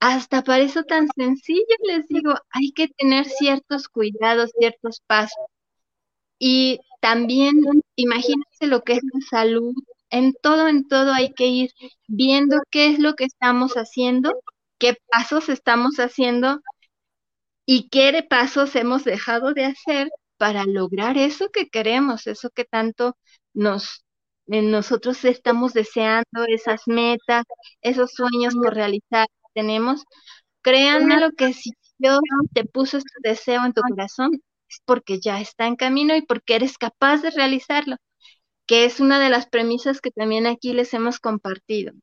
hasta 0.00 0.42
para 0.44 0.64
eso 0.64 0.84
tan 0.84 1.08
sencillo 1.16 1.64
les 1.88 2.08
digo, 2.08 2.34
hay 2.50 2.72
que 2.72 2.88
tener 2.88 3.26
ciertos 3.26 3.88
cuidados, 3.88 4.52
ciertos 4.58 5.00
pasos. 5.06 5.44
Y 6.38 6.80
también 7.00 7.54
imagínense 7.96 8.66
lo 8.66 8.82
que 8.82 8.94
es 8.94 9.00
la 9.12 9.20
salud. 9.30 9.74
En 10.10 10.32
todo, 10.42 10.68
en 10.68 10.86
todo 10.88 11.12
hay 11.12 11.32
que 11.34 11.46
ir 11.46 11.70
viendo 12.06 12.58
qué 12.70 12.88
es 12.90 12.98
lo 12.98 13.14
que 13.14 13.24
estamos 13.24 13.74
haciendo, 13.74 14.32
qué 14.78 14.96
pasos 15.10 15.48
estamos 15.48 15.96
haciendo 15.98 16.60
y 17.66 17.88
qué 17.88 18.22
pasos 18.28 18.74
hemos 18.76 19.04
dejado 19.04 19.52
de 19.54 19.64
hacer 19.66 20.08
para 20.44 20.66
lograr 20.66 21.16
eso 21.16 21.48
que 21.50 21.70
queremos, 21.70 22.26
eso 22.26 22.50
que 22.50 22.66
tanto 22.66 23.16
nos 23.54 24.04
nosotros 24.46 25.24
estamos 25.24 25.72
deseando, 25.72 26.44
esas 26.48 26.82
metas, 26.86 27.44
esos 27.80 28.10
sueños 28.12 28.52
por 28.54 28.74
realizar 28.74 29.26
que 29.26 29.62
tenemos. 29.62 30.04
Créanme 30.60 31.18
lo 31.18 31.30
que 31.32 31.54
si 31.54 31.70
Dios 31.96 32.20
te 32.52 32.66
puso 32.66 32.98
este 32.98 33.14
deseo 33.22 33.64
en 33.64 33.72
tu 33.72 33.80
corazón, 33.80 34.32
es 34.68 34.80
porque 34.84 35.18
ya 35.18 35.40
está 35.40 35.66
en 35.66 35.76
camino 35.76 36.14
y 36.14 36.20
porque 36.20 36.56
eres 36.56 36.76
capaz 36.76 37.22
de 37.22 37.30
realizarlo, 37.30 37.96
que 38.66 38.84
es 38.84 39.00
una 39.00 39.18
de 39.18 39.30
las 39.30 39.46
premisas 39.46 40.02
que 40.02 40.10
también 40.10 40.46
aquí 40.46 40.74
les 40.74 40.92
hemos 40.92 41.20
compartido. 41.20 41.94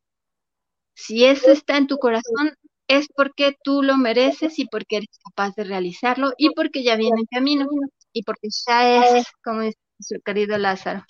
Si 0.94 1.24
eso 1.26 1.52
está 1.52 1.76
en 1.76 1.86
tu 1.86 1.98
corazón, 1.98 2.54
es 2.88 3.06
porque 3.14 3.54
tú 3.62 3.84
lo 3.84 3.96
mereces 3.96 4.58
y 4.58 4.66
porque 4.66 4.96
eres 4.96 5.18
capaz 5.24 5.54
de 5.54 5.62
realizarlo 5.62 6.32
y 6.38 6.50
porque 6.56 6.82
ya 6.82 6.96
viene 6.96 7.20
en 7.20 7.26
camino 7.26 7.68
y 8.12 8.22
porque 8.24 8.48
ya 8.66 9.06
es, 9.18 9.26
como 9.44 9.62
dice 9.62 9.78
su 10.00 10.20
querido 10.22 10.58
Lázaro. 10.58 11.04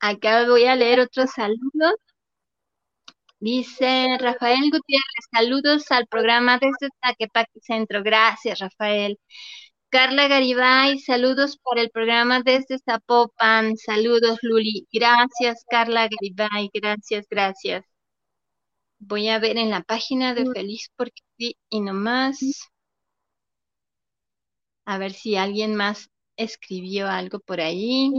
Acá 0.00 0.44
voy 0.46 0.64
a 0.64 0.76
leer 0.76 1.00
otros 1.00 1.30
saludos. 1.30 1.94
Dice 3.40 4.16
Rafael 4.20 4.70
Gutiérrez, 4.70 5.26
saludos 5.32 5.90
al 5.90 6.06
programa 6.06 6.58
desde 6.58 6.88
Taquepaque 7.00 7.60
Centro. 7.60 8.02
Gracias, 8.02 8.60
Rafael. 8.60 9.18
Carla 9.90 10.28
Garibay, 10.28 10.98
saludos 11.00 11.58
para 11.58 11.82
el 11.82 11.90
programa 11.90 12.40
desde 12.42 12.78
Zapopan. 12.78 13.76
Saludos, 13.76 14.38
Luli. 14.42 14.86
Gracias, 14.92 15.64
Carla 15.68 16.08
Garibay. 16.08 16.70
Gracias, 16.72 17.26
gracias. 17.28 17.84
Voy 18.98 19.28
a 19.28 19.38
ver 19.38 19.58
en 19.58 19.70
la 19.70 19.82
página 19.82 20.34
de 20.34 20.46
Feliz 20.52 20.90
porque 20.96 21.22
sí 21.36 21.56
y 21.68 21.80
nomás. 21.80 22.71
A 24.84 24.98
ver 24.98 25.12
si 25.12 25.36
alguien 25.36 25.74
más 25.74 26.10
escribió 26.36 27.08
algo 27.08 27.40
por 27.40 27.60
ahí. 27.60 28.10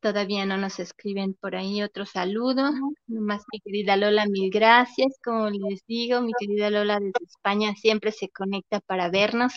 Todavía 0.00 0.46
no 0.46 0.56
nos 0.56 0.78
escriben 0.78 1.34
por 1.34 1.56
ahí 1.56 1.82
otro 1.82 2.06
saludo. 2.06 2.70
Nomás 3.06 3.42
mi 3.52 3.60
querida 3.60 3.96
Lola, 3.96 4.26
mil 4.26 4.50
gracias. 4.50 5.18
Como 5.24 5.50
les 5.50 5.84
digo, 5.86 6.20
mi 6.20 6.32
querida 6.38 6.70
Lola 6.70 6.98
desde 7.00 7.24
España 7.26 7.74
siempre 7.74 8.12
se 8.12 8.28
conecta 8.28 8.80
para 8.80 9.10
vernos 9.10 9.52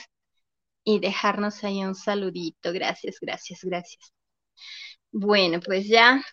y 0.84 1.00
dejarnos 1.00 1.64
ahí 1.64 1.84
un 1.84 1.96
saludito. 1.96 2.74
Gracias, 2.74 3.18
gracias, 3.22 3.64
gracias. 3.64 4.14
Bueno, 5.12 5.60
pues 5.66 5.88
ya 5.88 6.24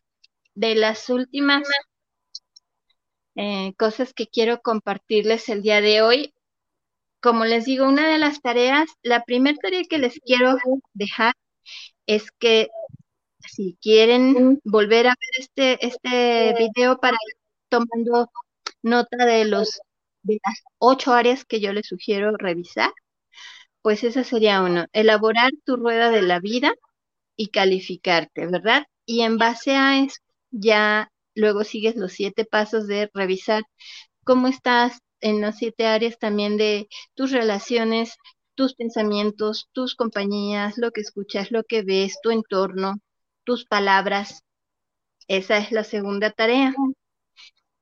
de 0.54 0.74
las 0.74 1.08
últimas 1.10 1.68
eh, 3.36 3.74
cosas 3.78 4.12
que 4.14 4.26
quiero 4.26 4.60
compartirles 4.60 5.48
el 5.48 5.62
día 5.62 5.80
de 5.80 6.02
hoy, 6.02 6.34
como 7.20 7.44
les 7.44 7.64
digo, 7.64 7.86
una 7.88 8.08
de 8.08 8.18
las 8.18 8.40
tareas, 8.40 8.88
la 9.02 9.24
primera 9.24 9.56
tarea 9.60 9.82
que 9.88 9.98
les 9.98 10.18
quiero 10.20 10.56
dejar 10.94 11.34
es 12.06 12.30
que 12.32 12.68
si 13.40 13.78
quieren 13.82 14.60
volver 14.64 15.08
a 15.08 15.10
ver 15.10 15.30
este, 15.40 15.86
este 15.86 16.54
video 16.58 16.98
para 16.98 17.14
ir 17.28 17.36
tomando 17.68 18.30
nota 18.82 19.26
de 19.26 19.44
los 19.46 19.80
de 20.22 20.38
las 20.44 20.62
ocho 20.78 21.12
áreas 21.14 21.44
que 21.44 21.60
yo 21.60 21.72
les 21.72 21.86
sugiero 21.88 22.32
revisar, 22.38 22.92
pues 23.82 24.04
esa 24.04 24.24
sería 24.24 24.62
uno, 24.62 24.86
elaborar 24.92 25.50
tu 25.64 25.76
rueda 25.76 26.10
de 26.10 26.22
la 26.22 26.40
vida 26.40 26.72
y 27.36 27.48
calificarte, 27.50 28.46
¿verdad? 28.46 28.84
Y 29.06 29.22
en 29.22 29.38
base 29.38 29.76
a 29.76 30.00
eso, 30.04 30.18
ya 30.50 31.10
luego 31.34 31.64
sigues 31.64 31.96
los 31.96 32.12
siete 32.12 32.44
pasos 32.44 32.86
de 32.88 33.10
revisar 33.14 33.62
cómo 34.24 34.48
estás 34.48 35.00
en 35.20 35.40
las 35.40 35.58
siete 35.58 35.86
áreas 35.86 36.18
también 36.18 36.56
de 36.56 36.88
tus 37.14 37.32
relaciones, 37.32 38.16
tus 38.54 38.74
pensamientos, 38.74 39.68
tus 39.72 39.94
compañías, 39.94 40.78
lo 40.78 40.90
que 40.90 41.00
escuchas, 41.00 41.50
lo 41.50 41.64
que 41.64 41.82
ves, 41.82 42.18
tu 42.22 42.30
entorno, 42.30 42.96
tus 43.44 43.64
palabras. 43.64 44.42
Esa 45.28 45.58
es 45.58 45.72
la 45.72 45.84
segunda 45.84 46.30
tarea. 46.32 46.74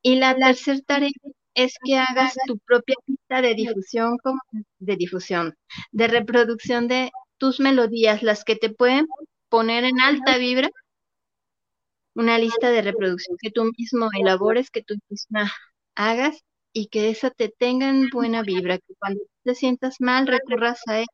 Y 0.02 0.16
la 0.16 0.34
tercera 0.36 0.80
tarea 0.86 1.10
es 1.54 1.74
que 1.84 1.96
hagas 1.96 2.34
tu 2.46 2.58
propia 2.58 2.96
lista 3.06 3.40
de 3.42 3.54
difusión, 3.54 4.18
de 4.78 4.96
difusión, 4.96 5.54
de 5.92 6.08
reproducción 6.08 6.88
de 6.88 7.10
tus 7.38 7.60
melodías, 7.60 8.22
las 8.22 8.44
que 8.44 8.56
te 8.56 8.70
pueden 8.70 9.06
poner 9.48 9.84
en 9.84 10.00
alta 10.00 10.38
vibra, 10.38 10.70
una 12.14 12.38
lista 12.38 12.70
de 12.70 12.82
reproducción 12.82 13.36
que 13.40 13.50
tú 13.50 13.70
mismo 13.76 14.08
elabores, 14.18 14.70
que 14.70 14.82
tú 14.82 14.94
misma 15.08 15.50
hagas 15.94 16.42
y 16.76 16.88
que 16.88 17.08
esa 17.08 17.30
te 17.30 17.48
tenga 17.48 17.88
en 17.88 18.10
buena 18.10 18.42
vibra, 18.42 18.76
que 18.76 18.94
cuando 18.98 19.24
te 19.44 19.54
sientas 19.54 19.96
mal 19.98 20.26
recurras 20.26 20.78
a 20.88 20.98
ella 20.98 21.06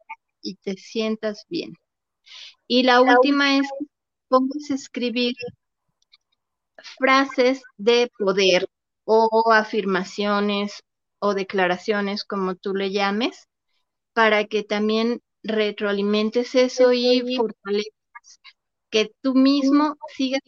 y 0.42 0.56
te 0.56 0.74
sientas 0.74 1.44
bien. 1.48 1.74
Y 2.66 2.82
la 2.82 3.00
última 3.00 3.58
es 3.58 3.68
que 3.78 3.86
pongas 4.28 4.72
a 4.72 4.74
escribir 4.74 5.34
frases 6.98 7.62
de 7.76 8.10
poder 8.18 8.66
o 9.04 9.52
afirmaciones 9.52 10.82
o 11.20 11.32
declaraciones, 11.32 12.24
como 12.24 12.56
tú 12.56 12.74
le 12.74 12.90
llames, 12.90 13.46
para 14.14 14.46
que 14.46 14.64
también 14.64 15.20
retroalimentes 15.44 16.56
eso 16.56 16.92
y 16.92 17.36
fortalezcas 17.36 18.40
que 18.90 19.12
tú 19.20 19.34
mismo 19.36 19.96
sigas 20.16 20.40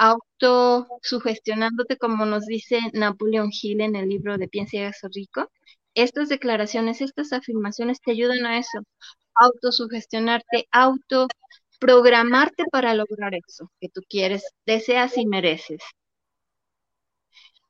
autosugestionándote, 0.00 1.98
como 1.98 2.24
nos 2.26 2.46
dice 2.46 2.80
Napoleon 2.94 3.50
Hill 3.52 3.82
en 3.82 3.96
el 3.96 4.08
libro 4.08 4.38
de 4.38 4.48
Piensa 4.48 4.76
y 4.78 4.90
Rico. 5.14 5.50
Estas 5.94 6.28
declaraciones, 6.30 7.00
estas 7.02 7.32
afirmaciones 7.32 8.00
te 8.00 8.12
ayudan 8.12 8.46
a 8.46 8.58
eso, 8.58 8.80
autosugestionarte, 9.34 10.66
autoprogramarte 10.72 12.64
para 12.72 12.94
lograr 12.94 13.34
eso 13.34 13.70
que 13.80 13.88
tú 13.90 14.00
quieres, 14.08 14.44
deseas 14.66 15.18
y 15.18 15.26
mereces. 15.26 15.80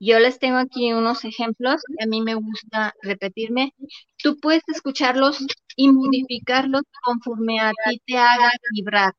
Yo 0.01 0.19
les 0.19 0.39
tengo 0.39 0.59
aquí 0.59 0.93
unos 0.93 1.25
ejemplos, 1.25 1.83
a 2.01 2.07
mí 2.07 2.23
me 2.23 2.35
gusta 2.35 2.95
repetirme. 3.03 3.75
Tú 4.23 4.37
puedes 4.41 4.63
escucharlos 4.69 5.39
y 5.77 5.91
modificarlos 5.93 6.83
conforme 7.05 7.61
a 7.61 7.73
ti 7.73 8.01
te 8.07 8.17
haga 8.19 8.51
vibrar, 8.75 9.13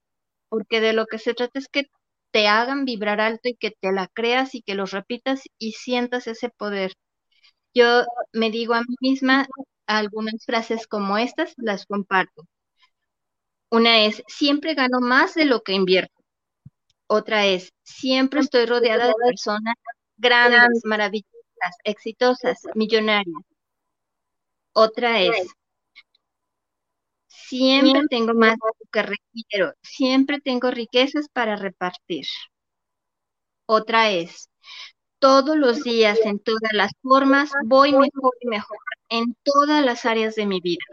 porque 0.49 0.81
de 0.81 0.93
lo 0.93 1.05
que 1.07 1.19
se 1.19 1.33
trata 1.35 1.59
es 1.59 1.67
que 1.69 1.85
te 2.31 2.47
hagan 2.47 2.85
vibrar 2.85 3.21
alto 3.21 3.49
y 3.49 3.55
que 3.55 3.71
te 3.71 3.91
la 3.91 4.07
creas 4.07 4.55
y 4.55 4.61
que 4.61 4.75
los 4.75 4.91
repitas 4.91 5.43
y 5.57 5.73
sientas 5.73 6.27
ese 6.27 6.49
poder. 6.49 6.93
Yo 7.73 8.03
me 8.33 8.51
digo 8.51 8.73
a 8.73 8.81
mí 8.81 8.95
misma 9.01 9.47
algunas 9.87 10.45
frases 10.45 10.87
como 10.87 11.17
estas, 11.17 11.53
las 11.57 11.85
comparto. 11.85 12.45
Una 13.71 14.05
es, 14.05 14.23
siempre 14.27 14.75
gano 14.75 14.99
más 14.99 15.33
de 15.33 15.45
lo 15.45 15.61
que 15.61 15.73
invierto. 15.73 16.13
Otra 17.07 17.45
es, 17.45 17.73
siempre 17.83 18.41
estoy 18.41 18.65
rodeada 18.65 19.07
de 19.07 19.13
personas 19.27 19.75
grandes, 20.17 20.81
maravillosas, 20.85 21.75
exitosas, 21.83 22.59
millonarias. 22.75 23.43
Otra 24.73 25.21
es, 25.21 25.47
siempre 27.51 28.03
tengo 28.09 28.33
más 28.33 28.51
de 28.51 28.57
lo 28.79 28.89
que 28.91 29.01
requiero, 29.03 29.73
siempre 29.83 30.39
tengo 30.39 30.71
riquezas 30.71 31.27
para 31.29 31.57
repartir. 31.57 32.25
Otra 33.65 34.11
es, 34.11 34.49
todos 35.19 35.57
los 35.57 35.83
días, 35.83 36.19
en 36.23 36.39
todas 36.39 36.71
las 36.73 36.91
formas, 37.01 37.51
voy 37.65 37.91
mejor 37.91 38.33
y 38.41 38.47
mejor 38.47 38.77
en 39.09 39.35
todas 39.43 39.83
las 39.85 40.05
áreas 40.05 40.35
de 40.35 40.45
mi 40.45 40.61
vida. 40.61 40.85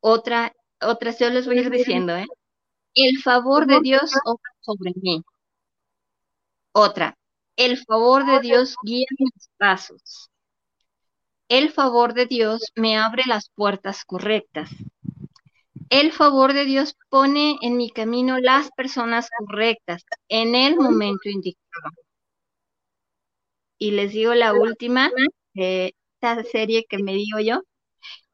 Otra, 0.00 0.52
otras 0.80 1.18
yo 1.18 1.30
les 1.30 1.46
voy 1.46 1.58
a 1.58 1.60
ir 1.62 1.70
diciendo, 1.70 2.16
¿eh? 2.16 2.26
El 2.94 3.18
favor 3.22 3.66
de 3.66 3.80
Dios 3.80 4.12
obra 4.24 4.50
sobre 4.60 4.92
mí. 5.02 5.22
Otra, 6.72 7.16
el 7.56 7.78
favor 7.78 8.26
de 8.26 8.40
Dios 8.40 8.74
guía 8.82 9.06
mis 9.18 9.48
pasos. 9.58 10.31
El 11.52 11.70
favor 11.70 12.14
de 12.14 12.24
Dios 12.24 12.72
me 12.76 12.96
abre 12.96 13.24
las 13.26 13.50
puertas 13.50 14.06
correctas. 14.06 14.70
El 15.90 16.10
favor 16.10 16.54
de 16.54 16.64
Dios 16.64 16.96
pone 17.10 17.58
en 17.60 17.76
mi 17.76 17.90
camino 17.90 18.38
las 18.40 18.70
personas 18.70 19.28
correctas 19.36 20.02
en 20.30 20.54
el 20.54 20.76
momento 20.76 21.28
indicado. 21.28 21.90
Y 23.76 23.90
les 23.90 24.12
digo 24.12 24.32
la 24.32 24.54
última, 24.54 25.10
de 25.52 25.94
esta 26.14 26.42
serie 26.42 26.86
que 26.88 26.96
me 27.02 27.12
digo 27.12 27.38
yo. 27.38 27.60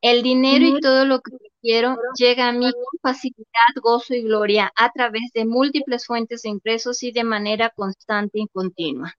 El 0.01 0.23
dinero 0.23 0.67
y 0.67 0.81
todo 0.81 1.05
lo 1.05 1.19
que 1.19 1.33
quiero 1.61 1.97
llega 2.17 2.47
a 2.47 2.53
mí 2.53 2.71
con 2.71 3.01
facilidad, 3.03 3.83
gozo 3.83 4.15
y 4.15 4.23
gloria 4.23 4.71
a 4.77 4.93
través 4.93 5.33
de 5.35 5.45
múltiples 5.45 6.07
fuentes 6.07 6.43
de 6.43 6.51
ingresos 6.51 7.03
y 7.03 7.11
de 7.11 7.25
manera 7.25 7.71
constante 7.71 8.39
y 8.39 8.47
continua. 8.47 9.13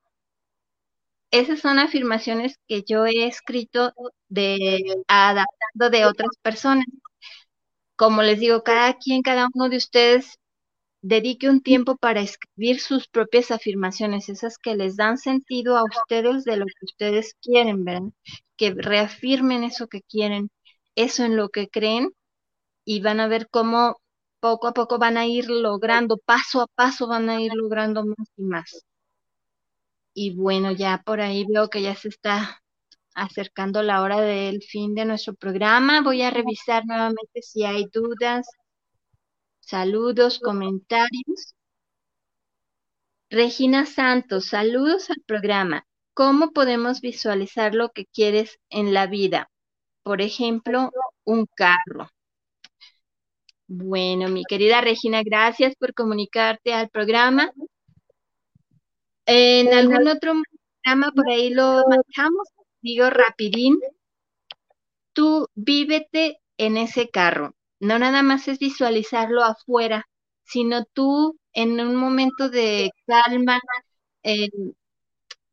Esas 1.32 1.60
son 1.62 1.80
afirmaciones 1.80 2.56
que 2.68 2.84
yo 2.88 3.06
he 3.06 3.28
escrito 3.28 3.94
de 4.30 4.80
adaptando 5.08 5.90
de 5.92 6.06
otras 6.06 6.30
personas. 6.42 6.86
Como 7.96 8.22
les 8.24 8.40
digo, 8.40 8.64
cada 8.64 8.94
quien, 8.98 9.22
cada 9.22 9.48
uno 9.54 9.70
de 9.70 9.78
ustedes 9.78 10.38
dedique 11.02 11.50
un 11.50 11.62
tiempo 11.62 11.98
para 11.98 12.22
escribir 12.22 12.80
sus 12.82 13.08
propias 13.10 13.52
afirmaciones, 13.52 14.30
esas 14.30 14.58
que 14.60 14.76
les 14.76 14.98
dan 14.98 15.18
sentido 15.20 15.78
a 15.78 15.84
ustedes 15.86 16.46
de 16.46 16.58
lo 16.58 16.66
que 16.66 16.86
ustedes 16.86 17.36
quieren, 17.42 17.86
¿verdad? 17.86 18.10
Que 18.58 18.74
reafirmen 18.76 19.64
eso 19.66 19.88
que 19.88 20.02
quieren, 20.04 20.50
eso 20.96 21.26
en 21.26 21.38
lo 21.38 21.50
que 21.50 21.70
creen 21.70 22.12
y 22.86 23.02
van 23.02 23.20
a 23.22 23.28
ver 23.28 23.50
cómo 23.52 23.98
poco 24.42 24.68
a 24.68 24.74
poco 24.74 25.00
van 25.00 25.18
a 25.18 25.28
ir 25.28 25.50
logrando, 25.50 26.18
paso 26.18 26.62
a 26.62 26.68
paso 26.68 27.08
van 27.08 27.30
a 27.30 27.42
ir 27.42 27.54
logrando 27.56 28.06
más 28.06 28.28
y 28.38 28.44
más. 28.44 28.86
Y 30.22 30.36
bueno, 30.36 30.74
ya 30.74 31.02
por 31.06 31.22
ahí 31.22 31.46
veo 31.48 31.70
que 31.70 31.82
ya 31.82 31.96
se 31.96 32.10
está 32.10 32.62
acercando 33.16 33.84
la 33.84 34.02
hora 34.02 34.20
del 34.20 34.62
fin 34.62 34.94
de 34.94 35.06
nuestro 35.06 35.34
programa. 35.34 36.02
Voy 36.02 36.24
a 36.24 36.30
revisar 36.30 36.86
nuevamente 36.86 37.42
si 37.42 37.64
hay 37.64 37.86
dudas, 37.94 38.46
saludos, 39.62 40.40
comentarios. 40.40 41.56
Regina 43.30 43.86
Santos, 43.86 44.48
saludos 44.48 45.10
al 45.10 45.24
programa. 45.26 45.86
¿Cómo 46.14 46.52
podemos 46.52 47.00
visualizar 47.00 47.74
lo 47.74 47.88
que 47.92 48.06
quieres 48.06 48.60
en 48.70 48.94
la 48.94 49.08
vida? 49.08 49.50
Por 50.04 50.22
ejemplo, 50.22 50.92
un 51.24 51.46
carro. 51.56 52.10
Bueno, 53.68 54.28
mi 54.28 54.44
querida 54.44 54.82
Regina, 54.82 55.22
gracias 55.24 55.76
por 55.80 55.94
comunicarte 55.94 56.74
al 56.74 56.90
programa. 56.90 57.54
En 59.32 59.72
algún 59.72 60.08
otro 60.08 60.34
programa 60.84 61.12
por 61.12 61.30
ahí 61.30 61.52
lo 61.52 61.84
manejamos, 61.88 62.48
digo 62.82 63.10
rapidín. 63.12 63.78
Tú 65.14 65.48
vívete 65.54 66.40
en 66.58 66.78
ese 66.78 67.10
carro. 67.10 67.54
No 67.80 68.00
nada 68.00 68.24
más 68.24 68.48
es 68.48 68.58
visualizarlo 68.60 69.44
afuera, 69.44 70.08
sino 70.44 70.84
tú 70.86 71.38
en 71.54 71.80
un 71.80 71.96
momento 71.96 72.50
de 72.50 72.90
calma, 73.06 73.60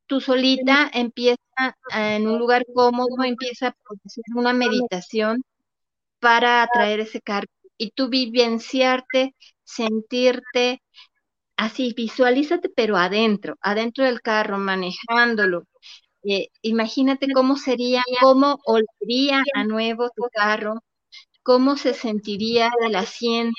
tú 0.06 0.20
solita 0.20 0.90
empieza 0.92 1.38
en 1.94 2.28
un 2.28 2.38
lugar 2.38 2.64
cómodo, 2.74 3.22
empieza 3.24 3.68
a 3.68 3.74
hacer 4.04 4.24
una 4.34 4.52
meditación 4.52 5.42
para 6.20 6.62
atraer 6.62 7.00
ese 7.00 7.20
carro 7.20 7.48
y 7.78 7.90
tú 7.92 8.08
vivenciarte, 8.08 9.34
sentirte 9.64 10.82
así, 11.56 11.94
visualízate, 11.96 12.68
pero 12.70 12.96
adentro, 12.96 13.56
adentro 13.60 14.04
del 14.04 14.20
carro, 14.22 14.58
manejándolo. 14.58 15.64
Eh, 16.24 16.48
imagínate 16.62 17.28
cómo 17.32 17.56
sería, 17.56 18.02
cómo 18.20 18.58
olería 18.66 19.42
a 19.54 19.64
nuevo 19.64 20.10
tu 20.16 20.24
carro, 20.32 20.82
cómo 21.42 21.76
se 21.76 21.94
sentiría 21.94 22.70
el 22.86 22.96
asiento, 22.96 23.54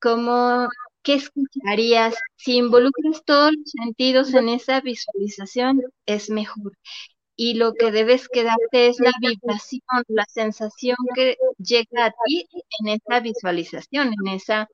cómo, 0.00 0.68
qué 1.02 1.14
escucharías. 1.14 2.14
Si 2.36 2.56
involucras 2.56 3.22
todos 3.24 3.52
los 3.52 3.70
sentidos 3.70 4.34
en 4.34 4.48
esa 4.48 4.80
visualización, 4.80 5.80
es 6.06 6.30
mejor. 6.30 6.72
Y 7.36 7.54
lo 7.54 7.74
que 7.74 7.92
debes 7.92 8.28
quedarte 8.28 8.88
es 8.88 9.00
la 9.00 9.12
vibración, 9.20 10.04
la 10.08 10.24
sensación 10.28 10.96
que 11.16 11.36
llega 11.58 12.06
a 12.06 12.10
ti 12.26 12.46
en 12.80 12.88
esa 12.88 13.20
visualización, 13.20 14.08
en 14.08 14.34
esa 14.34 14.68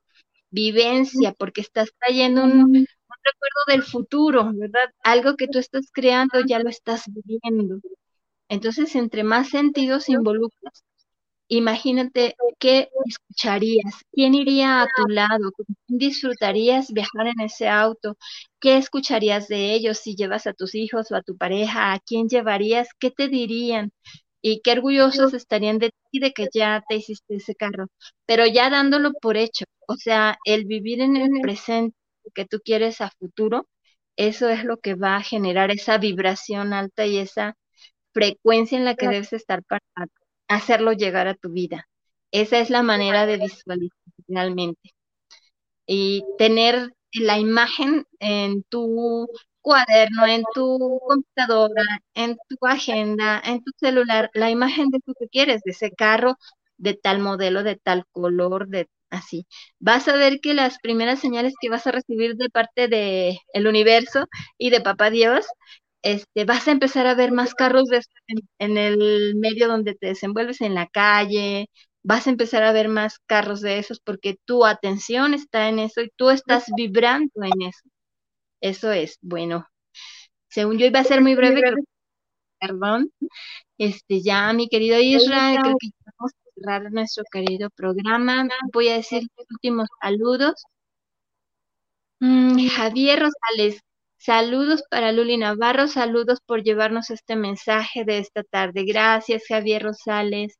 vivencia, 0.51 1.33
porque 1.33 1.61
estás 1.61 1.89
trayendo 1.99 2.43
un, 2.43 2.85
recuerdo 3.23 3.61
del 3.67 3.83
futuro, 3.83 4.51
¿verdad? 4.53 4.93
Algo 5.03 5.35
que 5.35 5.47
tú 5.47 5.59
estás 5.59 5.89
creando 5.91 6.41
ya 6.47 6.59
lo 6.59 6.69
estás 6.69 7.03
viviendo. 7.07 7.79
Entonces, 8.49 8.95
entre 8.95 9.23
más 9.23 9.49
sentidos 9.49 10.09
involucras, 10.09 10.83
imagínate 11.47 12.35
qué 12.59 12.89
escucharías, 13.05 13.93
quién 14.11 14.35
iría 14.35 14.83
a 14.83 14.87
tu 14.95 15.07
lado, 15.07 15.51
quién 15.55 15.99
disfrutarías 15.99 16.91
viajar 16.91 17.27
en 17.27 17.41
ese 17.41 17.67
auto, 17.69 18.17
qué 18.59 18.77
escucharías 18.77 19.47
de 19.47 19.73
ellos 19.73 19.99
si 19.99 20.15
llevas 20.15 20.47
a 20.47 20.53
tus 20.53 20.75
hijos 20.75 21.11
o 21.11 21.15
a 21.15 21.21
tu 21.21 21.37
pareja, 21.37 21.93
a 21.93 21.99
quién 21.99 22.27
llevarías, 22.29 22.89
qué 22.99 23.11
te 23.11 23.27
dirían, 23.27 23.91
y 24.41 24.61
qué 24.61 24.73
orgullosos 24.73 25.33
estarían 25.33 25.79
de 25.79 25.91
ti 26.11 26.19
de 26.19 26.33
que 26.33 26.47
ya 26.53 26.83
te 26.87 26.95
hiciste 26.95 27.35
ese 27.35 27.55
carro, 27.55 27.87
pero 28.25 28.45
ya 28.45 28.69
dándolo 28.69 29.13
por 29.13 29.37
hecho, 29.37 29.65
o 29.87 29.95
sea, 29.95 30.37
el 30.45 30.65
vivir 30.65 31.01
en 31.01 31.17
el 31.17 31.41
presente 31.41 31.95
que 32.33 32.45
tú 32.45 32.59
quieres 32.63 33.01
a 33.01 33.11
futuro, 33.11 33.67
eso 34.15 34.49
es 34.49 34.63
lo 34.65 34.77
que 34.77 34.95
va 34.95 35.17
a 35.17 35.23
generar 35.23 35.71
esa 35.71 35.97
vibración 35.97 36.73
alta 36.73 37.05
y 37.05 37.17
esa 37.17 37.55
frecuencia 38.13 38.77
en 38.77 38.85
la 38.85 38.95
que 38.95 39.07
debes 39.07 39.33
estar 39.33 39.63
para 39.63 39.81
hacerlo 40.47 40.93
llegar 40.93 41.27
a 41.27 41.35
tu 41.35 41.51
vida. 41.51 41.87
Esa 42.31 42.59
es 42.59 42.69
la 42.69 42.83
manera 42.83 43.25
de 43.25 43.37
visualizar 43.37 43.97
realmente. 44.27 44.91
Y 45.85 46.23
tener 46.37 46.93
la 47.13 47.39
imagen 47.39 48.05
en 48.19 48.63
tu 48.63 49.27
cuaderno, 49.61 50.25
en 50.27 50.43
tu 50.53 50.99
computadora, 51.07 51.83
en 52.15 52.37
tu 52.49 52.65
agenda, 52.67 53.41
en 53.43 53.63
tu 53.63 53.71
celular, 53.79 54.29
la 54.33 54.49
imagen 54.49 54.89
de 54.89 54.99
lo 55.05 55.13
que 55.13 55.27
quieres, 55.29 55.61
de 55.63 55.71
ese 55.71 55.91
carro, 55.91 56.37
de 56.77 56.93
tal 56.95 57.19
modelo, 57.19 57.63
de 57.63 57.75
tal 57.75 58.05
color, 58.11 58.67
de 58.67 58.89
así. 59.09 59.45
Vas 59.79 60.07
a 60.07 60.15
ver 60.15 60.39
que 60.41 60.53
las 60.53 60.79
primeras 60.79 61.19
señales 61.19 61.53
que 61.61 61.69
vas 61.69 61.85
a 61.87 61.91
recibir 61.91 62.35
de 62.35 62.49
parte 62.49 62.87
de 62.87 63.39
el 63.53 63.67
universo 63.67 64.27
y 64.57 64.69
de 64.71 64.81
Papá 64.81 65.09
Dios, 65.09 65.45
este, 66.01 66.45
vas 66.45 66.67
a 66.67 66.71
empezar 66.71 67.07
a 67.07 67.15
ver 67.15 67.31
más 67.31 67.53
carros 67.53 67.89
en, 68.27 68.39
en 68.59 68.77
el 68.77 69.35
medio 69.35 69.67
donde 69.67 69.95
te 69.95 70.07
desenvuelves, 70.07 70.61
en 70.61 70.75
la 70.75 70.87
calle, 70.87 71.67
vas 72.03 72.27
a 72.27 72.31
empezar 72.31 72.63
a 72.63 72.71
ver 72.71 72.87
más 72.89 73.19
carros 73.27 73.61
de 73.61 73.77
esos 73.79 73.99
porque 73.99 74.37
tu 74.45 74.65
atención 74.65 75.33
está 75.33 75.69
en 75.69 75.79
eso 75.79 76.01
y 76.01 76.09
tú 76.15 76.29
estás 76.31 76.65
vibrando 76.75 77.31
en 77.43 77.61
eso. 77.67 77.81
Eso 78.61 78.91
es, 78.91 79.17
bueno, 79.21 79.67
según 80.49 80.77
yo 80.77 80.85
iba 80.85 80.99
a 80.99 81.03
ser 81.03 81.21
muy 81.21 81.35
breve, 81.35 81.61
perdón, 82.59 83.11
este, 83.77 84.21
ya 84.21 84.53
mi 84.53 84.69
querido 84.69 84.99
Israel, 84.99 85.59
creo 85.61 85.75
que 85.79 85.87
estamos 85.87 86.31
cerrar 86.55 86.91
nuestro 86.91 87.23
querido 87.31 87.69
programa, 87.71 88.47
voy 88.73 88.89
a 88.89 88.95
decir 88.95 89.23
los 89.37 89.47
últimos 89.49 89.87
saludos. 90.01 90.63
Mm, 92.19 92.67
Javier 92.67 93.19
Rosales, 93.19 93.81
saludos 94.17 94.83
para 94.89 95.11
Luli 95.11 95.37
Navarro, 95.37 95.87
saludos 95.87 96.39
por 96.45 96.63
llevarnos 96.63 97.09
este 97.09 97.35
mensaje 97.35 98.05
de 98.05 98.19
esta 98.19 98.43
tarde. 98.43 98.83
Gracias, 98.85 99.43
Javier 99.47 99.83
Rosales. 99.83 100.57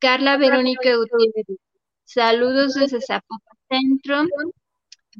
Carla 0.00 0.36
Verónica 0.36 0.96
Gutiérrez, 0.96 1.58
saludos 2.04 2.74
desde 2.74 3.00
Zapopan 3.00 3.56
Centro. 3.68 4.24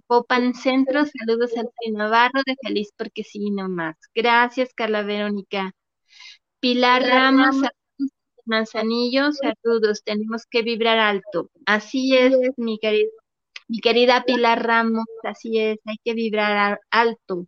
Popan 0.07 0.55
Centro, 0.55 1.05
saludos 1.05 1.51
a 1.57 1.62
Luli 1.62 1.97
Navarro 1.97 2.43
de 2.47 2.57
Feliz 2.62 2.91
porque 2.97 3.24
sí, 3.24 3.51
nomás. 3.51 3.97
Gracias, 4.14 4.72
Carla 4.74 5.03
Verónica. 5.03 5.72
Pilar 6.61 7.03
Ramos, 7.03 7.57
saludos 7.57 8.12
Manzanillo, 8.45 9.30
saludos, 9.32 10.03
tenemos 10.05 10.47
que 10.51 10.62
vibrar 10.62 10.99
alto. 10.99 11.51
Así 11.66 12.16
es, 12.16 12.34
mi 12.57 12.78
querido 12.78 13.11
mi 13.70 13.78
querida 13.78 14.24
Pilar 14.24 14.66
Ramos, 14.66 15.05
así 15.22 15.59
es, 15.59 15.78
hay 15.84 15.97
que 16.05 16.14
vibrar 16.14 16.80
alto. 16.91 17.47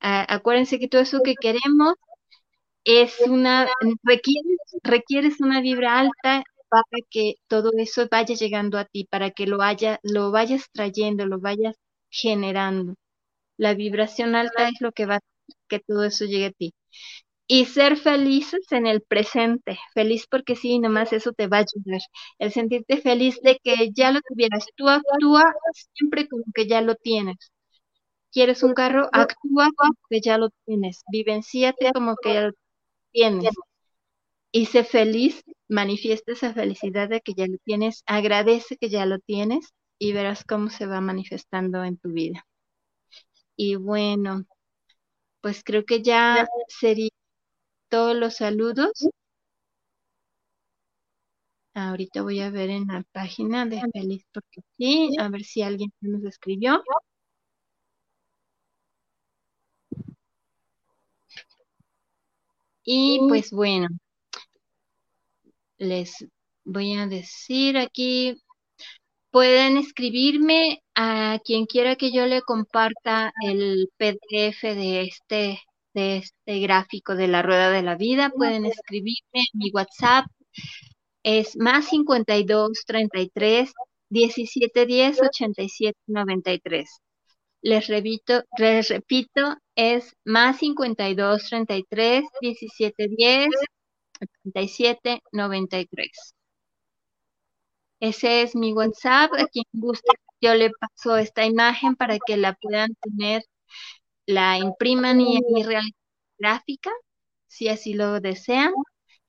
acuérdense 0.00 0.78
que 0.78 0.88
todo 0.88 1.02
eso 1.02 1.20
que 1.24 1.34
queremos 1.34 1.94
es 2.84 3.20
una, 3.28 3.66
requieres, 4.04 4.58
requieres 4.84 5.40
una 5.40 5.60
vibra 5.60 5.98
alta 5.98 6.44
para 6.68 6.84
que 7.10 7.34
todo 7.48 7.70
eso 7.78 8.06
vaya 8.10 8.34
llegando 8.34 8.78
a 8.78 8.84
ti, 8.86 9.06
para 9.10 9.30
que 9.30 9.46
lo, 9.46 9.62
haya, 9.62 9.98
lo 10.02 10.30
vayas 10.32 10.66
trayendo, 10.72 11.26
lo 11.26 11.40
vayas 11.40 11.76
generando. 12.10 12.94
La 13.58 13.74
vibración 13.74 14.36
alta 14.36 14.68
es 14.68 14.80
lo 14.80 14.92
que 14.92 15.06
va 15.06 15.16
a 15.16 15.20
que 15.68 15.80
todo 15.80 16.04
eso 16.04 16.24
llegue 16.26 16.46
a 16.46 16.52
ti 16.52 16.74
y 17.48 17.64
ser 17.66 17.96
felices 17.96 18.60
en 18.72 18.86
el 18.86 19.02
presente. 19.02 19.78
Feliz 19.94 20.26
porque 20.30 20.56
sí, 20.56 20.78
nomás 20.78 21.12
eso 21.12 21.32
te 21.32 21.46
va 21.48 21.58
a 21.58 21.60
ayudar. 21.60 22.00
El 22.38 22.52
sentirte 22.52 22.98
feliz 23.00 23.40
de 23.42 23.58
que 23.62 23.90
ya 23.94 24.10
lo 24.12 24.20
tuvieras. 24.28 24.66
Tú 24.76 24.88
actúa 24.88 25.44
siempre 25.94 26.28
como 26.28 26.44
que 26.54 26.66
ya 26.68 26.80
lo 26.82 26.94
tienes. 26.96 27.36
¿Quieres 28.32 28.62
un 28.62 28.74
carro? 28.74 29.08
Actúa 29.12 29.70
como 29.76 29.94
que 30.10 30.20
ya 30.20 30.38
lo 30.38 30.50
tienes. 30.66 31.02
Vivenciate 31.10 31.92
como 31.92 32.16
que 32.22 32.34
ya 32.34 32.42
lo 32.42 32.52
tienes. 33.12 33.50
Y 34.56 34.66
sé 34.66 34.84
feliz, 34.84 35.44
manifiesta 35.68 36.32
esa 36.32 36.54
felicidad 36.54 37.10
de 37.10 37.20
que 37.20 37.34
ya 37.34 37.46
lo 37.46 37.58
tienes, 37.58 38.02
agradece 38.06 38.78
que 38.78 38.88
ya 38.88 39.04
lo 39.04 39.18
tienes 39.18 39.74
y 40.00 40.12
verás 40.14 40.44
cómo 40.44 40.70
se 40.70 40.86
va 40.86 41.02
manifestando 41.02 41.84
en 41.84 41.98
tu 41.98 42.10
vida. 42.10 42.46
Y 43.56 43.76
bueno, 43.76 44.44
pues 45.42 45.62
creo 45.64 45.84
que 45.84 46.02
ya 46.02 46.48
sería 46.68 47.10
todos 47.90 48.16
los 48.16 48.36
saludos. 48.36 48.92
Ahorita 51.74 52.22
voy 52.22 52.40
a 52.40 52.50
ver 52.50 52.70
en 52.70 52.86
la 52.88 53.04
página 53.12 53.66
de 53.66 53.80
Feliz 53.92 54.24
porque 54.32 54.62
sí, 54.78 55.10
a 55.20 55.28
ver 55.28 55.44
si 55.44 55.62
alguien 55.62 55.92
nos 56.00 56.24
escribió. 56.24 56.82
Y 62.84 63.20
pues 63.28 63.50
bueno, 63.50 63.88
les 65.78 66.26
voy 66.64 66.94
a 66.94 67.06
decir 67.06 67.78
aquí, 67.78 68.42
pueden 69.30 69.76
escribirme 69.76 70.82
a 70.94 71.38
quien 71.44 71.66
quiera 71.66 71.96
que 71.96 72.12
yo 72.12 72.26
le 72.26 72.42
comparta 72.42 73.32
el 73.42 73.88
PDF 73.98 74.62
de 74.62 75.02
este 75.02 75.60
de 75.94 76.18
este 76.18 76.60
gráfico 76.60 77.16
de 77.16 77.26
la 77.28 77.42
rueda 77.42 77.70
de 77.70 77.82
la 77.82 77.96
vida, 77.96 78.30
pueden 78.30 78.66
escribirme 78.66 79.16
en 79.32 79.46
mi 79.54 79.70
WhatsApp. 79.72 80.26
Es 81.22 81.56
más 81.56 81.88
52 81.88 82.84
33 82.86 83.72
17 84.10 84.86
10 84.86 85.22
87 85.22 85.98
93. 86.06 86.88
Les 87.62 87.86
repito, 87.88 88.42
les 88.58 88.88
repito, 88.88 89.56
es 89.74 90.14
más 90.24 90.58
52 90.58 91.44
33 91.48 92.24
17 92.40 93.08
10 93.08 93.48
87 94.20 95.22
93. 95.32 96.34
Ese 98.00 98.42
es 98.42 98.54
mi 98.54 98.72
WhatsApp. 98.72 99.32
A 99.34 99.46
quien 99.48 99.64
guste, 99.72 100.08
yo 100.40 100.54
le 100.54 100.70
paso 100.70 101.16
esta 101.16 101.44
imagen 101.46 101.96
para 101.96 102.18
que 102.24 102.36
la 102.36 102.54
puedan 102.54 102.94
tener 103.02 103.42
la 104.26 104.58
impriman 104.58 105.20
y, 105.22 105.38
y 105.38 105.64
gráfica, 106.38 106.90
si 107.48 107.68
así 107.68 107.94
lo 107.94 108.20
desean, 108.20 108.72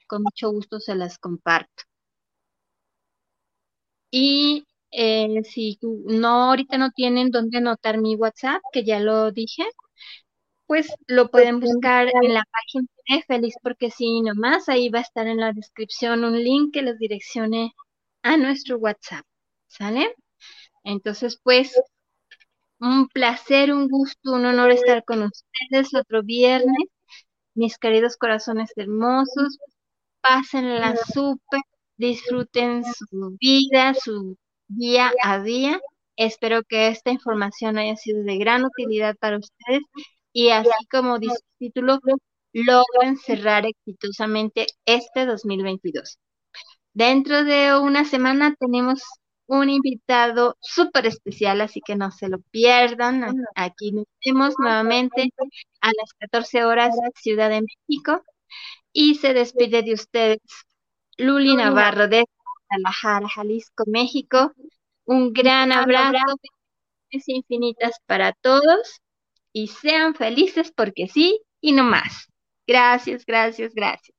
con 0.08 0.24
mucho 0.24 0.52
gusto 0.52 0.80
se 0.82 0.96
las 0.96 1.20
comparto. 1.20 1.84
Y 4.12 4.66
eh, 4.92 5.44
si 5.44 5.80
no 5.82 6.50
ahorita 6.50 6.78
no 6.78 6.92
tienen 6.92 7.32
dónde 7.32 7.58
anotar 7.60 7.98
mi 8.00 8.16
WhatsApp, 8.16 8.62
que 8.74 8.84
ya 8.84 9.00
lo 9.00 9.32
dije, 9.32 9.64
pues 10.68 10.88
lo 11.08 11.30
pueden 11.32 11.60
buscar 11.60 12.10
en 12.22 12.34
la 12.34 12.44
página 12.52 12.88
de 13.10 13.24
Feliz 13.24 13.56
porque 13.64 13.92
sí, 13.92 14.22
nomás, 14.22 14.70
ahí 14.70 14.90
va 14.90 15.00
a 15.00 15.02
estar 15.04 15.28
en 15.28 15.38
la 15.38 15.54
descripción 15.54 16.24
un 16.26 16.44
link 16.44 16.74
que 16.74 16.82
los 16.84 16.98
direccione 17.00 17.74
a 18.24 18.38
nuestro 18.38 18.78
WhatsApp, 18.78 19.26
¿sale? 19.68 20.14
Entonces, 20.84 21.40
pues, 21.44 21.74
un 22.80 23.08
placer, 23.10 23.74
un 23.74 23.88
gusto, 23.90 24.34
un 24.34 24.46
honor 24.46 24.72
estar 24.72 25.04
con 25.06 25.24
ustedes 25.24 25.94
otro 25.96 26.24
viernes. 26.24 26.90
Mis 27.56 27.78
queridos 27.78 28.18
corazones 28.18 28.72
hermosos, 28.76 29.58
pásenla 30.22 30.96
súper, 31.14 31.62
disfruten 31.98 32.84
su 32.86 33.38
vida, 33.40 33.94
su 33.96 34.38
día 34.68 35.12
a 35.24 35.42
día. 35.42 35.80
Espero 36.18 36.64
que 36.64 36.88
esta 36.90 37.12
información 37.12 37.78
haya 37.78 37.96
sido 37.96 38.24
de 38.24 38.38
gran 38.38 38.66
utilidad 38.66 39.16
para 39.18 39.38
ustedes 39.40 39.84
y 40.38 40.50
así 40.52 40.70
como 40.92 41.18
dice 41.18 41.34
el 41.34 41.58
título, 41.58 42.00
logren 42.54 43.18
cerrar 43.18 43.66
exitosamente 43.66 44.68
este 44.86 45.26
2022. 45.26 46.20
Dentro 46.94 47.44
de 47.44 47.76
una 47.76 48.06
semana 48.06 48.54
tenemos 48.60 49.02
un 49.48 49.72
invitado 49.72 50.56
súper 50.62 51.08
especial, 51.08 51.60
así 51.62 51.82
que 51.84 51.96
no 51.96 52.12
se 52.12 52.30
lo 52.30 52.38
pierdan. 52.52 53.26
Aquí 53.56 53.92
nos 53.92 54.06
vemos 54.24 54.54
nuevamente 54.60 55.32
a 55.82 55.88
las 55.88 56.14
14 56.20 56.66
horas, 56.66 56.96
Ciudad 57.16 57.50
de 57.50 57.64
México. 57.64 58.24
Y 58.94 59.16
se 59.16 59.34
despide 59.34 59.82
de 59.82 59.96
ustedes 59.96 60.40
Luli 61.18 61.56
Navarro 61.56 62.08
de 62.08 62.26
Guadalajara, 62.70 63.28
Jalisco, 63.28 63.86
México. 63.88 64.52
Un 65.06 65.34
gran 65.34 65.72
abrazo, 65.72 66.36
infinitas 67.10 67.96
para 68.06 68.34
todos 68.34 69.00
y 69.54 69.68
sean 69.68 70.16
felices 70.16 70.72
porque 70.76 71.08
sí 71.08 71.42
y 71.62 71.74
no 71.74 71.84
más. 71.84 72.32
Gracias, 72.68 73.26
gracias, 73.26 73.74
gracias. 73.74 74.17